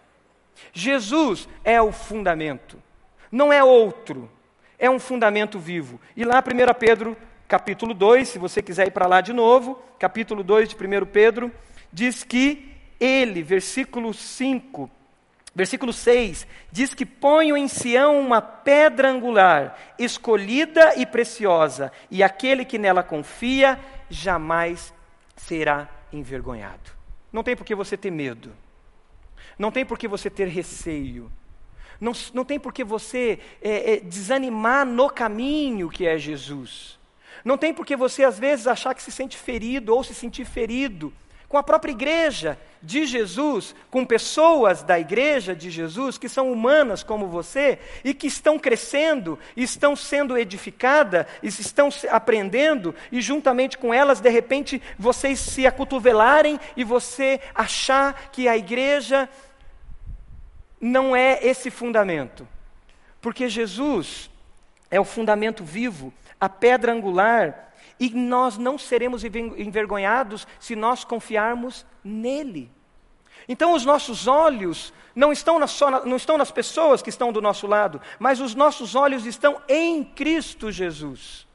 Jesus 0.72 1.46
é 1.66 1.82
o 1.82 1.92
fundamento. 1.92 2.82
Não 3.30 3.52
é 3.52 3.62
outro. 3.62 4.32
É 4.80 4.90
um 4.90 4.98
fundamento 4.98 5.60
vivo. 5.60 6.00
E 6.16 6.24
lá, 6.24 6.40
1 6.40 6.74
Pedro, 6.80 7.18
capítulo 7.50 7.94
2, 7.94 8.30
se 8.30 8.40
você 8.40 8.62
quiser 8.62 8.88
ir 8.88 8.92
para 8.92 9.08
lá 9.08 9.20
de 9.20 9.34
novo, 9.34 9.78
capítulo 10.00 10.42
2 10.42 10.70
de 10.70 10.76
1 10.76 11.06
Pedro, 11.08 11.52
diz 11.92 12.24
que 12.24 12.77
ele, 13.00 13.44
versículo 13.44 14.14
5, 14.14 14.90
versículo 15.54 15.92
6, 15.92 16.48
diz 16.72 16.94
que 16.94 17.06
ponho 17.06 17.58
em 17.58 17.68
Sião 17.68 18.20
uma 18.20 18.42
pedra 18.42 19.10
angular, 19.10 19.78
escolhida 19.98 20.94
e 20.96 21.06
preciosa, 21.06 21.92
e 22.12 22.22
aquele 22.24 22.64
que 22.66 22.78
nela 22.78 23.04
confia 23.04 23.80
jamais 24.10 24.94
será 25.36 25.90
envergonhado. 26.12 26.92
Não 27.32 27.44
tem 27.44 27.56
por 27.56 27.66
que 27.66 27.76
você 27.76 27.98
ter 27.98 28.12
medo. 28.12 28.52
Não 29.58 29.72
tem 29.72 29.86
por 29.86 29.98
que 29.98 30.08
você 30.08 30.30
ter 30.30 30.48
receio. 30.48 31.32
Não, 32.00 32.12
não 32.34 32.46
tem 32.46 32.60
por 32.60 32.72
que 32.72 32.84
você 32.84 33.40
é, 33.62 33.94
é, 33.94 34.00
desanimar 34.00 34.86
no 34.86 35.10
caminho 35.10 35.90
que 35.90 36.06
é 36.06 36.18
Jesus. 36.18 36.98
Não 37.44 37.58
tem 37.58 37.74
por 37.74 37.86
que 37.86 37.96
você, 37.96 38.24
às 38.24 38.38
vezes, 38.38 38.68
achar 38.68 38.94
que 38.94 39.02
se 39.02 39.12
sente 39.12 39.38
ferido 39.38 39.96
ou 39.96 40.04
se 40.04 40.14
sentir 40.14 40.46
ferido 40.46 41.14
com 41.48 41.58
a 41.58 41.64
própria 41.64 41.92
igreja 41.92 42.58
de 42.82 43.06
Jesus, 43.06 43.74
com 43.90 44.06
pessoas 44.06 44.84
da 44.84 45.00
igreja 45.00 45.56
de 45.56 45.70
Jesus 45.70 46.18
que 46.18 46.28
são 46.28 46.52
humanas 46.52 47.04
como 47.04 47.28
você 47.28 47.80
e 48.04 48.14
que 48.14 48.28
estão 48.28 48.60
crescendo, 48.60 49.40
estão 49.56 49.96
sendo 49.96 50.38
edificadas, 50.38 51.26
estão 51.42 51.90
aprendendo 52.10 52.94
e 53.12 53.22
juntamente 53.22 53.78
com 53.78 53.94
elas, 53.94 54.20
de 54.20 54.30
repente, 54.30 54.82
vocês 54.98 55.40
se 55.40 55.66
acotovelarem 55.66 56.60
e 56.76 56.84
você 56.84 57.40
achar 57.56 58.30
que 58.32 58.48
a 58.48 58.58
igreja 58.58 59.30
não 60.80 61.16
é 61.16 61.40
esse 61.42 61.72
fundamento. 61.72 62.48
Porque 63.22 63.50
Jesus 63.50 64.30
é 64.90 65.00
o 65.00 65.06
fundamento 65.06 65.64
vivo, 65.64 66.14
a 66.40 66.48
pedra 66.48 66.92
angular 66.94 67.74
e 68.00 68.10
nós 68.10 68.58
não 68.58 68.78
seremos 68.78 69.24
envergonhados 69.24 70.48
se 70.60 70.76
nós 70.76 71.04
confiarmos 71.04 71.86
nele. 72.04 72.72
Então, 73.48 73.74
os 73.74 73.86
nossos 73.86 74.28
olhos 74.28 74.94
não 75.16 75.32
estão, 75.32 75.58
na, 75.58 75.68
só, 75.68 76.06
não 76.06 76.18
estão 76.18 76.38
nas 76.38 76.52
pessoas 76.52 77.02
que 77.02 77.10
estão 77.10 77.32
do 77.32 77.42
nosso 77.42 77.66
lado, 77.66 78.00
mas 78.20 78.40
os 78.40 78.54
nossos 78.54 78.94
olhos 78.94 79.26
estão 79.26 79.62
em 79.68 80.04
Cristo 80.04 80.72
Jesus. 80.72 81.48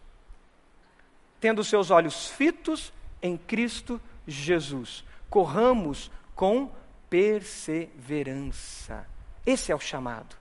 Tendo 1.38 1.62
seus 1.62 1.90
olhos 1.90 2.28
fitos 2.28 2.92
em 3.20 3.36
Cristo 3.36 4.00
Jesus. 4.26 5.04
Corramos 5.28 6.10
com 6.34 6.70
perseverança. 7.10 9.06
Esse 9.44 9.70
é 9.70 9.74
o 9.74 9.80
chamado. 9.80 10.34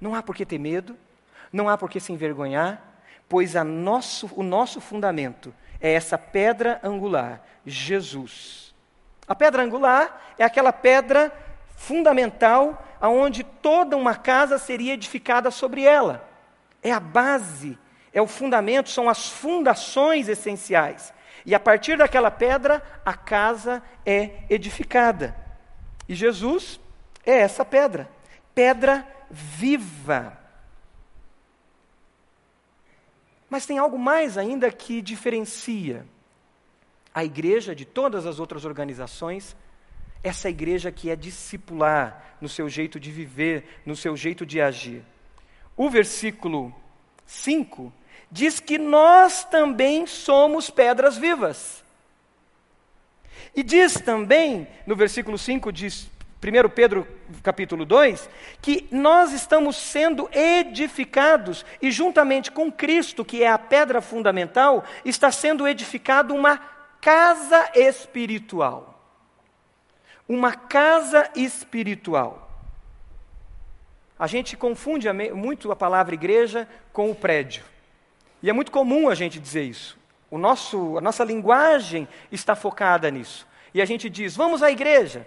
Não 0.00 0.14
há 0.14 0.22
por 0.22 0.36
que 0.36 0.46
ter 0.46 0.58
medo, 0.58 0.96
não 1.52 1.68
há 1.68 1.76
por 1.76 1.90
que 1.90 2.00
se 2.00 2.12
envergonhar, 2.12 2.82
pois 3.28 3.54
nosso, 3.64 4.30
o 4.34 4.42
nosso 4.42 4.80
fundamento 4.80 5.54
é 5.80 5.92
essa 5.92 6.18
pedra 6.18 6.80
angular, 6.82 7.42
Jesus. 7.64 8.74
A 9.26 9.34
pedra 9.34 9.62
angular 9.62 10.34
é 10.38 10.44
aquela 10.44 10.72
pedra 10.72 11.32
fundamental 11.76 12.84
aonde 13.00 13.44
toda 13.44 13.96
uma 13.96 14.14
casa 14.14 14.58
seria 14.58 14.94
edificada 14.94 15.50
sobre 15.50 15.84
ela. 15.84 16.28
É 16.82 16.90
a 16.90 17.00
base, 17.00 17.78
é 18.12 18.20
o 18.20 18.26
fundamento, 18.26 18.90
são 18.90 19.08
as 19.08 19.28
fundações 19.28 20.28
essenciais. 20.28 21.12
E 21.46 21.54
a 21.54 21.60
partir 21.60 21.96
daquela 21.96 22.30
pedra, 22.30 22.82
a 23.04 23.14
casa 23.14 23.82
é 24.04 24.42
edificada. 24.50 25.34
E 26.08 26.14
Jesus 26.14 26.80
é 27.24 27.38
essa 27.38 27.64
pedra, 27.64 28.08
pedra 28.54 29.06
viva. 29.30 30.36
Mas 33.48 33.66
tem 33.66 33.78
algo 33.78 33.98
mais 33.98 34.36
ainda 34.36 34.70
que 34.70 35.00
diferencia 35.00 36.06
a 37.14 37.24
igreja 37.24 37.74
de 37.74 37.84
todas 37.84 38.26
as 38.26 38.38
outras 38.38 38.64
organizações, 38.64 39.56
essa 40.22 40.48
igreja 40.48 40.92
que 40.92 41.10
é 41.10 41.16
discipular 41.16 42.36
no 42.40 42.48
seu 42.48 42.68
jeito 42.68 43.00
de 43.00 43.10
viver, 43.10 43.80
no 43.84 43.96
seu 43.96 44.16
jeito 44.16 44.44
de 44.44 44.60
agir. 44.60 45.02
O 45.76 45.88
versículo 45.88 46.74
5 47.26 47.92
diz 48.30 48.60
que 48.60 48.78
nós 48.78 49.44
também 49.44 50.06
somos 50.06 50.70
pedras 50.70 51.16
vivas. 51.16 51.82
E 53.54 53.62
diz 53.62 53.94
também, 53.94 54.68
no 54.86 54.94
versículo 54.94 55.38
5, 55.38 55.72
diz 55.72 56.10
1 56.40 56.68
Pedro 56.68 57.06
capítulo 57.42 57.84
2, 57.84 58.30
que 58.62 58.86
nós 58.92 59.32
estamos 59.32 59.76
sendo 59.76 60.30
edificados 60.32 61.66
e 61.82 61.90
juntamente 61.90 62.52
com 62.52 62.70
Cristo, 62.70 63.24
que 63.24 63.42
é 63.42 63.48
a 63.48 63.58
pedra 63.58 64.00
fundamental, 64.00 64.84
está 65.04 65.32
sendo 65.32 65.66
edificado 65.66 66.32
uma 66.34 66.58
casa 67.00 67.68
espiritual. 67.74 68.94
Uma 70.28 70.54
casa 70.54 71.28
espiritual. 71.34 72.46
a 74.16 74.26
gente 74.26 74.56
confunde 74.56 75.10
muito 75.32 75.72
a 75.72 75.76
palavra 75.76 76.14
igreja 76.14 76.68
com 76.92 77.10
o 77.10 77.14
prédio. 77.14 77.64
E 78.42 78.48
é 78.48 78.52
muito 78.52 78.70
comum 78.70 79.08
a 79.08 79.14
gente 79.14 79.40
dizer 79.40 79.62
isso. 79.62 79.98
O 80.30 80.38
nosso, 80.38 80.98
a 80.98 81.00
nossa 81.00 81.24
linguagem 81.24 82.06
está 82.30 82.54
focada 82.54 83.10
nisso. 83.10 83.46
E 83.72 83.82
a 83.82 83.84
gente 83.84 84.08
diz, 84.08 84.36
vamos 84.36 84.62
à 84.62 84.70
igreja. 84.70 85.26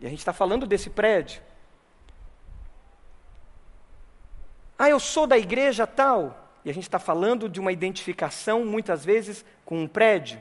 E 0.00 0.06
a 0.06 0.10
gente 0.10 0.18
está 0.18 0.32
falando 0.32 0.66
desse 0.66 0.90
prédio. 0.90 1.40
Ah, 4.78 4.90
eu 4.90 5.00
sou 5.00 5.26
da 5.26 5.38
igreja 5.38 5.86
tal. 5.86 6.44
E 6.64 6.70
a 6.70 6.74
gente 6.74 6.84
está 6.84 6.98
falando 6.98 7.48
de 7.48 7.60
uma 7.60 7.72
identificação, 7.72 8.64
muitas 8.64 9.04
vezes, 9.04 9.44
com 9.64 9.82
um 9.82 9.88
prédio. 9.88 10.40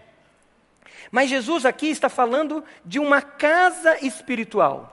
Mas 1.12 1.30
Jesus 1.30 1.66
aqui 1.66 1.88
está 1.88 2.10
falando 2.10 2.64
de 2.84 3.00
uma 3.00 3.22
casa 3.22 4.04
espiritual. 4.04 4.92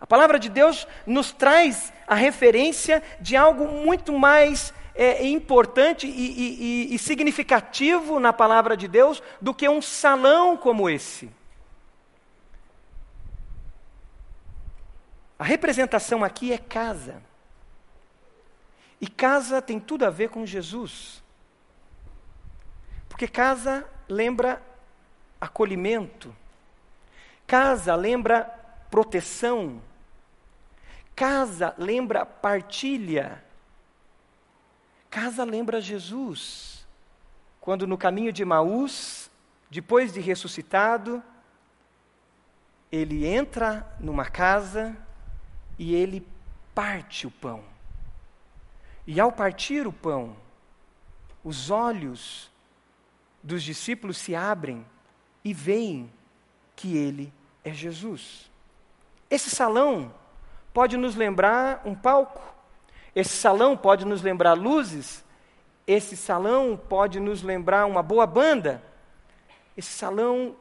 A 0.00 0.06
palavra 0.06 0.38
de 0.38 0.48
Deus 0.48 0.86
nos 1.06 1.32
traz 1.32 1.92
a 2.06 2.14
referência 2.14 3.02
de 3.20 3.36
algo 3.36 3.66
muito 3.68 4.12
mais 4.18 4.72
é, 4.94 5.26
importante 5.26 6.06
e, 6.06 6.90
e, 6.90 6.94
e 6.94 6.98
significativo 6.98 8.18
na 8.20 8.32
palavra 8.32 8.76
de 8.76 8.88
Deus 8.88 9.22
do 9.40 9.54
que 9.54 9.68
um 9.68 9.82
salão 9.82 10.56
como 10.56 10.88
esse. 10.88 11.30
A 15.42 15.44
representação 15.44 16.22
aqui 16.22 16.52
é 16.52 16.56
casa. 16.56 17.20
E 19.00 19.08
casa 19.08 19.60
tem 19.60 19.80
tudo 19.80 20.04
a 20.04 20.08
ver 20.08 20.28
com 20.28 20.46
Jesus. 20.46 21.20
Porque 23.08 23.26
casa 23.26 23.84
lembra 24.08 24.62
acolhimento, 25.40 26.32
casa 27.44 27.96
lembra 27.96 28.44
proteção, 28.88 29.82
casa 31.12 31.74
lembra 31.76 32.24
partilha, 32.24 33.42
casa 35.10 35.42
lembra 35.42 35.80
Jesus. 35.80 36.86
Quando 37.60 37.84
no 37.84 37.98
caminho 37.98 38.32
de 38.32 38.44
Maús, 38.44 39.28
depois 39.68 40.12
de 40.12 40.20
ressuscitado, 40.20 41.20
ele 42.92 43.26
entra 43.26 43.92
numa 43.98 44.26
casa 44.26 44.96
e 45.82 45.96
ele 45.96 46.24
parte 46.72 47.26
o 47.26 47.30
pão. 47.32 47.60
E 49.04 49.18
ao 49.18 49.32
partir 49.32 49.84
o 49.84 49.92
pão, 49.92 50.36
os 51.42 51.70
olhos 51.70 52.48
dos 53.42 53.64
discípulos 53.64 54.16
se 54.16 54.32
abrem 54.32 54.86
e 55.44 55.52
veem 55.52 56.08
que 56.76 56.96
ele 56.96 57.32
é 57.64 57.72
Jesus. 57.72 58.48
Esse 59.28 59.50
salão 59.50 60.14
pode 60.72 60.96
nos 60.96 61.16
lembrar 61.16 61.82
um 61.84 61.96
palco, 61.96 62.54
esse 63.12 63.36
salão 63.36 63.76
pode 63.76 64.04
nos 64.04 64.22
lembrar 64.22 64.52
luzes, 64.52 65.24
esse 65.84 66.16
salão 66.16 66.80
pode 66.88 67.18
nos 67.18 67.42
lembrar 67.42 67.86
uma 67.86 68.04
boa 68.04 68.24
banda, 68.24 68.80
esse 69.76 69.90
salão 69.90 70.54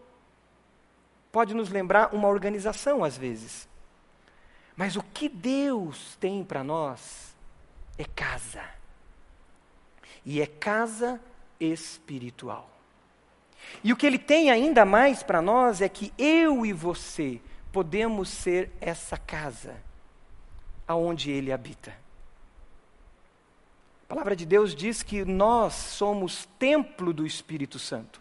pode 1.31 1.53
nos 1.53 1.69
lembrar 1.69 2.11
uma 2.11 2.27
organização 2.27 3.03
às 3.03 3.15
vezes. 3.15 3.69
Mas 4.81 4.95
o 4.95 5.03
que 5.03 5.29
Deus 5.29 6.17
tem 6.19 6.43
para 6.43 6.63
nós 6.63 7.35
é 7.99 8.03
casa. 8.03 8.63
E 10.25 10.41
é 10.41 10.47
casa 10.47 11.21
espiritual. 11.59 12.67
E 13.83 13.93
o 13.93 13.95
que 13.95 14.07
ele 14.07 14.17
tem 14.17 14.49
ainda 14.49 14.83
mais 14.83 15.21
para 15.21 15.39
nós 15.39 15.81
é 15.81 15.87
que 15.87 16.11
eu 16.17 16.65
e 16.65 16.73
você 16.73 17.39
podemos 17.71 18.27
ser 18.29 18.71
essa 18.81 19.17
casa 19.17 19.75
aonde 20.87 21.29
ele 21.29 21.51
habita. 21.51 21.93
A 24.05 24.07
palavra 24.07 24.35
de 24.35 24.47
Deus 24.47 24.73
diz 24.73 25.03
que 25.03 25.23
nós 25.23 25.75
somos 25.75 26.49
templo 26.57 27.13
do 27.13 27.23
Espírito 27.23 27.77
Santo, 27.77 28.19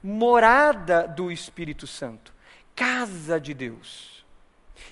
morada 0.00 1.08
do 1.08 1.32
Espírito 1.32 1.84
Santo, 1.84 2.32
casa 2.76 3.40
de 3.40 3.52
Deus. 3.52 4.15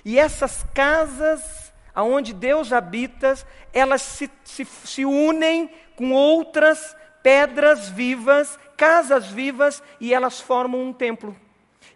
E 0.03 0.19
essas 0.19 0.65
casas 0.73 1.65
aonde 1.95 2.33
Deus 2.33 2.73
habita, 2.73 3.35
elas 3.71 4.01
se, 4.01 4.29
se, 4.43 4.65
se 4.65 5.05
unem 5.05 5.71
com 5.95 6.11
outras 6.11 6.95
pedras 7.23 7.87
vivas, 7.87 8.59
casas 8.75 9.27
vivas, 9.27 9.81
e 9.99 10.13
elas 10.13 10.41
formam 10.41 10.81
um 10.81 10.91
templo. 10.91 11.35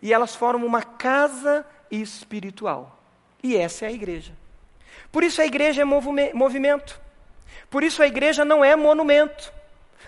E 0.02 0.14
elas 0.14 0.34
formam 0.34 0.66
uma 0.66 0.82
casa 0.82 1.66
espiritual. 1.92 2.98
E 3.44 3.58
essa 3.58 3.86
é 3.86 3.90
a 3.90 3.92
igreja. 3.92 4.32
Por 5.12 5.24
isso 5.24 5.42
a 5.42 5.46
igreja 5.46 5.82
é 5.82 5.86
movimento. 5.86 7.00
Por 7.70 7.84
isso 7.84 8.02
a 8.02 8.08
igreja 8.08 8.46
não 8.46 8.64
é 8.64 8.76
monumento. 8.76 9.52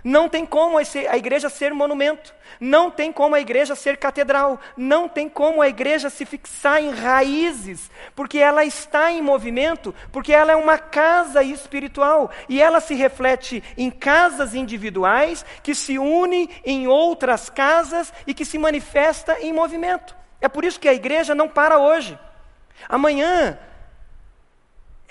Não 0.03 0.27
tem 0.27 0.45
como 0.45 0.77
a 0.77 1.17
igreja 1.17 1.49
ser 1.49 1.73
monumento, 1.73 2.33
não 2.59 2.89
tem 2.89 3.11
como 3.11 3.35
a 3.35 3.39
igreja 3.39 3.75
ser 3.75 3.97
catedral, 3.97 4.59
não 4.75 5.07
tem 5.07 5.29
como 5.29 5.61
a 5.61 5.67
igreja 5.67 6.09
se 6.09 6.25
fixar 6.25 6.81
em 6.81 6.91
raízes, 6.91 7.91
porque 8.15 8.39
ela 8.39 8.65
está 8.65 9.11
em 9.11 9.21
movimento, 9.21 9.93
porque 10.11 10.33
ela 10.33 10.51
é 10.51 10.55
uma 10.55 10.77
casa 10.77 11.43
espiritual 11.43 12.31
e 12.49 12.61
ela 12.61 12.79
se 12.79 12.95
reflete 12.95 13.63
em 13.77 13.91
casas 13.91 14.55
individuais 14.55 15.45
que 15.61 15.75
se 15.75 15.99
unem 15.99 16.49
em 16.65 16.87
outras 16.87 17.49
casas 17.49 18.11
e 18.25 18.33
que 18.33 18.45
se 18.45 18.57
manifesta 18.57 19.37
em 19.39 19.53
movimento. 19.53 20.15
É 20.39 20.49
por 20.49 20.65
isso 20.65 20.79
que 20.79 20.89
a 20.89 20.93
igreja 20.93 21.35
não 21.35 21.47
para 21.47 21.77
hoje. 21.77 22.17
Amanhã 22.89 23.59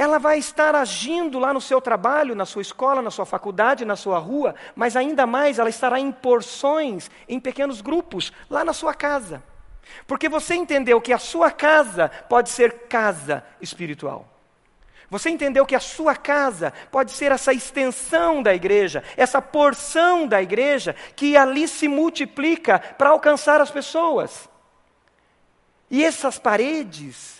ela 0.00 0.18
vai 0.18 0.38
estar 0.38 0.74
agindo 0.74 1.38
lá 1.38 1.52
no 1.52 1.60
seu 1.60 1.78
trabalho, 1.78 2.34
na 2.34 2.46
sua 2.46 2.62
escola, 2.62 3.02
na 3.02 3.10
sua 3.10 3.26
faculdade, 3.26 3.84
na 3.84 3.96
sua 3.96 4.18
rua, 4.18 4.54
mas 4.74 4.96
ainda 4.96 5.26
mais 5.26 5.58
ela 5.58 5.68
estará 5.68 6.00
em 6.00 6.10
porções, 6.10 7.10
em 7.28 7.38
pequenos 7.38 7.82
grupos, 7.82 8.32
lá 8.48 8.64
na 8.64 8.72
sua 8.72 8.94
casa. 8.94 9.42
Porque 10.06 10.26
você 10.26 10.54
entendeu 10.54 11.02
que 11.02 11.12
a 11.12 11.18
sua 11.18 11.50
casa 11.50 12.10
pode 12.30 12.48
ser 12.48 12.86
casa 12.88 13.44
espiritual. 13.60 14.26
Você 15.10 15.28
entendeu 15.28 15.66
que 15.66 15.74
a 15.74 15.80
sua 15.80 16.16
casa 16.16 16.72
pode 16.90 17.12
ser 17.12 17.30
essa 17.30 17.52
extensão 17.52 18.42
da 18.42 18.54
igreja, 18.54 19.04
essa 19.18 19.42
porção 19.42 20.26
da 20.26 20.40
igreja 20.40 20.96
que 21.14 21.36
ali 21.36 21.68
se 21.68 21.88
multiplica 21.88 22.78
para 22.78 23.10
alcançar 23.10 23.60
as 23.60 23.70
pessoas. 23.70 24.48
E 25.90 26.02
essas 26.02 26.38
paredes 26.38 27.39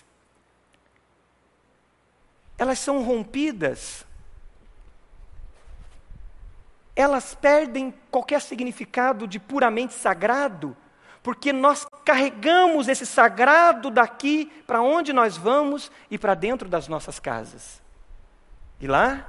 elas 2.60 2.78
são 2.78 3.02
rompidas, 3.02 4.04
elas 6.94 7.34
perdem 7.34 7.94
qualquer 8.10 8.42
significado 8.42 9.26
de 9.26 9.40
puramente 9.40 9.94
sagrado, 9.94 10.76
porque 11.22 11.54
nós 11.54 11.86
carregamos 12.04 12.86
esse 12.86 13.06
sagrado 13.06 13.90
daqui 13.90 14.44
para 14.66 14.82
onde 14.82 15.10
nós 15.10 15.38
vamos 15.38 15.90
e 16.10 16.18
para 16.18 16.34
dentro 16.34 16.68
das 16.68 16.86
nossas 16.86 17.18
casas. 17.18 17.80
E 18.78 18.86
lá 18.86 19.26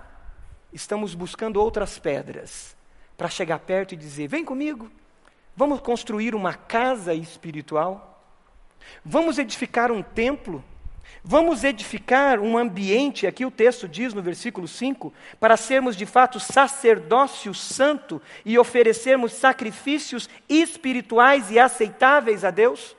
estamos 0.73 1.15
buscando 1.15 1.55
outras 1.55 1.97
pedras 1.97 2.75
para 3.17 3.29
chegar 3.29 3.59
perto 3.59 3.93
e 3.93 3.97
dizer: 3.97 4.27
vem 4.27 4.43
comigo, 4.43 4.91
vamos 5.55 5.79
construir 5.79 6.35
uma 6.35 6.53
casa 6.53 7.13
espiritual, 7.13 8.21
vamos 9.05 9.39
edificar 9.39 9.89
um 9.89 10.03
templo 10.03 10.61
Vamos 11.23 11.63
edificar 11.63 12.39
um 12.39 12.57
ambiente, 12.57 13.27
aqui 13.27 13.45
o 13.45 13.51
texto 13.51 13.87
diz 13.87 14.13
no 14.13 14.21
versículo 14.21 14.67
5, 14.67 15.13
para 15.39 15.55
sermos 15.55 15.95
de 15.95 16.05
fato 16.05 16.39
sacerdócio 16.39 17.53
santo 17.53 18.21
e 18.43 18.57
oferecermos 18.57 19.33
sacrifícios 19.33 20.27
espirituais 20.49 21.51
e 21.51 21.59
aceitáveis 21.59 22.43
a 22.43 22.49
Deus? 22.49 22.95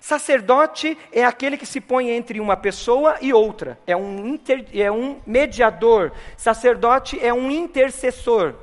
Sacerdote 0.00 0.96
é 1.10 1.24
aquele 1.24 1.56
que 1.56 1.66
se 1.66 1.80
põe 1.80 2.10
entre 2.10 2.38
uma 2.38 2.56
pessoa 2.56 3.16
e 3.20 3.32
outra, 3.32 3.78
é 3.86 3.96
um, 3.96 4.26
inter, 4.26 4.66
é 4.72 4.90
um 4.90 5.20
mediador. 5.26 6.12
Sacerdote 6.36 7.18
é 7.24 7.32
um 7.32 7.50
intercessor. 7.50 8.54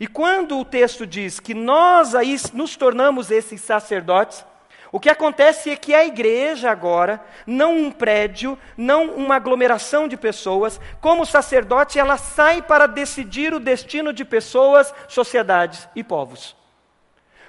E 0.00 0.06
quando 0.06 0.58
o 0.58 0.64
texto 0.64 1.06
diz 1.06 1.40
que 1.40 1.54
nós 1.54 2.14
aí 2.14 2.36
nos 2.54 2.76
tornamos 2.76 3.30
esses 3.30 3.60
sacerdotes, 3.60 4.44
o 4.90 4.98
que 4.98 5.10
acontece 5.10 5.70
é 5.70 5.76
que 5.76 5.94
a 5.94 6.04
igreja 6.04 6.70
agora, 6.70 7.22
não 7.46 7.76
um 7.76 7.90
prédio, 7.90 8.58
não 8.76 9.10
uma 9.10 9.36
aglomeração 9.36 10.08
de 10.08 10.16
pessoas, 10.16 10.80
como 11.00 11.26
sacerdote, 11.26 11.98
ela 11.98 12.16
sai 12.16 12.62
para 12.62 12.86
decidir 12.86 13.52
o 13.52 13.60
destino 13.60 14.12
de 14.12 14.24
pessoas, 14.24 14.94
sociedades 15.06 15.88
e 15.94 16.02
povos. 16.02 16.56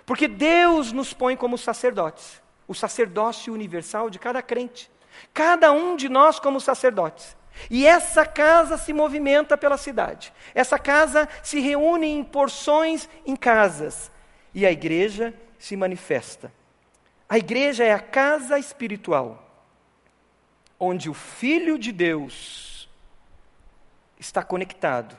Porque 0.06 0.28
Deus 0.28 0.92
nos 0.92 1.14
põe 1.14 1.38
como 1.38 1.58
sacerdotes, 1.58 2.42
o 2.68 2.74
sacerdócio 2.74 3.54
universal 3.54 4.10
de 4.10 4.20
cada 4.20 4.42
crente, 4.42 4.92
cada 5.34 5.72
um 5.72 5.96
de 5.96 6.10
nós 6.10 6.40
como 6.40 6.60
sacerdotes. 6.60 7.38
E 7.70 7.86
essa 7.86 8.26
casa 8.26 8.78
se 8.78 8.92
movimenta 8.94 9.58
pela 9.58 9.78
cidade. 9.78 10.34
Essa 10.54 10.78
casa 10.78 11.28
se 11.42 11.60
reúne 11.60 12.08
em 12.08 12.24
porções 12.24 13.10
em 13.26 13.36
casas. 13.36 14.12
E 14.54 14.66
a 14.66 14.72
igreja 14.72 15.34
se 15.58 15.76
manifesta. 15.76 16.52
A 17.30 17.38
igreja 17.38 17.84
é 17.84 17.94
a 17.94 18.00
casa 18.00 18.58
espiritual, 18.58 19.48
onde 20.80 21.12
o 21.12 21.14
Filho 21.14 21.78
de 21.78 21.92
Deus 21.92 22.90
está 24.20 24.44
conectado 24.44 25.16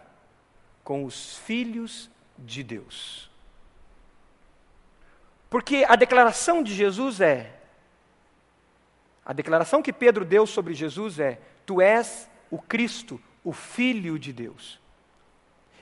com 0.83 1.05
os 1.05 1.39
filhos 1.39 2.11
de 2.37 2.65
Deus. 2.65 3.31
Porque 5.49 5.85
a 5.89 5.95
declaração 5.95 6.65
de 6.65 6.75
Jesus 6.75 7.21
é: 7.21 7.61
a 9.25 9.33
declaração 9.33 9.81
que 9.81 9.93
Pedro 9.93 10.25
deu 10.25 10.49
sobre 10.49 10.75
Jesus 10.75 11.21
é: 11.21 11.41
Tu 11.65 11.81
és 11.81 12.29
o 12.51 12.61
Cristo, 12.61 13.21
o 13.45 13.53
Filho 13.53 14.19
de 14.19 14.33
Deus. 14.33 14.80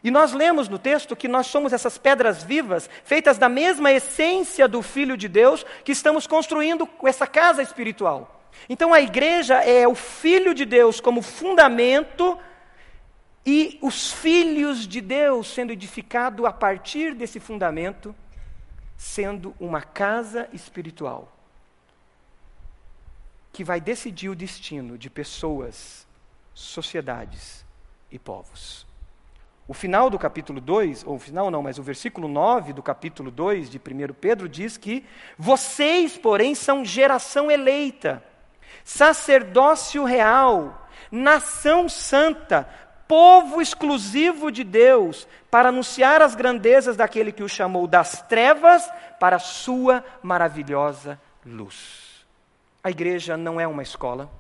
E 0.03 0.11
nós 0.11 0.33
lemos 0.33 0.69
no 0.69 0.79
texto 0.79 1.17
que 1.17 1.27
nós 1.29 1.47
somos 1.47 1.73
essas 1.73 1.99
pedras 1.99 2.43
vivas, 2.43 2.89
feitas 3.05 3.39
da 3.39 3.49
mesma 3.49 3.91
essência 3.93 4.69
do 4.69 4.83
Filho 4.83 5.17
de 5.17 5.29
Deus, 5.29 5.65
que 5.85 5.93
estamos 5.93 6.27
construindo 6.27 6.89
essa 7.05 7.27
casa 7.27 7.63
espiritual. 7.63 8.43
Então 8.69 8.95
a 8.95 9.01
igreja 9.01 9.57
é 9.63 9.87
o 9.87 9.95
Filho 9.95 10.55
de 10.55 10.65
Deus 10.65 11.01
como 11.01 11.23
fundamento 11.23 12.39
e 13.45 13.79
os 13.83 14.13
filhos 14.13 14.87
de 14.87 15.01
Deus 15.01 15.49
sendo 15.49 15.73
edificado 15.73 16.47
a 16.47 16.53
partir 16.53 17.15
desse 17.15 17.41
fundamento, 17.41 18.15
sendo 18.97 19.55
uma 19.59 19.83
casa 19.83 20.49
espiritual 20.53 21.33
que 23.53 23.65
vai 23.65 23.81
decidir 23.81 24.29
o 24.29 24.37
destino 24.37 24.97
de 24.97 25.11
pessoas, 25.11 26.07
sociedades 26.55 27.65
e 28.11 28.19
povos. 28.19 28.88
O 29.69 29.75
final 29.75 30.09
do 30.09 30.19
capítulo 30.19 30.63
2, 30.63 31.05
ou 31.07 31.17
o 31.17 31.19
final 31.19 31.51
não, 31.51 31.63
mas 31.63 31.79
o 31.79 31.83
versículo 31.83 32.27
9 32.27 32.73
do 32.73 32.83
capítulo 32.83 33.31
2 33.31 33.69
de 33.69 33.77
1 33.77 34.15
Pedro 34.15 34.49
diz 34.49 34.79
que 34.79 35.05
vocês, 35.37 36.17
porém, 36.17 36.55
são 36.55 36.83
geração 36.83 37.51
eleita, 37.51 38.25
sacerdócio 38.83 40.05
real, 40.05 40.89
nação 41.13 41.87
santa, 41.87 42.67
povo 43.07 43.61
exclusivo 43.61 44.51
de 44.51 44.65
Deus, 44.65 45.29
para 45.51 45.69
anunciar 45.69 46.23
as 46.23 46.35
grandezas 46.35 46.97
daquele 46.97 47.31
que 47.31 47.43
o 47.43 47.49
chamou 47.49 47.87
das 47.87 48.23
trevas 48.23 48.91
para 49.21 49.37
a 49.37 49.41
sua 49.41 50.03
maravilhosa 50.23 51.21
luz. 51.45 52.25
A 52.83 52.89
igreja 52.89 53.37
não 53.37 53.61
é 53.61 53.67
uma 53.67 53.83
escola, 53.83 54.31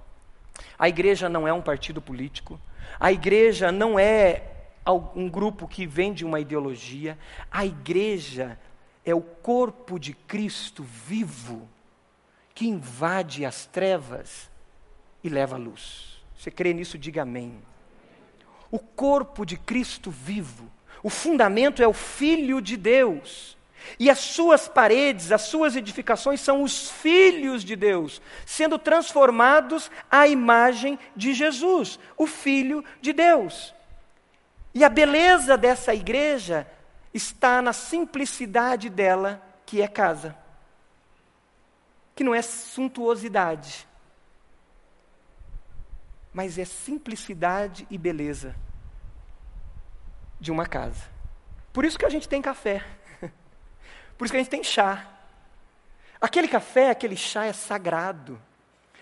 a 0.78 0.88
igreja 0.88 1.28
não 1.28 1.46
é 1.46 1.52
um 1.52 1.60
partido 1.60 2.00
político, 2.00 2.58
a 2.98 3.12
igreja 3.12 3.70
não 3.70 3.98
é 3.98 4.54
um 4.92 5.28
grupo 5.28 5.68
que 5.68 5.86
vende 5.86 6.24
uma 6.24 6.40
ideologia. 6.40 7.18
A 7.50 7.64
igreja 7.64 8.58
é 9.04 9.14
o 9.14 9.20
corpo 9.20 9.98
de 9.98 10.14
Cristo 10.14 10.82
vivo 10.82 11.68
que 12.54 12.66
invade 12.66 13.44
as 13.44 13.66
trevas 13.66 14.50
e 15.22 15.28
leva 15.28 15.56
a 15.56 15.58
luz. 15.58 16.20
Você 16.36 16.50
crê 16.50 16.72
nisso? 16.72 16.98
Diga 16.98 17.22
amém. 17.22 17.58
O 18.70 18.78
corpo 18.78 19.46
de 19.46 19.56
Cristo 19.56 20.10
vivo, 20.10 20.70
o 21.02 21.08
fundamento 21.08 21.82
é 21.82 21.86
o 21.86 21.92
Filho 21.92 22.60
de 22.60 22.76
Deus. 22.76 23.56
E 23.98 24.10
as 24.10 24.18
suas 24.18 24.68
paredes, 24.68 25.32
as 25.32 25.42
suas 25.42 25.76
edificações 25.76 26.40
são 26.40 26.62
os 26.62 26.90
filhos 26.90 27.64
de 27.64 27.76
Deus, 27.76 28.20
sendo 28.44 28.78
transformados 28.78 29.90
à 30.10 30.26
imagem 30.26 30.98
de 31.16 31.32
Jesus, 31.32 31.98
o 32.16 32.26
Filho 32.26 32.84
de 33.00 33.12
Deus. 33.12 33.72
E 34.78 34.84
a 34.84 34.88
beleza 34.88 35.56
dessa 35.58 35.92
igreja 35.92 36.64
está 37.12 37.60
na 37.60 37.72
simplicidade 37.72 38.88
dela, 38.88 39.42
que 39.66 39.82
é 39.82 39.88
casa. 39.88 40.38
Que 42.14 42.22
não 42.22 42.32
é 42.32 42.40
suntuosidade, 42.40 43.88
mas 46.32 46.58
é 46.58 46.64
simplicidade 46.64 47.88
e 47.90 47.98
beleza 47.98 48.54
de 50.38 50.52
uma 50.52 50.64
casa. 50.64 51.06
Por 51.72 51.84
isso 51.84 51.98
que 51.98 52.06
a 52.06 52.10
gente 52.10 52.28
tem 52.28 52.40
café. 52.40 52.86
Por 54.16 54.26
isso 54.26 54.32
que 54.32 54.36
a 54.36 54.40
gente 54.44 54.50
tem 54.50 54.62
chá. 54.62 55.08
Aquele 56.20 56.46
café, 56.46 56.90
aquele 56.90 57.16
chá 57.16 57.46
é 57.46 57.52
sagrado. 57.52 58.40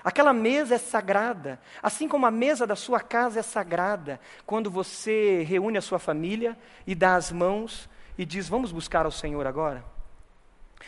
Aquela 0.07 0.33
mesa 0.33 0.77
é 0.77 0.79
sagrada, 0.79 1.59
assim 1.83 2.07
como 2.07 2.27
a 2.27 2.31
mesa 2.31 2.65
da 2.65 2.77
sua 2.77 3.01
casa 3.01 3.41
é 3.41 3.43
sagrada, 3.43 4.21
quando 4.47 4.71
você 4.71 5.43
reúne 5.43 5.79
a 5.79 5.83
sua 5.83 5.99
família 5.99 6.57
e 6.87 6.95
dá 6.95 7.17
as 7.17 7.33
mãos 7.33 7.89
e 8.17 8.25
diz: 8.25 8.49
Vamos 8.49 8.71
buscar 8.71 9.05
ao 9.05 9.11
Senhor 9.11 9.45
agora. 9.49 9.85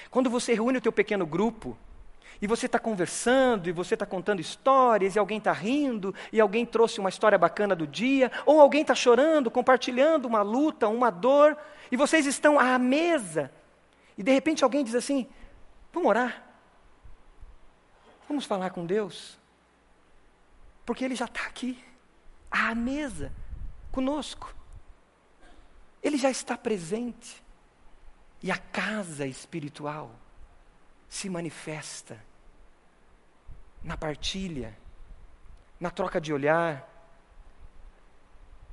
Quando 0.09 0.31
você 0.31 0.55
reúne 0.55 0.79
o 0.79 0.81
teu 0.81 0.93
pequeno 0.93 1.27
grupo 1.27 1.77
e 2.41 2.47
você 2.47 2.67
está 2.67 2.79
conversando, 2.79 3.69
e 3.69 3.73
você 3.73 3.95
está 3.95 4.07
contando 4.07 4.39
histórias, 4.39 5.17
e 5.17 5.19
alguém 5.19 5.39
está 5.39 5.53
rindo, 5.53 6.15
e 6.33 6.41
alguém 6.41 6.65
trouxe 6.65 7.01
uma 7.01 7.09
história 7.09 7.37
bacana 7.37 7.75
do 7.75 7.89
dia, 7.89 8.31
ou 8.47 8.61
alguém 8.61 8.83
está 8.83 8.95
chorando, 8.95 9.51
compartilhando 9.51 10.27
uma 10.27 10.43
luta, 10.43 10.87
uma 10.87 11.11
dor, 11.11 11.59
e 11.91 11.97
vocês 11.97 12.25
estão 12.25 12.57
à 12.57 12.79
mesa, 12.79 13.51
e 14.17 14.23
de 14.23 14.31
repente 14.31 14.63
alguém 14.63 14.85
diz 14.85 14.95
assim: 14.95 15.27
Vamos 15.93 16.09
orar. 16.09 16.48
Vamos 18.29 18.45
falar 18.45 18.71
com 18.71 18.85
Deus? 18.85 19.39
Porque 20.85 21.05
Ele 21.05 21.15
já 21.15 21.25
está 21.25 21.47
aqui, 21.47 21.83
à 22.51 22.75
mesa, 22.75 23.33
conosco. 23.91 24.55
Ele 26.03 26.19
já 26.19 26.31
está 26.31 26.57
presente. 26.57 27.43
E 28.43 28.53
a 28.53 28.59
casa 28.59 29.27
espiritual 29.27 30.15
se 31.09 31.29
manifesta 31.29 32.23
na 33.83 33.97
partilha, 33.97 34.77
na 35.81 35.91
troca 35.91 36.21
de 36.21 36.33
olhar, 36.33 36.87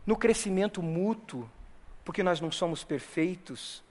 no 0.05 0.15
crescimento 0.15 0.83
mútuo, 0.83 1.49
porque 2.03 2.21
nós 2.21 2.39
não 2.39 2.51
somos 2.51 2.83
perfeitos, 2.83 3.83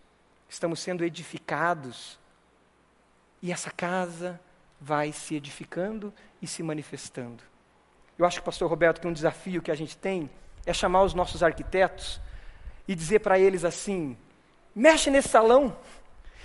estamos 0.48 0.78
sendo 0.78 1.04
edificados. 1.04 2.18
E 3.42 3.50
essa 3.50 3.70
casa 3.70 4.40
vai 4.84 5.12
se 5.12 5.34
edificando 5.34 6.12
e 6.42 6.46
se 6.46 6.62
manifestando. 6.62 7.42
Eu 8.18 8.26
acho 8.26 8.38
que, 8.38 8.44
pastor 8.44 8.68
Roberto, 8.68 9.00
que 9.00 9.08
um 9.08 9.12
desafio 9.14 9.62
que 9.62 9.70
a 9.70 9.74
gente 9.74 9.96
tem 9.96 10.28
é 10.66 10.74
chamar 10.74 11.02
os 11.02 11.14
nossos 11.14 11.42
arquitetos 11.42 12.20
e 12.86 12.94
dizer 12.94 13.20
para 13.20 13.38
eles 13.38 13.64
assim: 13.64 14.14
mexe 14.74 15.10
nesse 15.10 15.30
salão, 15.30 15.74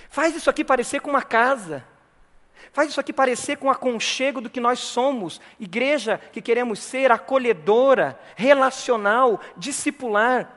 faz 0.10 0.34
isso 0.36 0.50
aqui 0.50 0.64
parecer 0.64 1.02
com 1.02 1.10
uma 1.10 1.22
casa, 1.22 1.84
faz 2.72 2.90
isso 2.90 3.00
aqui 3.00 3.12
parecer 3.12 3.58
com 3.58 3.68
o 3.68 3.72
aconchego 3.72 4.40
do 4.40 4.50
que 4.50 4.62
nós 4.62 4.80
somos, 4.80 5.42
igreja 5.60 6.18
que 6.32 6.42
queremos 6.42 6.80
ser, 6.80 7.12
acolhedora, 7.12 8.18
relacional, 8.38 9.42
discipular. 9.58 10.56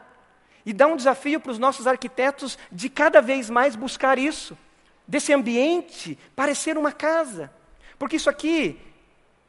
E 0.64 0.72
dá 0.72 0.86
um 0.86 0.94
desafio 0.94 1.40
para 1.40 1.50
os 1.50 1.58
nossos 1.58 1.88
arquitetos 1.88 2.56
de 2.70 2.88
cada 2.88 3.20
vez 3.20 3.50
mais 3.50 3.74
buscar 3.74 4.20
isso, 4.20 4.56
desse 5.08 5.32
ambiente 5.32 6.16
parecer 6.36 6.78
uma 6.78 6.92
casa. 6.92 7.50
Porque 8.02 8.16
isso 8.16 8.28
aqui 8.28 8.80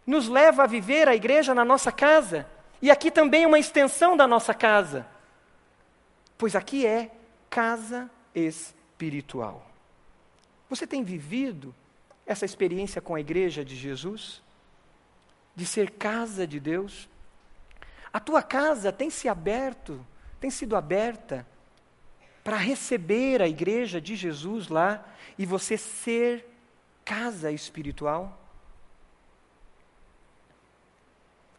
nos 0.05 0.27
leva 0.27 0.61
a 0.61 0.67
viver 0.67 1.07
a 1.07 1.15
igreja 1.15 1.55
na 1.55 1.65
nossa 1.65 1.91
casa. 1.91 2.47
E 2.79 2.91
aqui 2.91 3.09
também 3.09 3.45
é 3.45 3.47
uma 3.47 3.57
extensão 3.57 4.15
da 4.15 4.27
nossa 4.27 4.53
casa. 4.53 5.07
Pois 6.37 6.55
aqui 6.55 6.85
é 6.85 7.09
casa 7.49 8.11
espiritual. 8.35 9.67
Você 10.69 10.85
tem 10.85 11.03
vivido 11.03 11.73
essa 12.27 12.45
experiência 12.45 13.01
com 13.01 13.15
a 13.15 13.19
igreja 13.19 13.65
de 13.65 13.75
Jesus? 13.75 14.39
De 15.55 15.65
ser 15.65 15.89
casa 15.89 16.45
de 16.45 16.59
Deus? 16.59 17.09
A 18.13 18.19
tua 18.19 18.43
casa 18.43 18.91
tem 18.91 19.09
se 19.09 19.27
aberto, 19.27 20.05
tem 20.39 20.51
sido 20.51 20.75
aberta 20.75 21.43
para 22.43 22.57
receber 22.57 23.41
a 23.41 23.47
igreja 23.47 23.99
de 23.99 24.15
Jesus 24.15 24.67
lá 24.67 25.03
e 25.39 25.43
você 25.43 25.75
ser 25.75 26.47
casa 27.03 27.51
espiritual? 27.51 28.41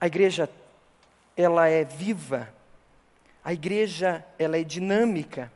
A 0.01 0.07
igreja, 0.07 0.49
ela 1.37 1.69
é 1.69 1.85
viva. 1.85 2.49
A 3.45 3.53
igreja, 3.53 4.25
ela 4.39 4.59
é 4.59 4.65
dinâmica. 4.65 5.53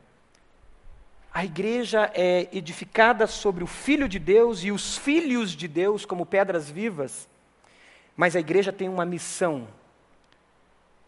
A 1.33 1.45
igreja 1.45 2.11
é 2.13 2.47
edificada 2.51 3.27
sobre 3.27 3.63
o 3.63 3.67
Filho 3.67 4.09
de 4.09 4.19
Deus 4.19 4.63
e 4.63 4.71
os 4.71 4.97
filhos 4.97 5.51
de 5.51 5.67
Deus 5.67 6.05
como 6.05 6.25
pedras 6.25 6.69
vivas. 6.69 7.27
Mas 8.15 8.35
a 8.35 8.39
igreja 8.39 8.73
tem 8.73 8.89
uma 8.89 9.05
missão. 9.05 9.67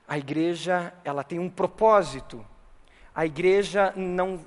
A 0.08 0.18
igreja, 0.18 0.94
ela 1.04 1.24
tem 1.24 1.40
um 1.40 1.50
propósito. 1.50 2.46
A 3.14 3.26
igreja 3.26 3.94
não 3.96 4.40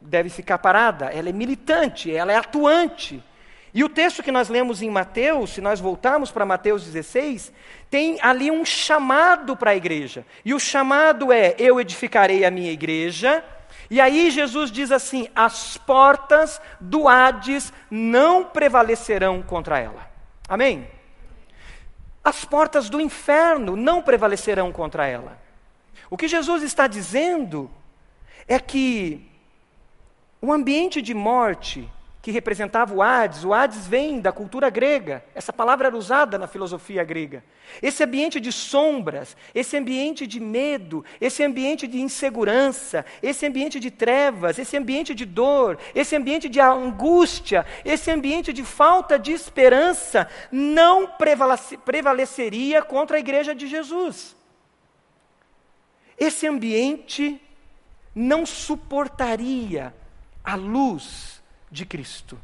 deve 0.00 0.28
ficar 0.28 0.58
parada, 0.58 1.06
ela 1.06 1.28
é 1.28 1.32
militante, 1.32 2.14
ela 2.14 2.32
é 2.32 2.36
atuante. 2.36 3.22
E 3.74 3.82
o 3.82 3.88
texto 3.88 4.22
que 4.22 4.30
nós 4.30 4.48
lemos 4.48 4.82
em 4.82 4.90
Mateus, 4.90 5.50
se 5.50 5.60
nós 5.60 5.80
voltarmos 5.80 6.30
para 6.30 6.44
Mateus 6.44 6.84
16, 6.84 7.52
tem 7.88 8.18
ali 8.20 8.50
um 8.50 8.64
chamado 8.64 9.56
para 9.56 9.70
a 9.70 9.76
igreja. 9.76 10.26
E 10.44 10.52
o 10.52 10.60
chamado 10.60 11.32
é: 11.32 11.54
Eu 11.58 11.80
edificarei 11.80 12.44
a 12.44 12.50
minha 12.50 12.70
igreja. 12.70 13.42
E 13.90 13.98
aí 14.00 14.30
Jesus 14.30 14.70
diz 14.70 14.92
assim: 14.92 15.26
As 15.34 15.78
portas 15.78 16.60
do 16.78 17.08
Hades 17.08 17.72
não 17.90 18.44
prevalecerão 18.44 19.40
contra 19.40 19.78
ela. 19.78 20.10
Amém? 20.46 20.86
As 22.22 22.44
portas 22.44 22.90
do 22.90 23.00
inferno 23.00 23.74
não 23.74 24.02
prevalecerão 24.02 24.70
contra 24.70 25.06
ela. 25.06 25.38
O 26.10 26.16
que 26.16 26.28
Jesus 26.28 26.62
está 26.62 26.86
dizendo 26.86 27.70
é 28.46 28.58
que 28.58 29.26
o 30.42 30.52
ambiente 30.52 31.00
de 31.00 31.14
morte 31.14 31.90
que 32.22 32.30
representava 32.30 32.94
o 32.94 33.02
Hades, 33.02 33.44
o 33.44 33.52
Hades 33.52 33.84
vem 33.88 34.20
da 34.20 34.30
cultura 34.30 34.70
grega, 34.70 35.24
essa 35.34 35.52
palavra 35.52 35.88
era 35.88 35.96
usada 35.96 36.38
na 36.38 36.46
filosofia 36.46 37.02
grega. 37.02 37.42
Esse 37.82 38.04
ambiente 38.04 38.38
de 38.38 38.52
sombras, 38.52 39.36
esse 39.52 39.76
ambiente 39.76 40.24
de 40.24 40.38
medo, 40.38 41.04
esse 41.20 41.42
ambiente 41.42 41.88
de 41.88 42.00
insegurança, 42.00 43.04
esse 43.20 43.44
ambiente 43.44 43.80
de 43.80 43.90
trevas, 43.90 44.56
esse 44.56 44.76
ambiente 44.76 45.16
de 45.16 45.24
dor, 45.24 45.76
esse 45.96 46.14
ambiente 46.14 46.48
de 46.48 46.60
angústia, 46.60 47.66
esse 47.84 48.08
ambiente 48.08 48.52
de 48.52 48.62
falta 48.62 49.18
de 49.18 49.32
esperança, 49.32 50.28
não 50.52 51.10
prevaleceria 51.84 52.82
contra 52.82 53.16
a 53.16 53.20
igreja 53.20 53.52
de 53.52 53.66
Jesus. 53.66 54.36
Esse 56.16 56.46
ambiente 56.46 57.42
não 58.14 58.46
suportaria 58.46 59.92
a 60.44 60.54
luz 60.54 61.41
de 61.72 61.86
Cristo. 61.86 62.38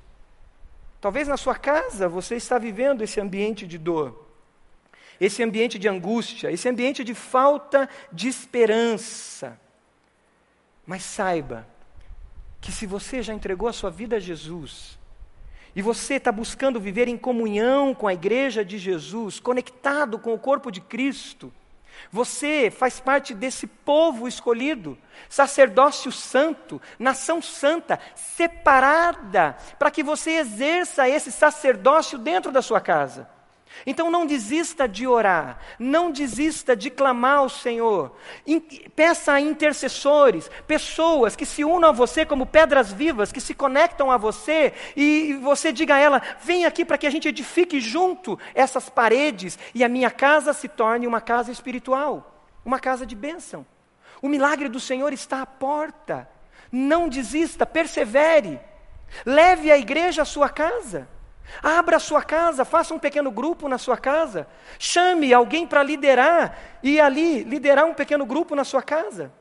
Talvez 1.01 1.29
na 1.29 1.37
sua 1.37 1.55
casa 1.55 2.09
você 2.09 2.35
está 2.35 2.59
vivendo 2.59 3.03
esse 3.03 3.21
ambiente 3.21 3.67
de 3.67 3.79
dor, 3.79 4.27
esse 5.21 5.43
ambiente 5.43 5.79
de 5.79 5.87
angústia, 5.87 6.51
esse 6.51 6.69
ambiente 6.69 7.05
de 7.05 7.15
falta 7.15 7.89
de 8.11 8.27
esperança. 8.27 9.61
Mas 10.87 11.03
saiba 11.03 11.69
que 12.61 12.73
se 12.73 12.87
você 12.87 13.23
já 13.23 13.35
entregou 13.35 13.69
a 13.69 13.73
sua 13.73 13.91
vida 13.91 14.17
a 14.17 14.21
Jesus, 14.21 14.99
e 15.77 15.83
você 15.83 16.15
está 16.15 16.33
buscando 16.33 16.81
viver 16.81 17.07
em 17.07 17.17
comunhão 17.17 17.95
com 17.95 18.09
a 18.09 18.15
igreja 18.15 18.65
de 18.65 18.79
Jesus, 18.79 19.39
conectado 19.39 20.19
com 20.19 20.35
o 20.35 20.39
corpo 20.39 20.73
de 20.73 20.81
Cristo, 20.81 21.53
você 22.11 22.71
faz 22.71 23.01
parte 23.01 23.35
desse 23.35 23.67
povo 23.67 24.27
escolhido, 24.27 24.99
sacerdócio 25.29 26.11
santo, 26.13 26.81
nação 26.99 27.43
santa, 27.43 27.99
separada, 28.15 29.57
para 29.79 29.91
que 29.91 30.03
você 30.03 30.33
exerça 30.33 31.09
esse 31.09 31.31
sacerdócio 31.31 32.19
dentro 32.19 32.51
da 32.53 32.63
sua 32.63 32.81
casa. 32.81 33.29
Então 33.87 34.11
não 34.11 34.27
desista 34.27 34.89
de 34.89 35.07
orar, 35.07 35.59
não 35.79 36.11
desista 36.11 36.77
de 36.77 36.91
clamar 36.91 37.39
ao 37.39 37.49
Senhor. 37.49 38.17
peça 38.95 39.33
a 39.33 39.41
intercessores, 39.41 40.51
pessoas 40.67 41.37
que 41.37 41.47
se 41.47 41.65
unam 41.65 41.91
a 41.91 41.93
você 41.93 42.25
como 42.25 42.47
pedras 42.47 42.93
vivas, 42.93 43.33
que 43.33 43.41
se 43.41 43.55
conectam 43.55 44.11
a 44.11 44.17
você, 44.17 44.73
e 44.97 45.35
você 45.43 45.73
diga 45.73 45.95
a 45.95 45.99
ela: 45.99 46.23
vem 46.43 46.65
aqui 46.65 46.85
para 46.85 46.99
que 46.99 47.07
a 47.07 47.11
gente 47.11 47.29
edifique 47.29 47.81
junto 47.81 48.39
essas 48.55 48.89
paredes 48.89 49.59
e 49.75 49.85
a 49.85 49.89
minha 49.89 50.11
casa 50.11 50.53
se 50.53 50.69
torne 50.69 51.07
uma 51.07 51.21
casa 51.21 51.51
espiritual, 51.53 52.43
uma 52.65 52.79
casa 52.79 53.07
de 53.07 53.15
bênção. 53.15 53.67
O 54.21 54.29
milagre 54.29 54.69
do 54.69 54.81
Senhor 54.81 55.13
está 55.13 55.43
à 55.43 55.47
porta. 55.47 56.29
Não 56.71 57.09
desista, 57.09 57.65
persevere. 57.65 58.61
Leve 59.25 59.71
a 59.71 59.79
igreja 59.79 60.23
à 60.23 60.25
sua 60.25 60.49
casa. 60.49 61.09
Abra 61.63 61.97
a 61.97 62.01
sua 62.01 62.23
casa, 62.23 62.65
faça 62.65 62.95
um 62.95 62.99
pequeno 62.99 63.31
grupo 63.31 63.69
na 63.69 63.79
sua 63.79 63.97
casa. 63.97 64.47
Chame 64.79 65.33
alguém 65.33 65.67
para 65.67 65.83
liderar 65.83 66.57
e 66.83 67.01
ali 67.01 67.43
liderar 67.43 67.85
um 67.85 67.95
pequeno 67.95 68.25
grupo 68.25 68.55
na 68.55 68.65
sua 68.65 68.83
casa. 68.83 69.33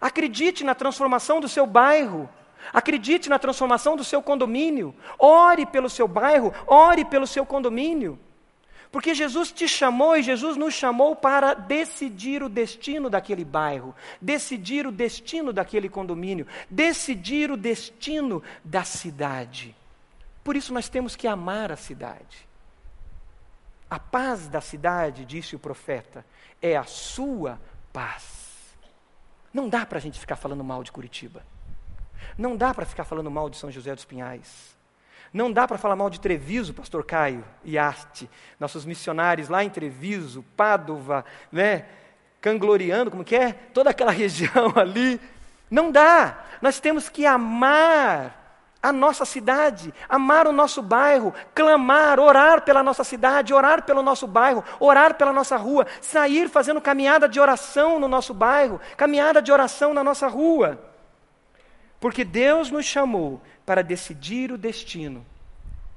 Acredite 0.00 0.64
na 0.64 0.74
transformação 0.74 1.40
do 1.40 1.48
seu 1.48 1.66
bairro. 1.66 2.28
Acredite 2.72 3.28
na 3.28 3.38
transformação 3.38 3.96
do 3.96 4.04
seu 4.04 4.22
condomínio. 4.22 4.94
Ore 5.18 5.66
pelo 5.66 5.88
seu 5.88 6.06
bairro, 6.06 6.52
ore 6.66 7.04
pelo 7.04 7.26
seu 7.26 7.44
condomínio. 7.44 8.18
Porque 8.92 9.14
Jesus 9.14 9.52
te 9.52 9.68
chamou 9.68 10.16
e 10.16 10.22
Jesus 10.22 10.56
nos 10.56 10.74
chamou 10.74 11.14
para 11.14 11.54
decidir 11.54 12.42
o 12.42 12.48
destino 12.48 13.08
daquele 13.08 13.44
bairro, 13.44 13.94
decidir 14.20 14.84
o 14.84 14.90
destino 14.90 15.52
daquele 15.52 15.88
condomínio, 15.88 16.46
decidir 16.68 17.52
o 17.52 17.56
destino 17.56 18.42
da 18.64 18.82
cidade. 18.82 19.76
Por 20.42 20.56
isso 20.56 20.72
nós 20.72 20.88
temos 20.88 21.16
que 21.16 21.26
amar 21.26 21.70
a 21.70 21.76
cidade. 21.76 22.48
A 23.90 23.98
paz 23.98 24.46
da 24.48 24.60
cidade, 24.60 25.24
disse 25.24 25.56
o 25.56 25.58
profeta, 25.58 26.24
é 26.62 26.76
a 26.76 26.84
sua 26.84 27.60
paz. 27.92 28.76
Não 29.52 29.68
dá 29.68 29.84
para 29.84 29.98
a 29.98 30.00
gente 30.00 30.18
ficar 30.18 30.36
falando 30.36 30.62
mal 30.62 30.82
de 30.84 30.92
Curitiba. 30.92 31.42
Não 32.38 32.56
dá 32.56 32.72
para 32.72 32.86
ficar 32.86 33.04
falando 33.04 33.30
mal 33.30 33.50
de 33.50 33.56
São 33.56 33.70
José 33.70 33.94
dos 33.94 34.04
Pinhais. 34.04 34.76
Não 35.32 35.52
dá 35.52 35.66
para 35.66 35.78
falar 35.78 35.96
mal 35.96 36.10
de 36.10 36.20
Treviso, 36.20 36.74
pastor 36.74 37.04
Caio 37.04 37.44
e 37.64 37.78
Arte, 37.78 38.28
nossos 38.58 38.84
missionários 38.84 39.48
lá 39.48 39.62
em 39.62 39.70
Treviso, 39.70 40.44
Pádua, 40.56 41.24
né, 41.52 41.86
Cangloriano, 42.40 43.10
como 43.10 43.24
que 43.24 43.36
é? 43.36 43.52
Toda 43.52 43.90
aquela 43.90 44.10
região 44.12 44.72
ali. 44.76 45.20
Não 45.70 45.92
dá. 45.92 46.44
Nós 46.60 46.80
temos 46.80 47.08
que 47.08 47.26
amar 47.26 48.39
a 48.82 48.92
nossa 48.92 49.24
cidade, 49.24 49.92
amar 50.08 50.46
o 50.46 50.52
nosso 50.52 50.80
bairro, 50.80 51.34
clamar, 51.54 52.18
orar 52.18 52.62
pela 52.62 52.82
nossa 52.82 53.04
cidade, 53.04 53.52
orar 53.52 53.82
pelo 53.82 54.02
nosso 54.02 54.26
bairro, 54.26 54.64
orar 54.78 55.14
pela 55.14 55.32
nossa 55.32 55.56
rua, 55.56 55.86
sair 56.00 56.48
fazendo 56.48 56.80
caminhada 56.80 57.28
de 57.28 57.38
oração 57.38 58.00
no 58.00 58.08
nosso 58.08 58.32
bairro, 58.32 58.80
caminhada 58.96 59.42
de 59.42 59.52
oração 59.52 59.92
na 59.92 60.02
nossa 60.02 60.28
rua. 60.28 60.80
Porque 62.00 62.24
Deus 62.24 62.70
nos 62.70 62.86
chamou 62.86 63.42
para 63.66 63.82
decidir 63.82 64.50
o 64.50 64.56
destino 64.56 65.26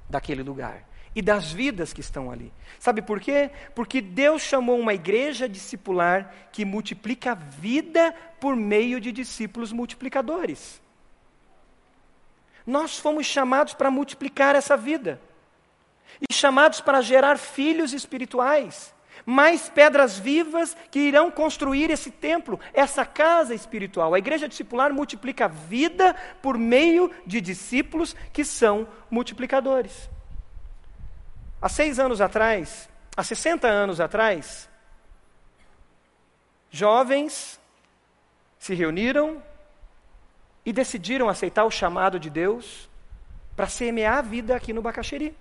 daquele 0.09 0.43
lugar 0.43 0.84
e 1.15 1.21
das 1.21 1.51
vidas 1.51 1.93
que 1.93 2.01
estão 2.01 2.29
ali. 2.29 2.51
Sabe 2.79 3.01
por 3.01 3.21
quê? 3.21 3.49
Porque 3.73 4.01
Deus 4.01 4.41
chamou 4.41 4.77
uma 4.77 4.93
igreja 4.93 5.47
discipular 5.47 6.34
que 6.51 6.65
multiplica 6.65 7.31
a 7.31 7.36
vida 7.36 8.13
por 8.41 8.57
meio 8.57 8.99
de 8.99 9.13
discípulos 9.13 9.71
multiplicadores. 9.71 10.81
Nós 12.66 12.97
fomos 12.97 13.26
chamados 13.26 13.74
para 13.74 13.91
multiplicar 13.91 14.55
essa 14.55 14.78
vida 14.78 15.20
e 16.22 16.34
chamados 16.34 16.80
para 16.80 17.01
gerar 17.01 17.38
filhos 17.38 17.93
espirituais, 17.93 18.93
mais 19.26 19.70
pedras 19.70 20.18
vivas 20.18 20.76
que 20.89 20.99
irão 20.99 21.30
construir 21.30 21.89
esse 21.89 22.11
templo, 22.11 22.59
essa 22.74 23.05
casa 23.05 23.53
espiritual. 23.53 24.14
A 24.14 24.20
igreja 24.20 24.47
discipular 24.47 24.93
multiplica 24.93 25.45
a 25.45 25.49
vida 25.49 26.16
por 26.41 26.57
meio 26.57 27.11
de 27.26 27.41
discípulos 27.41 28.16
que 28.32 28.45
são 28.45 28.88
multiplicadores. 29.09 30.09
Há 31.61 31.70
seis 31.70 31.99
anos 31.99 32.22
atrás, 32.22 32.89
há 33.16 33.24
60 33.24 33.68
anos 33.68 33.99
atrás, 33.99 34.70
jovens 36.70 37.59
se 38.57 38.74
reuniram 38.74 39.41
e 40.66 40.72
decidiram 40.72 41.30
aceitar 41.30 41.66
o 41.66 41.72
chamado 41.72 42.20
de 42.20 42.30
Deus 42.30 42.89
para 43.55 43.68
semear 43.68 44.20
a 44.20 44.22
vida 44.22 44.55
aqui 44.55 44.74
no 44.74 44.82
Bacaxeri. 44.82 45.36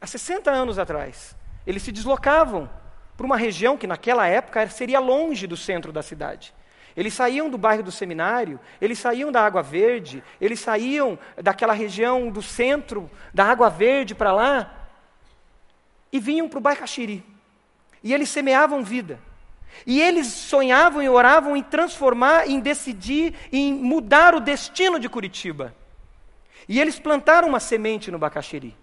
Há 0.00 0.06
60 0.06 0.50
anos 0.50 0.78
atrás, 0.78 1.36
eles 1.66 1.82
se 1.82 1.90
deslocavam 1.90 2.70
para 3.16 3.26
uma 3.26 3.36
região 3.36 3.76
que 3.76 3.86
naquela 3.86 4.26
época 4.26 4.68
seria 4.68 5.00
longe 5.00 5.46
do 5.46 5.56
centro 5.56 5.92
da 5.92 6.02
cidade. 6.02 6.54
Eles 6.96 7.14
saíam 7.14 7.48
do 7.48 7.58
bairro 7.58 7.82
do 7.82 7.92
seminário, 7.92 8.58
eles 8.80 8.98
saíam 8.98 9.30
da 9.30 9.44
Água 9.44 9.62
Verde, 9.62 10.22
eles 10.40 10.60
saíam 10.60 11.18
daquela 11.36 11.72
região 11.72 12.30
do 12.30 12.42
centro 12.42 13.10
da 13.32 13.44
Água 13.44 13.68
Verde 13.68 14.14
para 14.14 14.32
lá 14.32 14.88
e 16.12 16.18
vinham 16.18 16.48
para 16.48 16.58
o 16.58 16.62
Bacaxiri. 16.62 17.24
E 18.02 18.14
eles 18.14 18.28
semeavam 18.28 18.82
vida. 18.82 19.20
E 19.86 20.00
eles 20.00 20.26
sonhavam 20.26 21.02
e 21.02 21.08
oravam 21.08 21.56
em 21.56 21.62
transformar, 21.62 22.48
em 22.48 22.60
decidir, 22.60 23.34
em 23.52 23.72
mudar 23.72 24.34
o 24.34 24.40
destino 24.40 24.98
de 24.98 25.08
Curitiba. 25.08 25.74
E 26.68 26.80
eles 26.80 26.98
plantaram 26.98 27.48
uma 27.48 27.60
semente 27.60 28.10
no 28.10 28.18
Bacaxiri. 28.18 28.76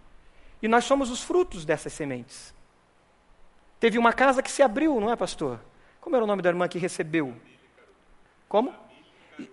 E 0.61 0.67
nós 0.67 0.85
somos 0.85 1.11
os 1.11 1.21
frutos 1.21 1.65
dessas 1.65 1.93
sementes. 1.93 2.53
Teve 3.79 3.97
uma 3.99 4.13
casa 4.13 4.41
que 4.41 4.51
se 4.51 4.63
abriu, 4.63 4.99
não 4.99 5.11
é, 5.11 5.15
pastor? 5.15 5.59
Como 6.01 6.15
era 6.15 6.23
o 6.23 6.27
nome 6.27 6.41
da 6.41 6.49
irmã 6.49 6.67
que 6.67 6.79
recebeu? 6.79 7.35
Como? 8.47 8.73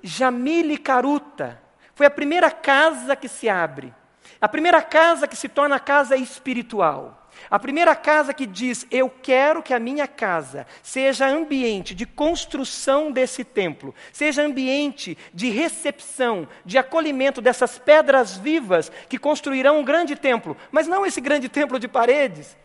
Jamile 0.03 0.79
Caruta. 0.79 1.61
Foi 1.95 2.07
a 2.07 2.11
primeira 2.11 2.51
casa 2.51 3.15
que 3.17 3.29
se 3.29 3.49
abre. 3.49 3.93
A 4.41 4.49
primeira 4.49 4.81
casa 4.81 5.29
que 5.29 5.37
se 5.37 5.49
torna 5.49 5.79
casa 5.79 6.17
espiritual. 6.17 7.22
A 7.51 7.59
primeira 7.59 7.95
casa 7.95 8.33
que 8.33 8.47
diz: 8.47 8.87
Eu 8.91 9.11
quero 9.11 9.63
que 9.63 9.75
a 9.75 9.79
minha 9.79 10.07
casa 10.07 10.67
seja 10.83 11.27
ambiente 11.27 11.95
de 11.95 12.07
construção 12.07 13.11
desse 13.11 13.45
templo, 13.45 13.95
seja 14.13 14.43
ambiente 14.43 15.17
de 15.35 15.51
recepção, 15.51 16.49
de 16.65 16.79
acolhimento 16.79 17.41
dessas 17.41 17.79
pedras 17.79 18.37
vivas 18.37 18.91
que 19.09 19.19
construirão 19.19 19.81
um 19.81 19.85
grande 19.85 20.17
templo, 20.17 20.57
mas 20.71 20.87
não 20.87 21.05
esse 21.05 21.21
grande 21.21 21.49
templo 21.49 21.79
de 21.79 21.89
paredes, 21.89 22.57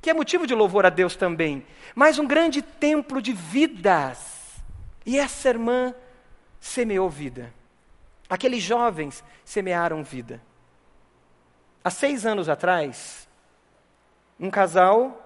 que 0.00 0.10
é 0.10 0.14
motivo 0.14 0.46
de 0.46 0.54
louvor 0.54 0.86
a 0.86 0.90
Deus 0.90 1.16
também, 1.16 1.64
mas 1.94 2.18
um 2.18 2.26
grande 2.26 2.62
templo 2.62 3.20
de 3.20 3.32
vidas. 3.32 4.40
E 5.04 5.18
essa 5.18 5.48
irmã 5.48 5.94
semeou 6.58 7.08
vida. 7.08 7.52
Aqueles 8.28 8.62
jovens 8.62 9.24
semearam 9.44 10.04
vida. 10.04 10.40
Há 11.82 11.90
seis 11.90 12.26
anos 12.26 12.48
atrás, 12.48 13.28
um 14.40 14.50
casal 14.50 15.22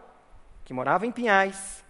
que 0.65 0.75
morava 0.75 1.07
em 1.07 1.13
Pinhais, 1.13 1.85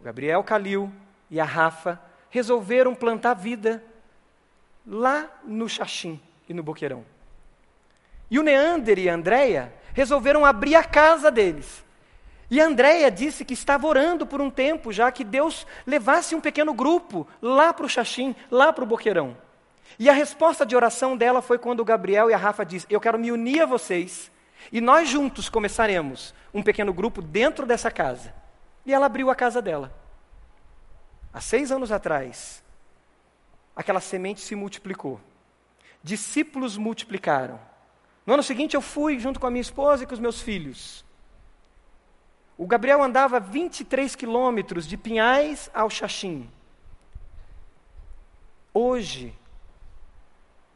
o 0.00 0.04
Gabriel 0.04 0.42
Calil 0.42 0.92
e 1.30 1.38
a 1.38 1.44
Rafa, 1.44 2.00
resolveram 2.28 2.94
plantar 2.94 3.34
vida 3.34 3.82
lá 4.84 5.30
no 5.44 5.68
Xaxim 5.68 6.20
e 6.48 6.52
no 6.52 6.62
Boqueirão. 6.62 7.04
E 8.28 8.38
o 8.38 8.42
Neander 8.42 8.98
e 8.98 9.08
a 9.08 9.14
Andréia 9.14 9.72
resolveram 9.92 10.44
abrir 10.44 10.74
a 10.74 10.82
casa 10.82 11.30
deles. 11.30 11.84
E 12.50 12.60
a 12.60 12.66
Andréia 12.66 13.10
disse 13.10 13.44
que 13.44 13.54
estava 13.54 13.86
orando 13.86 14.26
por 14.26 14.40
um 14.40 14.50
tempo, 14.50 14.92
já 14.92 15.12
que 15.12 15.22
Deus 15.22 15.66
levasse 15.86 16.34
um 16.34 16.40
pequeno 16.40 16.74
grupo 16.74 17.26
lá 17.40 17.72
para 17.72 17.86
o 17.86 17.88
Xaxim, 17.88 18.34
lá 18.50 18.72
para 18.72 18.84
o 18.84 18.86
Boqueirão. 18.86 19.36
E 19.98 20.10
a 20.10 20.12
resposta 20.12 20.66
de 20.66 20.74
oração 20.74 21.16
dela 21.16 21.40
foi 21.40 21.58
quando 21.58 21.80
o 21.80 21.84
Gabriel 21.84 22.28
e 22.28 22.34
a 22.34 22.38
Rafa 22.38 22.64
disse: 22.64 22.86
Eu 22.90 23.00
quero 23.00 23.18
me 23.18 23.30
unir 23.30 23.62
a 23.62 23.66
vocês 23.66 24.30
e 24.72 24.80
nós 24.80 25.08
juntos 25.08 25.48
começaremos 25.48 26.34
um 26.52 26.62
pequeno 26.62 26.92
grupo 26.92 27.20
dentro 27.20 27.66
dessa 27.66 27.90
casa. 27.90 28.34
E 28.86 28.92
ela 28.92 29.06
abriu 29.06 29.30
a 29.30 29.34
casa 29.34 29.60
dela. 29.62 29.92
Há 31.32 31.40
seis 31.40 31.72
anos 31.72 31.90
atrás, 31.90 32.62
aquela 33.74 34.00
semente 34.00 34.40
se 34.40 34.54
multiplicou. 34.54 35.20
Discípulos 36.02 36.76
multiplicaram. 36.76 37.58
No 38.26 38.34
ano 38.34 38.42
seguinte, 38.42 38.74
eu 38.74 38.80
fui 38.80 39.18
junto 39.18 39.40
com 39.40 39.46
a 39.46 39.50
minha 39.50 39.60
esposa 39.60 40.04
e 40.04 40.06
com 40.06 40.14
os 40.14 40.20
meus 40.20 40.40
filhos. 40.40 41.04
O 42.56 42.66
Gabriel 42.66 43.02
andava 43.02 43.40
23 43.40 44.14
quilômetros 44.14 44.86
de 44.86 44.96
Pinhais 44.96 45.68
ao 45.74 45.90
Xaxim. 45.90 46.48
Hoje, 48.72 49.36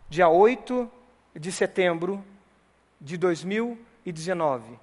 dia 0.08 0.28
8 0.28 0.90
de 1.36 1.52
setembro 1.52 2.24
de 3.00 3.16
2019, 3.16 4.78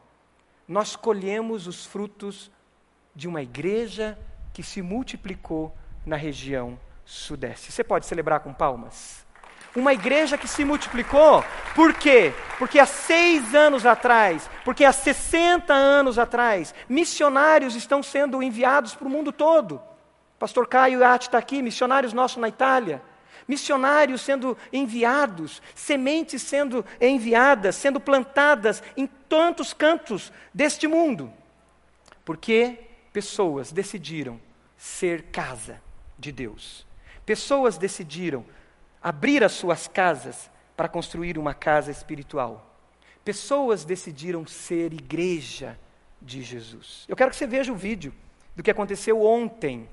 nós 0.67 0.95
colhemos 0.95 1.67
os 1.67 1.85
frutos 1.85 2.51
de 3.13 3.27
uma 3.27 3.41
igreja 3.41 4.17
que 4.53 4.63
se 4.63 4.81
multiplicou 4.81 5.75
na 6.05 6.15
região 6.15 6.79
sudeste. 7.03 7.71
Você 7.71 7.83
pode 7.83 8.05
celebrar 8.05 8.39
com 8.39 8.53
palmas? 8.53 9.25
Uma 9.75 9.93
igreja 9.93 10.37
que 10.37 10.47
se 10.47 10.63
multiplicou, 10.63 11.43
por 11.75 11.93
quê? 11.93 12.33
Porque 12.57 12.79
há 12.79 12.85
seis 12.85 13.53
anos 13.53 13.85
atrás, 13.85 14.49
porque 14.63 14.85
há 14.85 14.93
60 14.93 15.73
anos 15.73 16.17
atrás, 16.17 16.73
missionários 16.87 17.75
estão 17.75 18.01
sendo 18.01 18.41
enviados 18.41 18.95
para 18.95 19.07
o 19.07 19.11
mundo 19.11 19.33
todo. 19.33 19.81
Pastor 20.39 20.67
Caio 20.67 21.01
Iati 21.01 21.27
está 21.27 21.37
aqui, 21.37 21.61
missionários 21.61 22.13
nossos 22.13 22.37
na 22.37 22.47
Itália 22.47 23.01
missionários 23.47 24.21
sendo 24.21 24.57
enviados, 24.71 25.61
sementes 25.73 26.41
sendo 26.41 26.85
enviadas, 26.99 27.75
sendo 27.75 27.99
plantadas 27.99 28.81
em 28.97 29.07
tantos 29.07 29.73
cantos 29.73 30.31
deste 30.53 30.87
mundo. 30.87 31.31
Porque 32.23 32.79
pessoas 33.13 33.71
decidiram 33.71 34.39
ser 34.77 35.23
casa 35.23 35.81
de 36.17 36.31
Deus. 36.31 36.85
Pessoas 37.25 37.77
decidiram 37.77 38.45
abrir 39.01 39.43
as 39.43 39.51
suas 39.51 39.87
casas 39.87 40.49
para 40.75 40.89
construir 40.89 41.37
uma 41.37 41.53
casa 41.53 41.91
espiritual. 41.91 42.75
Pessoas 43.23 43.85
decidiram 43.85 44.45
ser 44.45 44.93
igreja 44.93 45.79
de 46.21 46.41
Jesus. 46.43 47.05
Eu 47.07 47.15
quero 47.15 47.29
que 47.29 47.35
você 47.35 47.47
veja 47.47 47.71
o 47.71 47.75
vídeo 47.75 48.13
do 48.55 48.63
que 48.63 48.71
aconteceu 48.71 49.23
ontem 49.23 49.89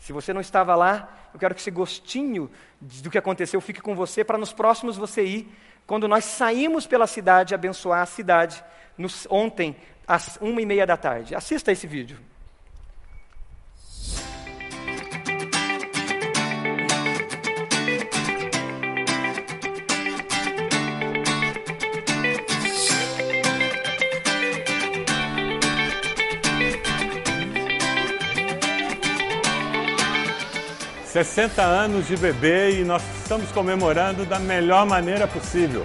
se 0.00 0.12
você 0.12 0.32
não 0.32 0.40
estava 0.40 0.74
lá, 0.74 1.28
eu 1.32 1.38
quero 1.38 1.54
que 1.54 1.60
esse 1.60 1.70
gostinho 1.70 2.50
do 2.80 3.10
que 3.10 3.18
aconteceu 3.18 3.60
fique 3.60 3.82
com 3.82 3.94
você 3.94 4.24
para 4.24 4.38
nos 4.38 4.52
próximos 4.52 4.96
você 4.96 5.22
ir. 5.22 5.54
Quando 5.86 6.08
nós 6.08 6.24
saímos 6.24 6.86
pela 6.86 7.06
cidade, 7.06 7.54
abençoar 7.54 8.00
a 8.00 8.06
cidade, 8.06 8.64
nos, 8.96 9.26
ontem, 9.30 9.76
às 10.08 10.38
uma 10.40 10.62
e 10.62 10.66
meia 10.66 10.86
da 10.86 10.96
tarde. 10.96 11.34
Assista 11.34 11.70
esse 11.70 11.86
vídeo. 11.86 12.18
60 31.12 31.60
anos 31.60 32.06
de 32.06 32.16
bebê 32.16 32.80
e 32.80 32.84
nós 32.84 33.02
estamos 33.20 33.50
comemorando 33.50 34.24
da 34.24 34.38
melhor 34.38 34.86
maneira 34.86 35.26
possível. 35.26 35.82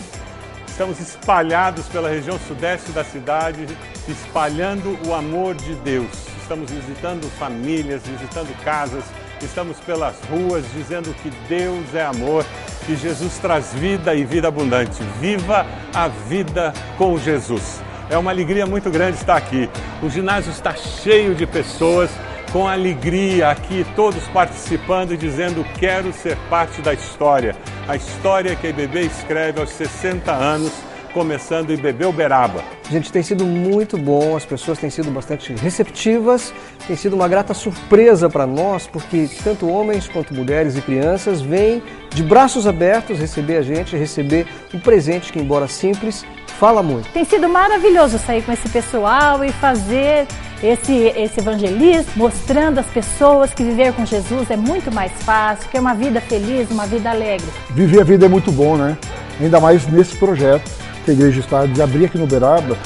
Estamos 0.68 1.00
espalhados 1.00 1.88
pela 1.88 2.10
região 2.10 2.38
sudeste 2.48 2.92
da 2.92 3.04
cidade, 3.04 3.66
espalhando 4.08 5.00
o 5.08 5.16
amor 5.16 5.56
de 5.56 5.74
Deus. 5.76 6.12
Estamos 6.40 6.70
visitando 6.70 7.28
famílias, 7.40 8.04
visitando 8.06 8.56
casas, 8.64 9.04
estamos 9.42 9.80
pelas 9.80 10.16
ruas 10.30 10.64
dizendo 10.74 11.12
que 11.24 11.32
Deus 11.50 11.96
é 11.96 12.06
amor, 12.06 12.46
que 12.86 12.96
Jesus 12.96 13.40
traz 13.40 13.74
vida 13.74 14.14
e 14.14 14.24
vida 14.24 14.48
abundante. 14.48 15.02
Viva 15.20 15.66
a 15.92 16.08
vida 16.08 16.72
com 17.00 17.18
Jesus. 17.18 17.82
É 18.12 18.18
uma 18.18 18.30
alegria 18.30 18.68
muito 18.68 18.92
grande 18.92 19.18
estar 19.18 19.38
aqui. 19.38 19.68
O 20.04 20.10
ginásio 20.10 20.52
está 20.52 20.76
cheio 20.76 21.34
de 21.34 21.48
pessoas 21.48 22.12
com 22.52 22.68
alegria 22.68 23.50
aqui, 23.50 23.86
todos 23.96 24.28
participando 24.28 25.14
e 25.14 25.18
dizendo: 25.18 25.66
quero 25.80 26.12
ser 26.14 26.38
parte 26.50 26.82
da 26.82 26.94
história. 26.94 27.56
A 27.88 27.96
história 27.96 28.56
que 28.56 28.68
a 28.68 28.70
IBB 28.70 29.02
escreve 29.02 29.60
aos 29.60 29.70
60 29.72 30.32
anos, 30.32 30.72
começando 31.14 31.76
Bebê 31.78 32.06
Uberaba. 32.06 32.62
Gente, 32.90 33.12
tem 33.12 33.24
sido 33.24 33.46
muito 33.46 33.98
bom, 33.98 34.36
as 34.36 34.46
pessoas 34.46 34.78
têm 34.78 34.90
sido 34.90 35.10
bastante 35.10 35.54
receptivas, 35.54 36.54
tem 36.86 36.96
sido 36.96 37.16
uma 37.16 37.28
grata 37.28 37.54
surpresa 37.54 38.30
para 38.30 38.46
nós, 38.46 38.86
porque 38.86 39.30
tanto 39.44 39.68
homens 39.68 40.08
quanto 40.08 40.34
mulheres 40.34 40.76
e 40.76 40.82
crianças 40.82 41.42
vêm 41.42 41.82
de 42.14 42.22
braços 42.22 42.68
abertos 42.68 43.18
receber 43.18 43.58
a 43.58 43.62
gente, 43.62 43.96
receber 43.96 44.46
um 44.74 44.80
presente 44.80 45.32
que, 45.32 45.40
embora 45.40 45.68
simples, 45.68 46.26
fala 46.60 46.82
muito. 46.82 47.10
Tem 47.10 47.26
sido 47.26 47.48
maravilhoso 47.48 48.18
sair 48.18 48.42
com 48.42 48.52
esse 48.52 48.68
pessoal 48.70 49.44
e 49.44 49.52
fazer 49.52 50.28
esse, 50.64 50.94
esse 51.16 51.40
evangelismo, 51.40 52.12
mostrando 52.16 52.80
às 52.80 52.88
pessoas 52.88 53.54
que 53.54 53.64
viver 53.64 53.94
com 53.94 54.06
Jesus 54.06 54.50
é 54.50 54.58
muito 54.58 54.92
mais 54.92 55.12
fácil, 55.24 55.70
que 55.70 55.78
é 55.78 55.80
uma 55.80 55.94
vida 55.94 56.22
feliz, 56.22 56.70
uma 56.72 56.86
vida 56.86 57.10
alegre. 57.10 57.48
Viver 57.72 58.02
a 58.02 58.04
vida 58.04 58.26
é 58.26 58.30
muito 58.30 58.52
bom, 58.52 58.76
né? 58.76 58.98
Ainda 59.40 59.60
mais 59.60 59.86
nesse 59.88 60.16
projeto 60.16 60.72
que 61.04 61.12
a 61.12 61.14
igreja 61.14 61.40
está 61.40 61.66
de 61.66 61.82
abrir 61.82 62.06
aqui 62.06 62.18
no 62.18 62.26
Beraba. 62.26 62.78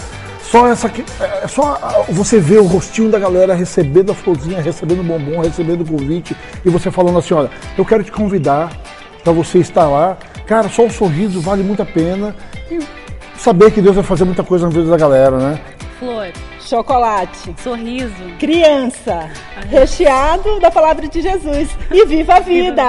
Só 0.42 0.68
essa 0.68 0.88
é, 0.88 1.44
é 1.44 1.48
só 1.48 2.06
você 2.10 2.40
ver 2.40 2.58
o 2.58 2.66
rostinho 2.66 3.10
da 3.10 3.20
galera 3.20 3.54
recebendo 3.54 4.12
a 4.12 4.16
florzinha, 4.16 4.60
recebendo 4.60 5.04
bombom, 5.04 5.42
recebendo 5.42 5.82
o 5.82 5.86
convite 5.86 6.36
e 6.66 6.70
você 6.70 6.90
falando 6.90 7.20
assim, 7.20 7.36
olha, 7.36 7.52
eu 7.78 7.86
quero 7.86 8.04
te 8.04 8.12
convidar 8.12 8.72
para 9.24 9.32
você 9.32 9.60
estar 9.60 9.88
lá. 9.88 10.18
Cara, 10.48 10.68
só 10.68 10.86
o 10.86 10.90
sorriso 10.90 11.40
vale 11.40 11.62
muito 11.62 11.84
a 11.84 11.86
pena 11.86 12.36
e 12.72 12.80
saber 13.40 13.72
que 13.72 13.82
Deus 13.82 13.96
vai 13.96 14.04
fazer 14.04 14.26
muita 14.26 14.44
coisa 14.44 14.66
na 14.66 14.72
vida 14.72 14.90
da 14.90 14.98
galera, 14.98 15.38
né? 15.38 15.62
Flor 16.00 16.32
chocolate, 16.70 17.56
sorriso, 17.64 18.14
criança, 18.38 19.28
recheado 19.68 20.60
da 20.60 20.70
palavra 20.70 21.08
de 21.08 21.20
Jesus 21.20 21.70
e 21.92 22.06
viva 22.06 22.36
a 22.36 22.40
vida! 22.40 22.84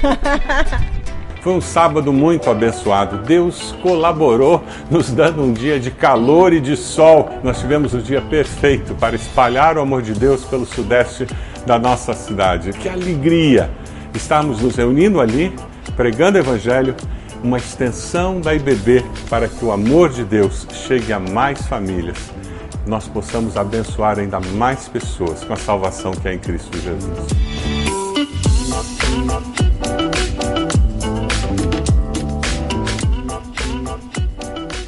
Viva 0.00 0.18
a 0.24 0.34
vida. 0.34 0.92
Foi 1.42 1.54
um 1.54 1.60
sábado 1.60 2.12
muito 2.12 2.48
abençoado. 2.48 3.18
Deus 3.18 3.74
colaborou, 3.82 4.62
nos 4.88 5.10
dando 5.10 5.42
um 5.42 5.52
dia 5.52 5.80
de 5.80 5.90
calor 5.90 6.52
e 6.52 6.60
de 6.60 6.76
sol. 6.76 7.30
Nós 7.42 7.58
tivemos 7.58 7.94
o 7.94 7.98
dia 7.98 8.20
perfeito 8.20 8.94
para 8.94 9.16
espalhar 9.16 9.76
o 9.76 9.80
amor 9.80 10.02
de 10.02 10.12
Deus 10.12 10.44
pelo 10.44 10.64
sudeste 10.64 11.26
da 11.66 11.80
nossa 11.80 12.12
cidade. 12.12 12.72
Que 12.72 12.88
alegria 12.88 13.68
estarmos 14.14 14.62
nos 14.62 14.76
reunindo 14.76 15.20
ali, 15.20 15.52
pregando 15.96 16.38
o 16.38 16.40
Evangelho, 16.40 16.94
uma 17.42 17.58
extensão 17.58 18.40
da 18.40 18.54
IBB 18.54 19.04
para 19.28 19.48
que 19.48 19.64
o 19.64 19.72
amor 19.72 20.10
de 20.10 20.24
Deus 20.24 20.66
chegue 20.72 21.12
a 21.12 21.18
mais 21.18 21.66
famílias 21.66 22.32
nós 22.86 23.06
possamos 23.06 23.56
abençoar 23.56 24.18
ainda 24.18 24.40
mais 24.40 24.88
pessoas 24.88 25.44
com 25.44 25.52
a 25.52 25.56
salvação 25.56 26.12
que 26.12 26.28
é 26.28 26.34
em 26.34 26.38
Cristo 26.38 26.76
Jesus. 26.78 27.28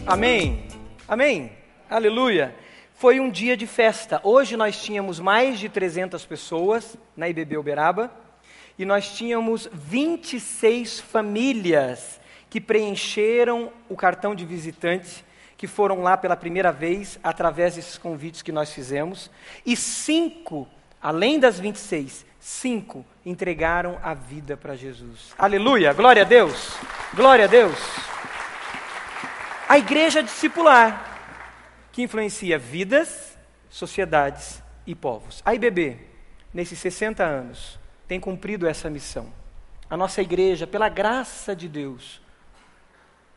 Amém. 0.06 0.64
Amém. 1.06 1.52
Aleluia. 1.88 2.54
Foi 2.94 3.20
um 3.20 3.30
dia 3.30 3.56
de 3.56 3.66
festa. 3.66 4.20
Hoje 4.24 4.56
nós 4.56 4.82
tínhamos 4.82 5.20
mais 5.20 5.58
de 5.58 5.68
300 5.68 6.24
pessoas 6.24 6.96
na 7.16 7.28
IBB 7.28 7.56
Uberaba 7.56 8.10
e 8.76 8.84
nós 8.84 9.14
tínhamos 9.14 9.68
26 9.72 11.00
famílias 11.00 12.20
que 12.54 12.60
preencheram 12.60 13.72
o 13.88 13.96
cartão 13.96 14.32
de 14.32 14.46
visitante 14.46 15.24
que 15.56 15.66
foram 15.66 16.02
lá 16.02 16.16
pela 16.16 16.36
primeira 16.36 16.70
vez 16.70 17.18
através 17.20 17.74
desses 17.74 17.98
convites 17.98 18.42
que 18.42 18.52
nós 18.52 18.72
fizemos, 18.72 19.28
e 19.66 19.74
cinco, 19.74 20.68
além 21.02 21.40
das 21.40 21.58
26, 21.58 22.24
cinco 22.38 23.04
entregaram 23.26 23.98
a 24.04 24.14
vida 24.14 24.56
para 24.56 24.76
Jesus. 24.76 25.34
Aleluia, 25.36 25.92
glória 25.92 26.22
a 26.22 26.24
Deus, 26.24 26.78
glória 27.12 27.46
a 27.46 27.48
Deus. 27.48 27.76
A 29.68 29.76
igreja 29.76 30.22
discipular, 30.22 31.50
que 31.90 32.02
influencia 32.02 32.56
vidas, 32.56 33.36
sociedades 33.68 34.62
e 34.86 34.94
povos. 34.94 35.42
A 35.44 35.56
IBB, 35.56 35.98
nesses 36.52 36.78
60 36.78 37.24
anos, 37.24 37.80
tem 38.06 38.20
cumprido 38.20 38.64
essa 38.64 38.88
missão. 38.88 39.26
A 39.90 39.96
nossa 39.96 40.22
igreja, 40.22 40.68
pela 40.68 40.88
graça 40.88 41.56
de 41.56 41.68
Deus, 41.68 42.22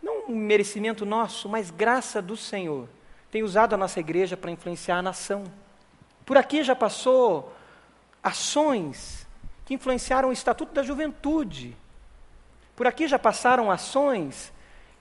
não 0.07 0.23
um 0.29 0.35
merecimento 0.35 1.05
nosso, 1.05 1.49
mas 1.49 1.69
graça 1.69 2.21
do 2.21 2.37
Senhor, 2.37 2.87
tem 3.29 3.43
usado 3.43 3.73
a 3.73 3.77
nossa 3.77 3.99
igreja 3.99 4.37
para 4.37 4.49
influenciar 4.49 4.97
a 4.97 5.01
nação. 5.01 5.43
Por 6.25 6.37
aqui 6.37 6.63
já 6.63 6.75
passou 6.75 7.53
ações 8.23 9.27
que 9.65 9.73
influenciaram 9.73 10.29
o 10.29 10.31
Estatuto 10.31 10.73
da 10.73 10.81
Juventude. 10.81 11.75
Por 12.73 12.87
aqui 12.87 13.05
já 13.05 13.19
passaram 13.19 13.69
ações 13.69 14.53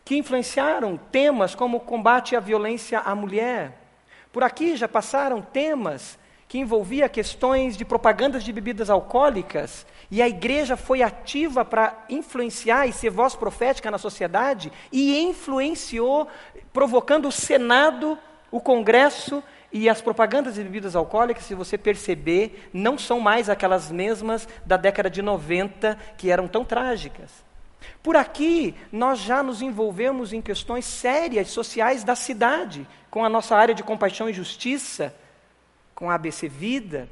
que 0.04 0.16
influenciaram 0.16 0.96
temas 0.96 1.54
como 1.54 1.76
o 1.76 1.80
combate 1.80 2.34
à 2.34 2.40
violência 2.40 2.98
à 2.98 3.14
mulher. 3.14 3.80
Por 4.32 4.42
aqui 4.42 4.76
já 4.76 4.88
passaram 4.88 5.40
temas 5.40 6.18
que 6.48 6.58
envolvia 6.58 7.08
questões 7.08 7.76
de 7.76 7.84
propagandas 7.84 8.44
de 8.44 8.52
bebidas 8.52 8.88
alcoólicas, 8.88 9.86
e 10.10 10.22
a 10.22 10.28
igreja 10.28 10.76
foi 10.76 11.02
ativa 11.02 11.64
para 11.64 12.04
influenciar 12.08 12.86
e 12.86 12.92
ser 12.92 13.10
voz 13.10 13.34
profética 13.34 13.90
na 13.90 13.98
sociedade, 13.98 14.72
e 14.92 15.18
influenciou, 15.20 16.28
provocando 16.72 17.28
o 17.28 17.32
Senado, 17.32 18.16
o 18.50 18.60
Congresso 18.60 19.42
e 19.72 19.88
as 19.88 20.00
propagandas 20.00 20.54
de 20.54 20.62
bebidas 20.62 20.94
alcoólicas, 20.94 21.44
se 21.44 21.54
você 21.54 21.76
perceber, 21.76 22.70
não 22.72 22.96
são 22.96 23.18
mais 23.18 23.50
aquelas 23.50 23.90
mesmas 23.90 24.48
da 24.64 24.76
década 24.76 25.10
de 25.10 25.20
90 25.20 25.98
que 26.16 26.30
eram 26.30 26.46
tão 26.46 26.64
trágicas. 26.64 27.44
Por 28.02 28.16
aqui, 28.16 28.74
nós 28.90 29.18
já 29.18 29.42
nos 29.42 29.62
envolvemos 29.62 30.32
em 30.32 30.40
questões 30.40 30.84
sérias 30.84 31.48
sociais 31.48 32.04
da 32.04 32.14
cidade, 32.14 32.86
com 33.10 33.24
a 33.24 33.28
nossa 33.28 33.56
área 33.56 33.74
de 33.74 33.82
compaixão 33.82 34.28
e 34.28 34.32
justiça, 34.32 35.14
com 35.96 36.08
a 36.08 36.14
ABC 36.14 36.48
Vida. 36.48 37.08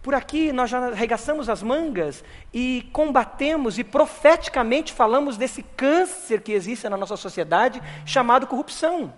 Por 0.00 0.14
aqui, 0.14 0.52
nós 0.52 0.70
já 0.70 0.78
arregaçamos 0.78 1.48
as 1.50 1.62
mangas 1.62 2.24
e 2.54 2.88
combatemos 2.92 3.78
e 3.78 3.84
profeticamente 3.84 4.92
falamos 4.92 5.36
desse 5.36 5.62
câncer 5.62 6.40
que 6.40 6.52
existe 6.52 6.88
na 6.88 6.96
nossa 6.96 7.16
sociedade, 7.16 7.82
chamado 8.06 8.46
corrupção. 8.46 9.12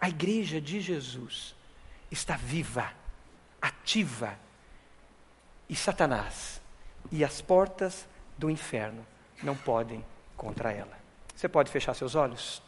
A 0.00 0.08
igreja 0.08 0.60
de 0.60 0.80
Jesus 0.80 1.54
está 2.10 2.36
viva, 2.36 2.90
ativa, 3.60 4.36
e 5.68 5.76
Satanás 5.76 6.60
e 7.10 7.24
as 7.24 7.40
portas 7.40 8.06
do 8.36 8.50
inferno 8.50 9.06
não 9.42 9.56
podem 9.56 10.04
contra 10.36 10.72
ela. 10.72 10.98
Você 11.34 11.48
pode 11.48 11.70
fechar 11.70 11.94
seus 11.94 12.14
olhos? 12.14 12.62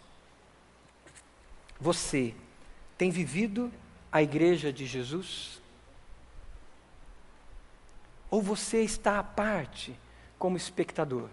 Você 1.81 2.35
tem 2.97 3.11
vivido 3.11 3.73
a 4.15 4.23
igreja 4.23 4.73
de 4.73 4.87
Jesus? 4.87 5.61
Ou 8.31 8.41
você 8.41 8.81
está 8.83 9.19
à 9.19 9.25
parte 9.25 9.93
como 10.39 10.57
espectador? 10.57 11.29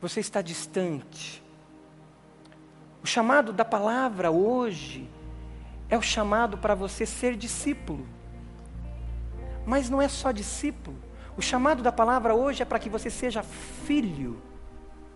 Você 0.00 0.20
está 0.20 0.40
distante? 0.40 1.42
O 3.02 3.06
chamado 3.06 3.52
da 3.52 3.64
palavra 3.64 4.30
hoje 4.30 5.10
é 5.90 5.98
o 5.98 6.02
chamado 6.02 6.56
para 6.56 6.76
você 6.76 7.04
ser 7.04 7.36
discípulo. 7.36 8.06
Mas 9.66 9.90
não 9.90 10.00
é 10.00 10.06
só 10.06 10.30
discípulo. 10.30 10.96
O 11.36 11.42
chamado 11.42 11.82
da 11.82 11.90
palavra 11.90 12.32
hoje 12.32 12.62
é 12.62 12.64
para 12.64 12.78
que 12.78 12.88
você 12.88 13.10
seja 13.10 13.42
filho, 13.42 14.40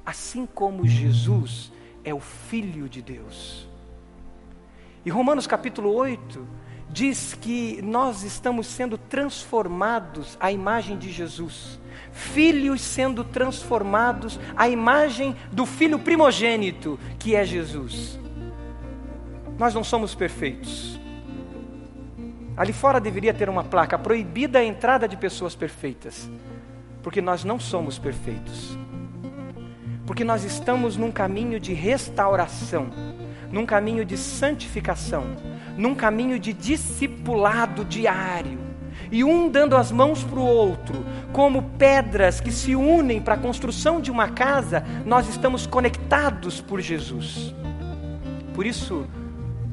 assim 0.05 0.47
como 0.47 0.85
Jesus 0.85 1.71
é 2.03 2.13
o 2.13 2.19
Filho 2.19 2.89
de 2.89 3.01
Deus. 3.01 3.69
E 5.07 5.11
Romanos 5.11 5.47
capítulo 5.47 5.95
8 5.95 6.47
diz 6.91 7.33
que 7.41 7.81
nós 7.81 8.25
estamos 8.25 8.67
sendo 8.67 8.99
transformados 8.99 10.37
à 10.39 10.53
imagem 10.53 10.99
de 10.99 11.11
Jesus, 11.11 11.81
filhos 12.13 12.83
sendo 12.83 13.25
transformados 13.25 14.39
à 14.55 14.69
imagem 14.69 15.35
do 15.51 15.65
Filho 15.65 15.99
primogênito, 15.99 16.99
que 17.19 17.35
é 17.35 17.43
Jesus. 17.45 18.19
Nós 19.59 19.73
não 19.73 19.83
somos 19.83 20.15
perfeitos, 20.15 20.97
Ali 22.57 22.73
fora 22.73 22.99
deveria 22.99 23.35
ter 23.35 23.51
uma 23.51 23.63
placa 23.63 23.99
proibida 23.99 24.61
a 24.61 24.65
entrada 24.65 25.07
de 25.07 25.15
pessoas 25.15 25.55
perfeitas, 25.55 26.29
porque 27.03 27.21
nós 27.21 27.45
não 27.45 27.61
somos 27.61 27.99
perfeitos. 27.99 28.79
Porque 30.07 30.25
nós 30.25 30.43
estamos 30.43 30.97
num 30.97 31.13
caminho 31.13 31.61
de 31.61 31.75
restauração, 31.75 32.89
num 33.51 33.67
caminho 33.67 34.05
de 34.05 34.17
santificação, 34.17 35.25
num 35.77 35.95
caminho 35.95 36.39
de 36.39 36.53
discipulado 36.53 37.85
diário. 37.85 38.59
E 39.11 39.23
um 39.23 39.49
dando 39.49 39.77
as 39.77 39.93
mãos 39.93 40.25
para 40.25 40.39
o 40.39 40.45
outro, 40.47 41.05
como 41.33 41.63
pedras 41.79 42.41
que 42.41 42.51
se 42.51 42.75
unem 42.75 43.21
para 43.21 43.35
a 43.35 43.39
construção 43.39 44.01
de 44.01 44.11
uma 44.11 44.29
casa, 44.29 44.85
nós 45.05 45.29
estamos 45.29 45.67
conectados 45.67 46.61
por 46.61 46.81
Jesus. 46.81 47.55
Por 48.55 48.67
isso, 48.67 49.07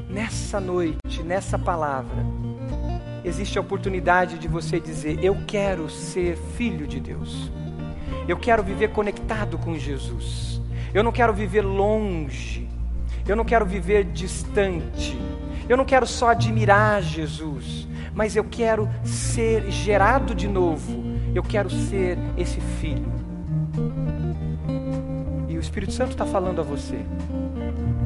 nessa 0.09 0.59
noite, 0.59 1.24
nessa 1.24 1.57
palavra, 1.57 2.24
existe 3.24 3.57
a 3.57 3.61
oportunidade 3.61 4.38
de 4.38 4.47
você 4.47 4.80
dizer: 4.80 5.24
Eu 5.24 5.38
quero 5.47 5.89
ser 5.89 6.38
filho 6.57 6.86
de 6.86 6.99
Deus. 6.99 7.51
Eu 8.28 8.38
quero 8.38 8.63
viver 8.63 8.89
conectado 8.89 9.57
com 9.57 9.78
Jesus. 9.78 10.61
Eu 10.93 11.03
não 11.03 11.11
quero 11.11 11.34
viver 11.34 11.61
longe. 11.61 12.69
Eu 13.28 13.36
não 13.36 13.45
quero 13.45 13.65
viver 13.65 14.03
distante. 14.05 15.17
Eu 15.67 15.78
não 15.78 15.86
quero 15.86 16.05
só 16.05 16.30
admirar 16.30 17.01
Jesus, 17.01 17.88
mas 18.13 18.36
eu 18.36 18.43
quero 18.43 18.89
ser 19.03 19.71
gerado 19.71 20.36
de 20.36 20.47
novo. 20.47 21.03
Eu 21.34 21.41
quero 21.41 21.69
ser 21.69 22.17
esse 22.38 22.59
filho. 22.59 23.11
E 25.47 25.57
o 25.57 25.59
Espírito 25.59 25.93
Santo 25.93 26.11
está 26.11 26.26
falando 26.26 26.59
a 26.59 26.63
você 26.63 26.99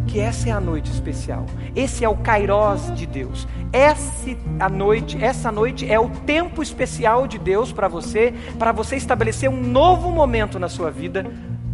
que 0.08 0.20
essa 0.20 0.50
é 0.50 0.52
a 0.52 0.60
noite 0.60 0.90
especial. 0.90 1.46
Esse 1.76 2.04
é 2.06 2.10
o 2.10 2.16
Kairós 2.16 2.94
de 2.96 3.06
Deus. 3.06 3.48
Essa 3.74 4.36
a 4.60 4.70
noite, 4.70 5.22
essa 5.24 5.52
noite 5.52 5.92
é 5.92 6.00
o 6.00 6.10
tempo 6.10 6.64
especial 6.64 7.28
de 7.28 7.38
Deus 7.38 7.72
para 7.74 7.88
você, 7.88 8.34
para 8.58 8.72
você 8.72 8.96
estabelecer 8.96 9.50
um 9.50 9.62
novo 9.62 10.10
momento 10.10 10.58
na 10.58 10.70
sua 10.70 10.90
vida 10.90 11.26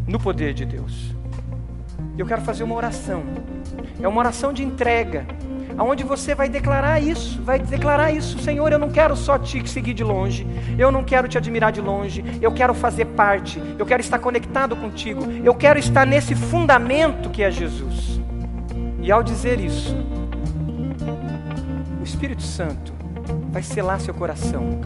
no 0.08 0.20
poder 0.20 0.54
de 0.54 0.66
Deus. 0.66 1.13
Eu 2.18 2.26
quero 2.26 2.42
fazer 2.42 2.64
uma 2.64 2.76
oração. 2.76 3.24
É 4.02 4.08
uma 4.08 4.20
oração 4.20 4.54
de 4.54 4.64
entrega, 4.64 5.26
aonde 5.78 6.04
você 6.04 6.36
vai 6.36 6.50
declarar 6.50 7.00
isso, 7.00 7.42
vai 7.42 7.60
declarar 7.60 8.12
isso, 8.12 8.40
Senhor, 8.40 8.72
eu 8.72 8.80
não 8.80 8.90
quero 8.90 9.16
só 9.16 9.38
te 9.38 9.68
seguir 9.68 9.94
de 9.94 10.04
longe, 10.04 10.46
eu 10.78 10.92
não 10.92 11.04
quero 11.04 11.28
te 11.28 11.38
admirar 11.38 11.72
de 11.72 11.82
longe, 11.82 12.24
eu 12.42 12.52
quero 12.52 12.74
fazer 12.74 13.06
parte, 13.06 13.62
eu 13.78 13.86
quero 13.86 14.02
estar 14.02 14.20
conectado 14.20 14.76
contigo, 14.76 15.24
eu 15.44 15.56
quero 15.56 15.80
estar 15.80 16.06
nesse 16.06 16.36
fundamento 16.36 17.30
que 17.30 17.44
é 17.44 17.50
Jesus. 17.50 18.22
E 19.02 19.12
ao 19.12 19.24
dizer 19.24 19.60
isso, 19.60 19.96
o 22.00 22.04
Espírito 22.04 22.44
Santo 22.44 22.94
vai 23.54 23.64
selar 23.64 24.02
seu 24.02 24.14
coração 24.14 24.82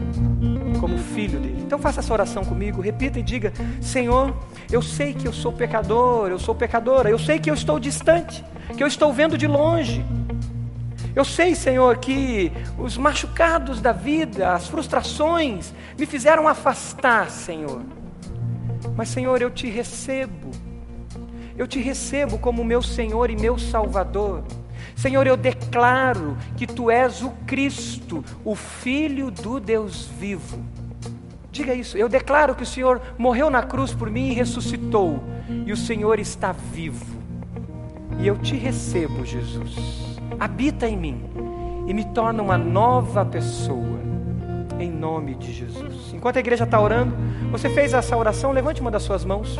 como 0.78 0.96
filho 0.96 1.40
dele. 1.40 1.60
Então 1.60 1.80
faça 1.80 1.98
essa 1.98 2.12
oração 2.12 2.44
comigo, 2.44 2.80
repita 2.80 3.18
e 3.18 3.22
diga: 3.22 3.52
Senhor, 3.80 4.32
eu 4.70 4.80
sei 4.80 5.12
que 5.12 5.26
eu 5.26 5.32
sou 5.32 5.52
pecador, 5.52 6.28
eu 6.28 6.38
sou 6.38 6.54
pecadora, 6.54 7.10
eu 7.10 7.18
sei 7.18 7.40
que 7.40 7.50
eu 7.50 7.54
estou 7.54 7.80
distante, 7.80 8.44
que 8.76 8.82
eu 8.82 8.86
estou 8.86 9.12
vendo 9.12 9.36
de 9.36 9.48
longe. 9.48 10.04
Eu 11.16 11.24
sei, 11.24 11.56
Senhor, 11.56 11.96
que 11.96 12.52
os 12.78 12.96
machucados 12.96 13.80
da 13.80 13.90
vida, 13.90 14.52
as 14.52 14.68
frustrações, 14.68 15.74
me 15.98 16.06
fizeram 16.06 16.46
afastar, 16.46 17.28
Senhor. 17.28 17.82
Mas, 18.94 19.08
Senhor, 19.08 19.42
eu 19.42 19.50
te 19.50 19.68
recebo 19.68 20.48
eu 21.58 21.66
te 21.66 21.80
recebo 21.80 22.38
como 22.38 22.64
meu 22.64 22.80
Senhor 22.80 23.28
e 23.30 23.36
meu 23.36 23.58
Salvador. 23.58 24.44
Senhor, 24.98 25.28
eu 25.28 25.36
declaro 25.36 26.36
que 26.56 26.66
tu 26.66 26.90
és 26.90 27.22
o 27.22 27.30
Cristo, 27.46 28.24
o 28.44 28.56
Filho 28.56 29.30
do 29.30 29.60
Deus 29.60 30.10
vivo. 30.18 30.58
Diga 31.52 31.72
isso, 31.72 31.96
eu 31.96 32.08
declaro 32.08 32.52
que 32.52 32.64
o 32.64 32.66
Senhor 32.66 33.00
morreu 33.16 33.48
na 33.48 33.62
cruz 33.62 33.94
por 33.94 34.10
mim 34.10 34.30
e 34.30 34.34
ressuscitou, 34.34 35.22
e 35.64 35.72
o 35.72 35.76
Senhor 35.76 36.18
está 36.18 36.50
vivo. 36.50 37.16
E 38.18 38.26
eu 38.26 38.36
te 38.38 38.56
recebo, 38.56 39.24
Jesus. 39.24 40.18
Habita 40.40 40.88
em 40.88 40.96
mim 40.96 41.22
e 41.86 41.94
me 41.94 42.04
torna 42.06 42.42
uma 42.42 42.58
nova 42.58 43.24
pessoa, 43.24 44.00
em 44.80 44.90
nome 44.90 45.36
de 45.36 45.52
Jesus. 45.52 46.12
Enquanto 46.12 46.38
a 46.38 46.40
igreja 46.40 46.64
está 46.64 46.80
orando, 46.80 47.14
você 47.52 47.70
fez 47.70 47.94
essa 47.94 48.16
oração, 48.16 48.50
levante 48.50 48.80
uma 48.80 48.90
das 48.90 49.04
suas 49.04 49.24
mãos. 49.24 49.56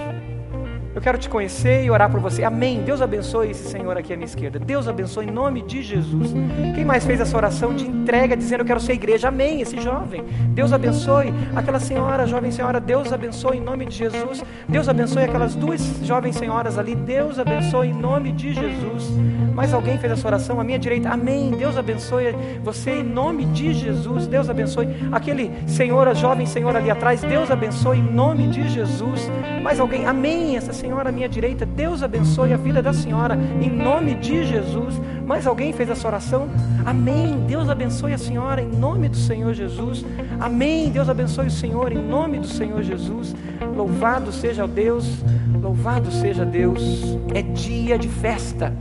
Eu 0.98 1.02
quero 1.02 1.16
te 1.16 1.28
conhecer 1.28 1.84
e 1.84 1.90
orar 1.92 2.10
por 2.10 2.18
você. 2.18 2.42
Amém. 2.42 2.82
Deus 2.82 3.00
abençoe 3.00 3.52
esse 3.52 3.70
senhor 3.70 3.96
aqui 3.96 4.12
à 4.12 4.16
minha 4.16 4.26
esquerda. 4.26 4.58
Deus 4.58 4.88
abençoe 4.88 5.26
em 5.26 5.30
nome 5.30 5.62
de 5.62 5.80
Jesus. 5.80 6.34
Quem 6.74 6.84
mais 6.84 7.06
fez 7.06 7.20
essa 7.20 7.36
oração 7.36 7.72
de 7.72 7.86
entrega, 7.86 8.36
dizendo 8.36 8.62
eu 8.62 8.66
quero 8.66 8.80
ser 8.80 8.94
igreja? 8.94 9.28
Amém. 9.28 9.60
Esse 9.60 9.80
jovem. 9.80 10.24
Deus 10.48 10.72
abençoe 10.72 11.32
aquela 11.54 11.78
senhora, 11.78 12.26
jovem 12.26 12.50
senhora. 12.50 12.80
Deus 12.80 13.12
abençoe 13.12 13.58
em 13.58 13.60
nome 13.60 13.86
de 13.86 13.94
Jesus. 13.94 14.42
Deus 14.68 14.88
abençoe 14.88 15.22
aquelas 15.22 15.54
duas 15.54 15.80
jovens 16.02 16.34
senhoras 16.34 16.76
ali. 16.76 16.96
Deus 16.96 17.38
abençoe 17.38 17.90
em 17.90 17.94
nome 17.94 18.32
de 18.32 18.52
Jesus. 18.52 19.08
Mais 19.54 19.72
alguém 19.72 19.98
fez 19.98 20.12
essa 20.12 20.26
oração 20.26 20.60
à 20.60 20.64
minha 20.64 20.80
direita? 20.80 21.10
Amém. 21.10 21.52
Deus 21.52 21.76
abençoe 21.76 22.34
você 22.60 22.90
em 22.90 23.04
nome 23.04 23.44
de 23.44 23.72
Jesus. 23.72 24.26
Deus 24.26 24.50
abençoe 24.50 24.88
aquele 25.12 25.52
senhor, 25.64 26.08
a 26.08 26.14
jovem 26.14 26.44
senhora 26.44 26.80
ali 26.80 26.90
atrás. 26.90 27.20
Deus 27.20 27.52
abençoe 27.52 27.98
em 27.98 28.02
nome 28.02 28.48
de 28.48 28.68
Jesus. 28.68 29.30
Mais 29.62 29.78
alguém? 29.78 30.04
Amém. 30.04 30.56
Essa 30.56 30.72
senhora 30.72 30.87
senhora 30.88 31.10
à 31.10 31.12
minha 31.12 31.28
direita. 31.28 31.66
Deus 31.66 32.02
abençoe 32.02 32.54
a 32.54 32.56
vida 32.56 32.80
da 32.80 32.94
senhora, 32.94 33.38
em 33.60 33.68
nome 33.68 34.14
de 34.14 34.42
Jesus. 34.46 34.98
Mais 35.26 35.46
alguém 35.46 35.70
fez 35.70 35.90
essa 35.90 36.08
oração? 36.08 36.48
Amém. 36.86 37.44
Deus 37.46 37.68
abençoe 37.68 38.14
a 38.14 38.18
senhora, 38.18 38.62
em 38.62 38.68
nome 38.68 39.10
do 39.10 39.16
Senhor 39.16 39.52
Jesus. 39.52 40.02
Amém. 40.40 40.90
Deus 40.90 41.10
abençoe 41.10 41.48
o 41.48 41.50
Senhor, 41.50 41.92
em 41.92 41.98
nome 41.98 42.38
do 42.38 42.46
Senhor 42.46 42.82
Jesus. 42.82 43.36
Louvado 43.76 44.32
seja 44.32 44.66
Deus, 44.66 45.22
louvado 45.60 46.10
seja 46.10 46.46
Deus. 46.46 47.18
É 47.34 47.42
dia 47.42 47.98
de 47.98 48.08
festa. 48.08 48.72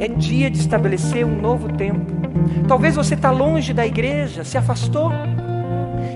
É 0.00 0.08
dia 0.08 0.50
de 0.50 0.58
estabelecer 0.58 1.24
um 1.24 1.40
novo 1.40 1.68
tempo. 1.74 2.12
Talvez 2.66 2.96
você 2.96 3.14
está 3.14 3.30
longe 3.30 3.72
da 3.72 3.86
igreja, 3.86 4.42
se 4.42 4.58
afastou 4.58 5.12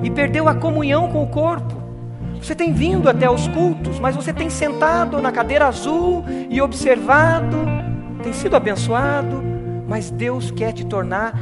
e 0.03 0.11
perdeu 0.11 0.49
a 0.49 0.57
comunhão 0.57 1.09
com 1.09 1.23
o 1.23 1.29
corpo. 1.29 1.80
Você 2.41 2.55
tem 2.55 2.73
vindo 2.73 3.09
até 3.09 3.31
os 3.31 3.47
cultos, 3.49 3.99
mas 3.99 4.17
você 4.17 4.33
tem 4.33 4.49
sentado 4.49 5.21
na 5.21 5.31
cadeira 5.31 5.67
azul 5.67 6.25
e 6.49 6.61
observado, 6.61 7.57
tem 8.23 8.33
sido 8.33 8.57
abençoado, 8.57 9.43
mas 9.87 10.11
Deus 10.11 10.51
quer 10.51 10.73
te 10.73 10.87
tornar 10.87 11.35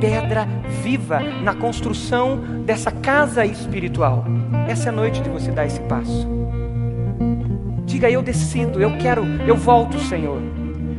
pedra 0.00 0.48
viva 0.82 1.20
na 1.20 1.54
construção 1.54 2.38
dessa 2.64 2.90
casa 2.90 3.44
espiritual. 3.44 4.24
Essa 4.68 4.86
é 4.86 4.88
a 4.88 4.92
noite 4.92 5.22
de 5.22 5.28
você 5.28 5.50
dar 5.52 5.66
esse 5.66 5.80
passo. 5.82 6.28
Diga, 7.84 8.10
eu 8.10 8.22
decido, 8.22 8.80
eu 8.80 8.96
quero, 8.98 9.24
eu 9.46 9.56
volto, 9.56 9.98
Senhor. 9.98 10.40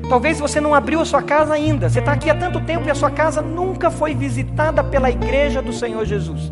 Talvez 0.08 0.40
você 0.40 0.60
não 0.60 0.76
abriu 0.76 1.00
a 1.00 1.06
sua 1.06 1.22
casa 1.22 1.54
ainda. 1.54 1.90
Você 1.90 2.00
está 2.00 2.12
aqui 2.12 2.30
há 2.30 2.36
tanto 2.36 2.60
tempo 2.62 2.86
e 2.88 2.92
a 2.92 2.96
sua 2.96 3.10
casa 3.10 3.42
nunca 3.42 3.90
foi 3.90 4.14
visitada 4.14 4.84
pela 4.84 5.10
igreja 5.10 5.62
do 5.62 5.72
Senhor 5.72 6.06
Jesus. 6.06 6.52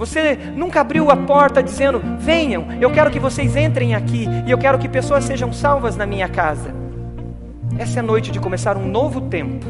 Você 0.00 0.34
nunca 0.56 0.80
abriu 0.80 1.10
a 1.10 1.16
porta 1.16 1.62
dizendo: 1.62 2.00
Venham, 2.18 2.64
eu 2.80 2.90
quero 2.90 3.10
que 3.10 3.20
vocês 3.20 3.54
entrem 3.54 3.94
aqui 3.94 4.26
e 4.46 4.50
eu 4.50 4.56
quero 4.56 4.78
que 4.78 4.88
pessoas 4.88 5.24
sejam 5.24 5.52
salvas 5.52 5.94
na 5.94 6.06
minha 6.06 6.26
casa. 6.26 6.74
Essa 7.78 7.98
é 7.98 8.00
a 8.00 8.02
noite 8.02 8.32
de 8.32 8.40
começar 8.40 8.78
um 8.78 8.88
novo 8.88 9.20
tempo 9.20 9.66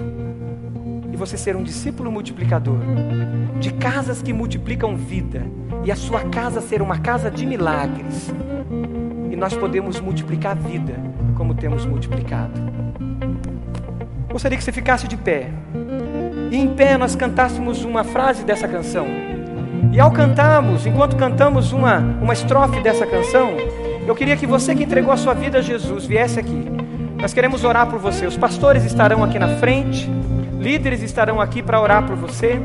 e 1.13 1.17
você 1.17 1.37
ser 1.37 1.57
um 1.57 1.65
discípulo 1.65 2.13
multiplicador 2.13 2.79
de 3.59 3.73
casas 3.73 4.23
que 4.23 4.33
multiplicam 4.33 4.95
vida 4.95 5.43
e 5.83 5.91
a 5.91 5.97
sua 5.97 6.21
casa 6.21 6.61
ser 6.61 6.81
uma 6.81 7.01
casa 7.01 7.29
de 7.29 7.45
milagres. 7.45 8.33
E 9.33 9.35
nós 9.35 9.57
podemos 9.57 9.99
multiplicar 9.99 10.55
vida 10.55 10.95
como 11.37 11.57
temos 11.57 11.85
multiplicado. 11.85 12.53
Gostaria 14.31 14.57
que 14.57 14.63
você 14.63 14.71
ficasse 14.71 15.09
de 15.09 15.17
pé. 15.17 15.51
E 16.53 16.57
em 16.57 16.73
pé 16.73 16.97
nós 16.97 17.17
cantássemos 17.17 17.85
uma 17.85 18.05
frase 18.05 18.45
dessa 18.45 18.69
canção. 18.69 19.09
E 19.93 19.99
ao 19.99 20.11
cantarmos, 20.11 20.87
enquanto 20.87 21.17
cantamos 21.17 21.73
uma, 21.73 21.99
uma 21.99 22.33
estrofe 22.33 22.81
dessa 22.81 23.05
canção, 23.05 23.57
eu 24.07 24.15
queria 24.15 24.37
que 24.37 24.47
você 24.47 24.75
que 24.75 24.85
entregou 24.85 25.13
a 25.13 25.17
sua 25.17 25.35
vida 25.35 25.59
a 25.59 25.63
Jesus 25.63 26.07
viesse 26.07 26.39
aqui. 26.39 26.67
Nós 27.21 27.35
queremos 27.35 27.65
orar 27.65 27.89
por 27.89 27.99
você. 27.99 28.25
Os 28.25 28.37
pastores 28.37 28.85
estarão 28.85 29.23
aqui 29.25 29.39
na 29.39 29.49
frente, 29.57 30.09
líderes 30.59 31.03
estarão 31.03 31.41
aqui 31.41 31.63
para 31.63 31.81
orar 31.81 32.07
por 32.07 32.17
você. 32.17 32.61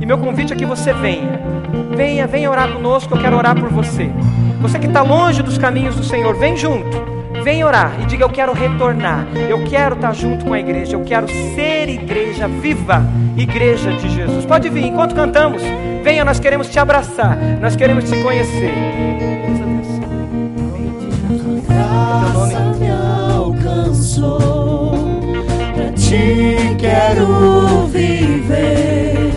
E 0.00 0.06
meu 0.06 0.18
convite 0.18 0.52
é 0.52 0.56
que 0.56 0.64
você 0.64 0.92
venha. 0.92 1.40
Venha, 1.96 2.26
venha 2.26 2.50
orar 2.50 2.72
conosco, 2.72 3.14
eu 3.14 3.20
quero 3.20 3.36
orar 3.36 3.58
por 3.58 3.68
você. 3.68 4.10
Você 4.60 4.78
que 4.78 4.86
está 4.86 5.02
longe 5.02 5.42
dos 5.42 5.58
caminhos 5.58 5.96
do 5.96 6.04
Senhor, 6.04 6.34
vem 6.36 6.56
junto. 6.56 7.17
Vem 7.42 7.64
orar 7.64 7.92
e 8.00 8.06
diga: 8.06 8.24
Eu 8.24 8.30
quero 8.30 8.52
retornar. 8.52 9.26
Eu 9.48 9.64
quero 9.64 9.94
estar 9.94 10.12
junto 10.12 10.44
com 10.44 10.52
a 10.52 10.60
igreja. 10.60 10.96
Eu 10.96 11.04
quero 11.04 11.28
ser 11.28 11.88
igreja 11.88 12.48
viva, 12.48 13.02
igreja 13.36 13.92
de 13.92 14.08
Jesus. 14.10 14.44
Pode 14.44 14.68
vir 14.68 14.84
enquanto 14.84 15.14
cantamos. 15.14 15.62
Venha, 16.02 16.24
nós 16.24 16.40
queremos 16.40 16.68
te 16.68 16.78
abraçar. 16.78 17.36
Nós 17.60 17.76
queremos 17.76 18.08
te 18.08 18.16
conhecer. 18.22 18.72
Graça 21.66 22.60
me 22.78 22.90
alcançou. 23.36 24.92
Pra 25.74 25.92
ti 25.92 26.56
quero 26.78 27.86
viver, 27.86 29.30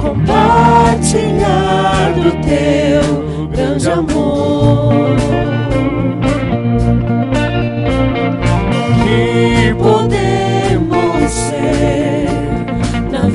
compartilhar 0.00 2.12
do 2.14 2.30
teu 2.42 3.48
grande 3.48 3.90
amor. 3.90 5.57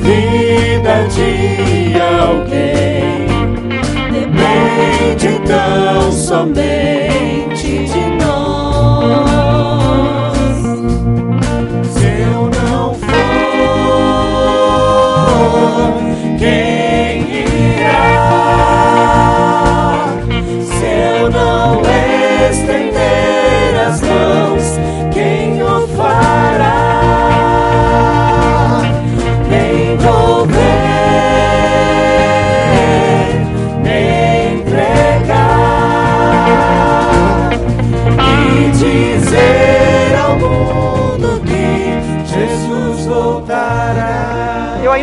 Vida 0.04 1.08
de 1.08 1.98
alguém. 1.98 3.26
Depende 4.12 5.40
tão 5.46 6.12
somente 6.12 7.33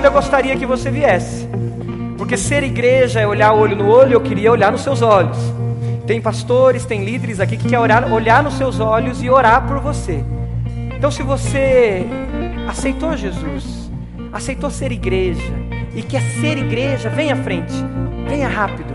ainda 0.01 0.09
gostaria 0.09 0.57
que 0.57 0.65
você 0.65 0.89
viesse. 0.89 1.47
Porque 2.17 2.35
ser 2.35 2.63
igreja 2.63 3.19
é 3.19 3.27
olhar 3.27 3.53
olho 3.53 3.75
no 3.75 3.87
olho, 3.87 4.13
eu 4.13 4.21
queria 4.21 4.51
olhar 4.51 4.71
nos 4.71 4.81
seus 4.81 5.03
olhos. 5.03 5.37
Tem 6.07 6.19
pastores, 6.19 6.83
tem 6.85 7.05
líderes 7.05 7.39
aqui 7.39 7.55
que 7.55 7.65
querem 7.65 7.77
olhar, 7.77 8.11
olhar 8.11 8.41
nos 8.41 8.55
seus 8.55 8.79
olhos 8.79 9.21
e 9.21 9.29
orar 9.29 9.67
por 9.67 9.79
você. 9.79 10.25
Então, 10.97 11.11
se 11.11 11.21
você 11.21 12.03
aceitou 12.67 13.15
Jesus, 13.15 13.91
aceitou 14.33 14.71
ser 14.71 14.91
igreja 14.91 15.53
e 15.95 16.01
quer 16.01 16.21
ser 16.21 16.57
igreja, 16.57 17.07
venha 17.09 17.33
à 17.33 17.37
frente, 17.37 17.73
venha 18.27 18.47
rápido. 18.47 18.91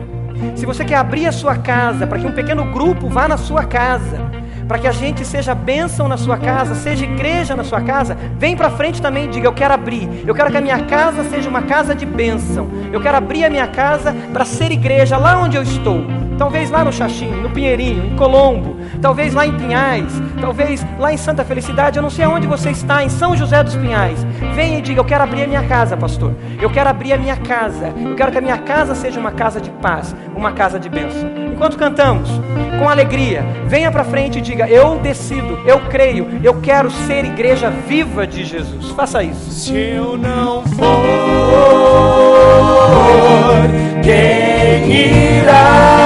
Se 0.56 0.66
você 0.66 0.84
quer 0.84 0.96
abrir 0.96 1.26
a 1.26 1.32
sua 1.32 1.56
casa 1.56 2.04
para 2.06 2.18
que 2.18 2.26
um 2.26 2.32
pequeno 2.32 2.64
grupo 2.72 3.08
vá 3.08 3.28
na 3.28 3.36
sua 3.36 3.64
casa, 3.64 4.25
para 4.66 4.78
que 4.78 4.86
a 4.86 4.92
gente 4.92 5.24
seja 5.24 5.54
bênção 5.54 6.08
na 6.08 6.16
sua 6.16 6.36
casa, 6.36 6.74
seja 6.74 7.04
igreja 7.04 7.54
na 7.54 7.64
sua 7.64 7.80
casa, 7.80 8.16
vem 8.38 8.56
para 8.56 8.70
frente 8.70 9.00
também 9.00 9.26
e 9.26 9.28
diga: 9.28 9.46
Eu 9.46 9.52
quero 9.52 9.74
abrir, 9.74 10.24
eu 10.26 10.34
quero 10.34 10.50
que 10.50 10.56
a 10.56 10.60
minha 10.60 10.84
casa 10.84 11.24
seja 11.24 11.48
uma 11.48 11.62
casa 11.62 11.94
de 11.94 12.04
bênção, 12.04 12.68
eu 12.92 13.00
quero 13.00 13.16
abrir 13.16 13.44
a 13.44 13.50
minha 13.50 13.66
casa 13.66 14.14
para 14.32 14.44
ser 14.44 14.72
igreja 14.72 15.16
lá 15.16 15.38
onde 15.38 15.56
eu 15.56 15.62
estou. 15.62 16.25
Talvez 16.38 16.70
lá 16.70 16.84
no 16.84 16.92
Xaxim, 16.92 17.30
no 17.30 17.50
Pinheirinho, 17.50 18.06
em 18.06 18.16
Colombo, 18.16 18.76
talvez 19.00 19.32
lá 19.32 19.46
em 19.46 19.52
Pinhais, 19.52 20.12
talvez 20.40 20.86
lá 20.98 21.12
em 21.12 21.16
Santa 21.16 21.44
Felicidade, 21.44 21.98
eu 21.98 22.02
não 22.02 22.10
sei 22.10 22.24
aonde 22.24 22.46
você 22.46 22.70
está, 22.70 23.02
em 23.02 23.08
São 23.08 23.36
José 23.36 23.62
dos 23.64 23.74
Pinhais. 23.74 24.24
Venha 24.54 24.78
e 24.78 24.82
diga: 24.82 25.00
Eu 25.00 25.04
quero 25.04 25.24
abrir 25.24 25.44
a 25.44 25.46
minha 25.46 25.62
casa, 25.62 25.96
pastor. 25.96 26.34
Eu 26.60 26.70
quero 26.70 26.90
abrir 26.90 27.12
a 27.14 27.18
minha 27.18 27.36
casa. 27.36 27.92
Eu 27.96 28.14
quero 28.14 28.30
que 28.32 28.38
a 28.38 28.40
minha 28.40 28.58
casa 28.58 28.94
seja 28.94 29.18
uma 29.18 29.32
casa 29.32 29.60
de 29.60 29.70
paz, 29.70 30.14
uma 30.34 30.52
casa 30.52 30.78
de 30.78 30.88
bênção. 30.88 31.28
Enquanto 31.52 31.78
cantamos, 31.78 32.28
com 32.78 32.88
alegria, 32.88 33.42
venha 33.66 33.90
para 33.90 34.04
frente 34.04 34.38
e 34.38 34.42
diga: 34.42 34.68
Eu 34.68 34.98
decido, 34.98 35.58
eu 35.66 35.80
creio, 35.88 36.40
eu 36.42 36.60
quero 36.60 36.90
ser 36.90 37.24
igreja 37.24 37.70
viva 37.70 38.26
de 38.26 38.44
Jesus. 38.44 38.90
Faça 38.90 39.22
isso. 39.22 39.50
Se 39.50 39.74
eu 39.74 40.18
não 40.18 40.62
for, 40.62 40.86
quem 44.02 45.40
irá? 45.40 46.05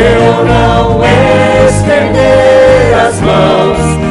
Eu 0.00 0.44
não 0.46 1.00
estender 1.68 2.94
as 3.06 3.20
mãos, 3.20 4.09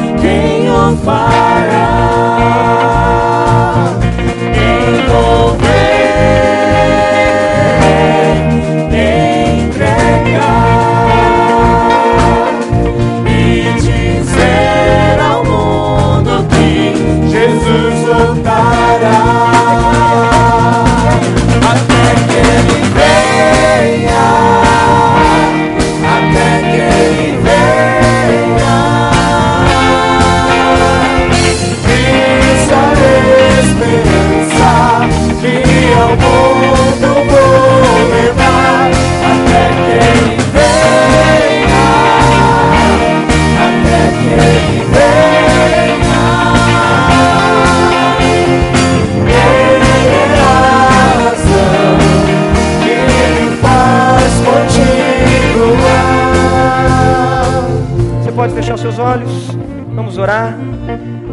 olhos, 59.10 59.58
vamos 59.96 60.18
orar. 60.18 60.56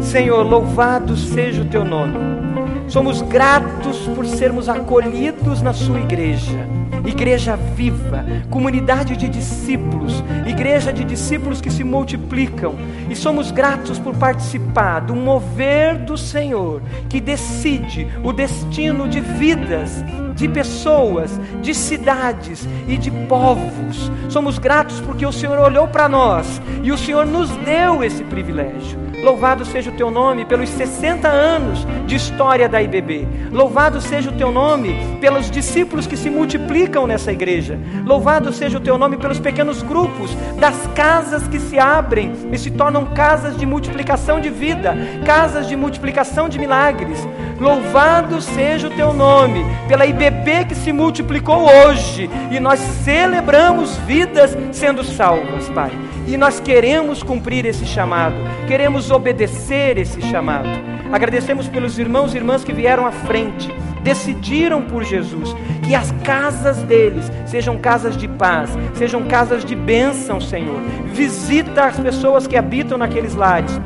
Senhor, 0.01 0.43
louvado 0.43 1.15
seja 1.15 1.61
o 1.61 1.65
teu 1.65 1.85
nome. 1.85 2.56
Somos 2.87 3.21
gratos 3.21 3.97
por 4.15 4.25
sermos 4.25 4.69
acolhidos 4.69 5.61
na 5.61 5.73
sua 5.73 5.99
igreja. 5.99 6.65
Igreja 7.05 7.55
viva, 7.55 8.25
comunidade 8.49 9.15
de 9.17 9.27
discípulos, 9.27 10.23
igreja 10.45 10.91
de 10.91 11.03
discípulos 11.03 11.59
que 11.59 11.69
se 11.69 11.83
multiplicam. 11.83 12.75
E 13.09 13.15
somos 13.15 13.51
gratos 13.51 13.99
por 13.99 14.15
participar 14.15 15.01
do 15.01 15.15
mover 15.15 15.97
do 15.97 16.17
Senhor, 16.17 16.81
que 17.09 17.19
decide 17.19 18.07
o 18.23 18.31
destino 18.31 19.07
de 19.07 19.19
vidas, 19.19 20.03
de 20.35 20.47
pessoas, 20.47 21.39
de 21.61 21.73
cidades 21.73 22.67
e 22.87 22.97
de 22.97 23.11
povos. 23.11 24.11
Somos 24.29 24.57
gratos 24.57 25.01
porque 25.01 25.25
o 25.25 25.31
Senhor 25.31 25.59
olhou 25.59 25.87
para 25.87 26.07
nós 26.07 26.61
e 26.83 26.91
o 26.91 26.97
Senhor 26.97 27.25
nos 27.25 27.49
deu 27.57 28.03
esse 28.03 28.23
privilégio. 28.23 29.06
Louvado 29.21 29.65
seja 29.65 29.89
o 29.89 29.93
teu 29.93 30.11
nome 30.11 30.45
pelos 30.45 30.69
60 30.69 31.27
anos 31.27 31.87
de 32.05 32.15
história 32.15 32.69
da 32.69 32.81
IBB. 32.81 33.27
Louvado 33.51 33.99
seja 33.99 34.29
o 34.29 34.33
teu 34.33 34.51
nome 34.51 34.95
pelos 35.19 35.49
discípulos 35.49 36.05
que 36.05 36.15
se 36.15 36.29
multiplicam 36.29 37.07
nessa 37.07 37.31
igreja. 37.31 37.79
Louvado 38.05 38.53
seja 38.53 38.77
o 38.77 38.81
teu 38.81 38.95
nome 38.95 39.17
pelos 39.17 39.39
pequenos 39.39 39.81
grupos, 39.81 40.35
das 40.59 40.85
casas 40.95 41.47
que 41.47 41.59
se 41.59 41.79
abrem 41.79 42.31
e 42.51 42.57
se 42.59 42.69
tornam 42.69 43.05
casas 43.07 43.57
de 43.57 43.65
multiplicação 43.65 44.39
de 44.39 44.49
vida, 44.49 44.95
casas 45.25 45.67
de 45.67 45.75
multiplicação 45.75 46.47
de 46.47 46.59
milagres. 46.59 47.27
Louvado 47.59 48.39
seja 48.39 48.87
o 48.87 48.91
teu 48.91 49.13
nome 49.13 49.65
pela 49.87 50.05
IBB 50.05 50.65
que 50.65 50.75
se 50.75 50.93
multiplicou 50.93 51.67
hoje 51.67 52.29
e 52.51 52.59
nós 52.59 52.79
celebramos 52.79 53.97
vidas 53.97 54.55
sendo 54.71 55.03
salvas, 55.03 55.67
Pai. 55.69 55.91
E 56.27 56.37
nós 56.37 56.59
queremos 56.59 57.23
cumprir 57.23 57.65
esse 57.65 57.85
chamado, 57.85 58.35
queremos 58.67 59.09
obedecer 59.09 59.97
esse 59.97 60.21
chamado. 60.21 60.69
Agradecemos 61.11 61.67
pelos 61.67 61.97
irmãos 61.97 62.33
e 62.33 62.37
irmãs 62.37 62.63
que 62.63 62.73
vieram 62.73 63.05
à 63.05 63.11
frente, 63.11 63.73
decidiram 64.03 64.81
por 64.81 65.03
Jesus, 65.03 65.55
que 65.83 65.95
as 65.95 66.11
casas 66.23 66.83
deles 66.83 67.31
sejam 67.45 67.77
casas 67.77 68.17
de 68.17 68.27
paz, 68.27 68.69
sejam 68.93 69.23
casas 69.23 69.63
de 69.63 69.73
bênção, 69.73 70.39
Senhor. 70.39 70.79
Visita 71.13 71.85
as 71.85 71.99
pessoas 71.99 72.45
que 72.45 72.57
habitam 72.57 72.97
naqueles 72.97 73.33
lares. 73.33 73.79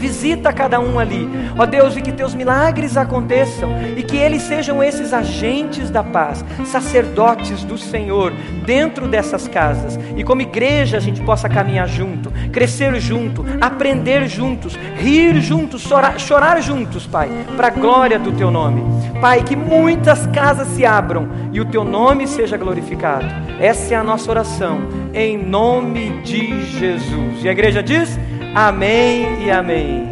Visita 0.00 0.50
cada 0.50 0.80
um 0.80 0.98
ali, 0.98 1.28
ó 1.58 1.66
Deus, 1.66 1.94
e 1.94 2.00
que 2.00 2.10
teus 2.10 2.34
milagres 2.34 2.96
aconteçam 2.96 3.70
e 3.94 4.02
que 4.02 4.16
eles 4.16 4.40
sejam 4.40 4.82
esses 4.82 5.12
agentes 5.12 5.90
da 5.90 6.02
paz, 6.02 6.42
sacerdotes 6.64 7.64
do 7.64 7.76
Senhor 7.76 8.32
dentro 8.64 9.06
dessas 9.06 9.46
casas. 9.46 9.98
E 10.16 10.24
como 10.24 10.40
igreja 10.40 10.96
a 10.96 11.00
gente 11.00 11.20
possa 11.20 11.50
caminhar 11.50 11.86
junto, 11.86 12.32
crescer 12.50 12.98
junto, 12.98 13.44
aprender 13.60 14.26
juntos, 14.26 14.74
rir 14.96 15.38
juntos, 15.42 15.82
chorar, 15.82 16.18
chorar 16.18 16.62
juntos, 16.62 17.06
Pai, 17.06 17.28
para 17.54 17.66
a 17.66 17.70
glória 17.70 18.18
do 18.18 18.32
teu 18.32 18.50
nome. 18.50 18.82
Pai, 19.20 19.42
que 19.42 19.54
muitas 19.54 20.26
casas 20.28 20.66
se 20.68 20.86
abram 20.86 21.28
e 21.52 21.60
o 21.60 21.66
teu 21.66 21.84
nome 21.84 22.26
seja 22.26 22.56
glorificado. 22.56 23.26
Essa 23.60 23.92
é 23.92 23.96
a 23.98 24.02
nossa 24.02 24.30
oração, 24.30 24.80
em 25.12 25.36
nome 25.36 26.22
de 26.22 26.66
Jesus. 26.70 27.44
E 27.44 27.48
a 27.48 27.52
igreja 27.52 27.82
diz: 27.82 28.18
Amém 28.54 29.44
e 29.44 29.50
amém. 29.50 30.10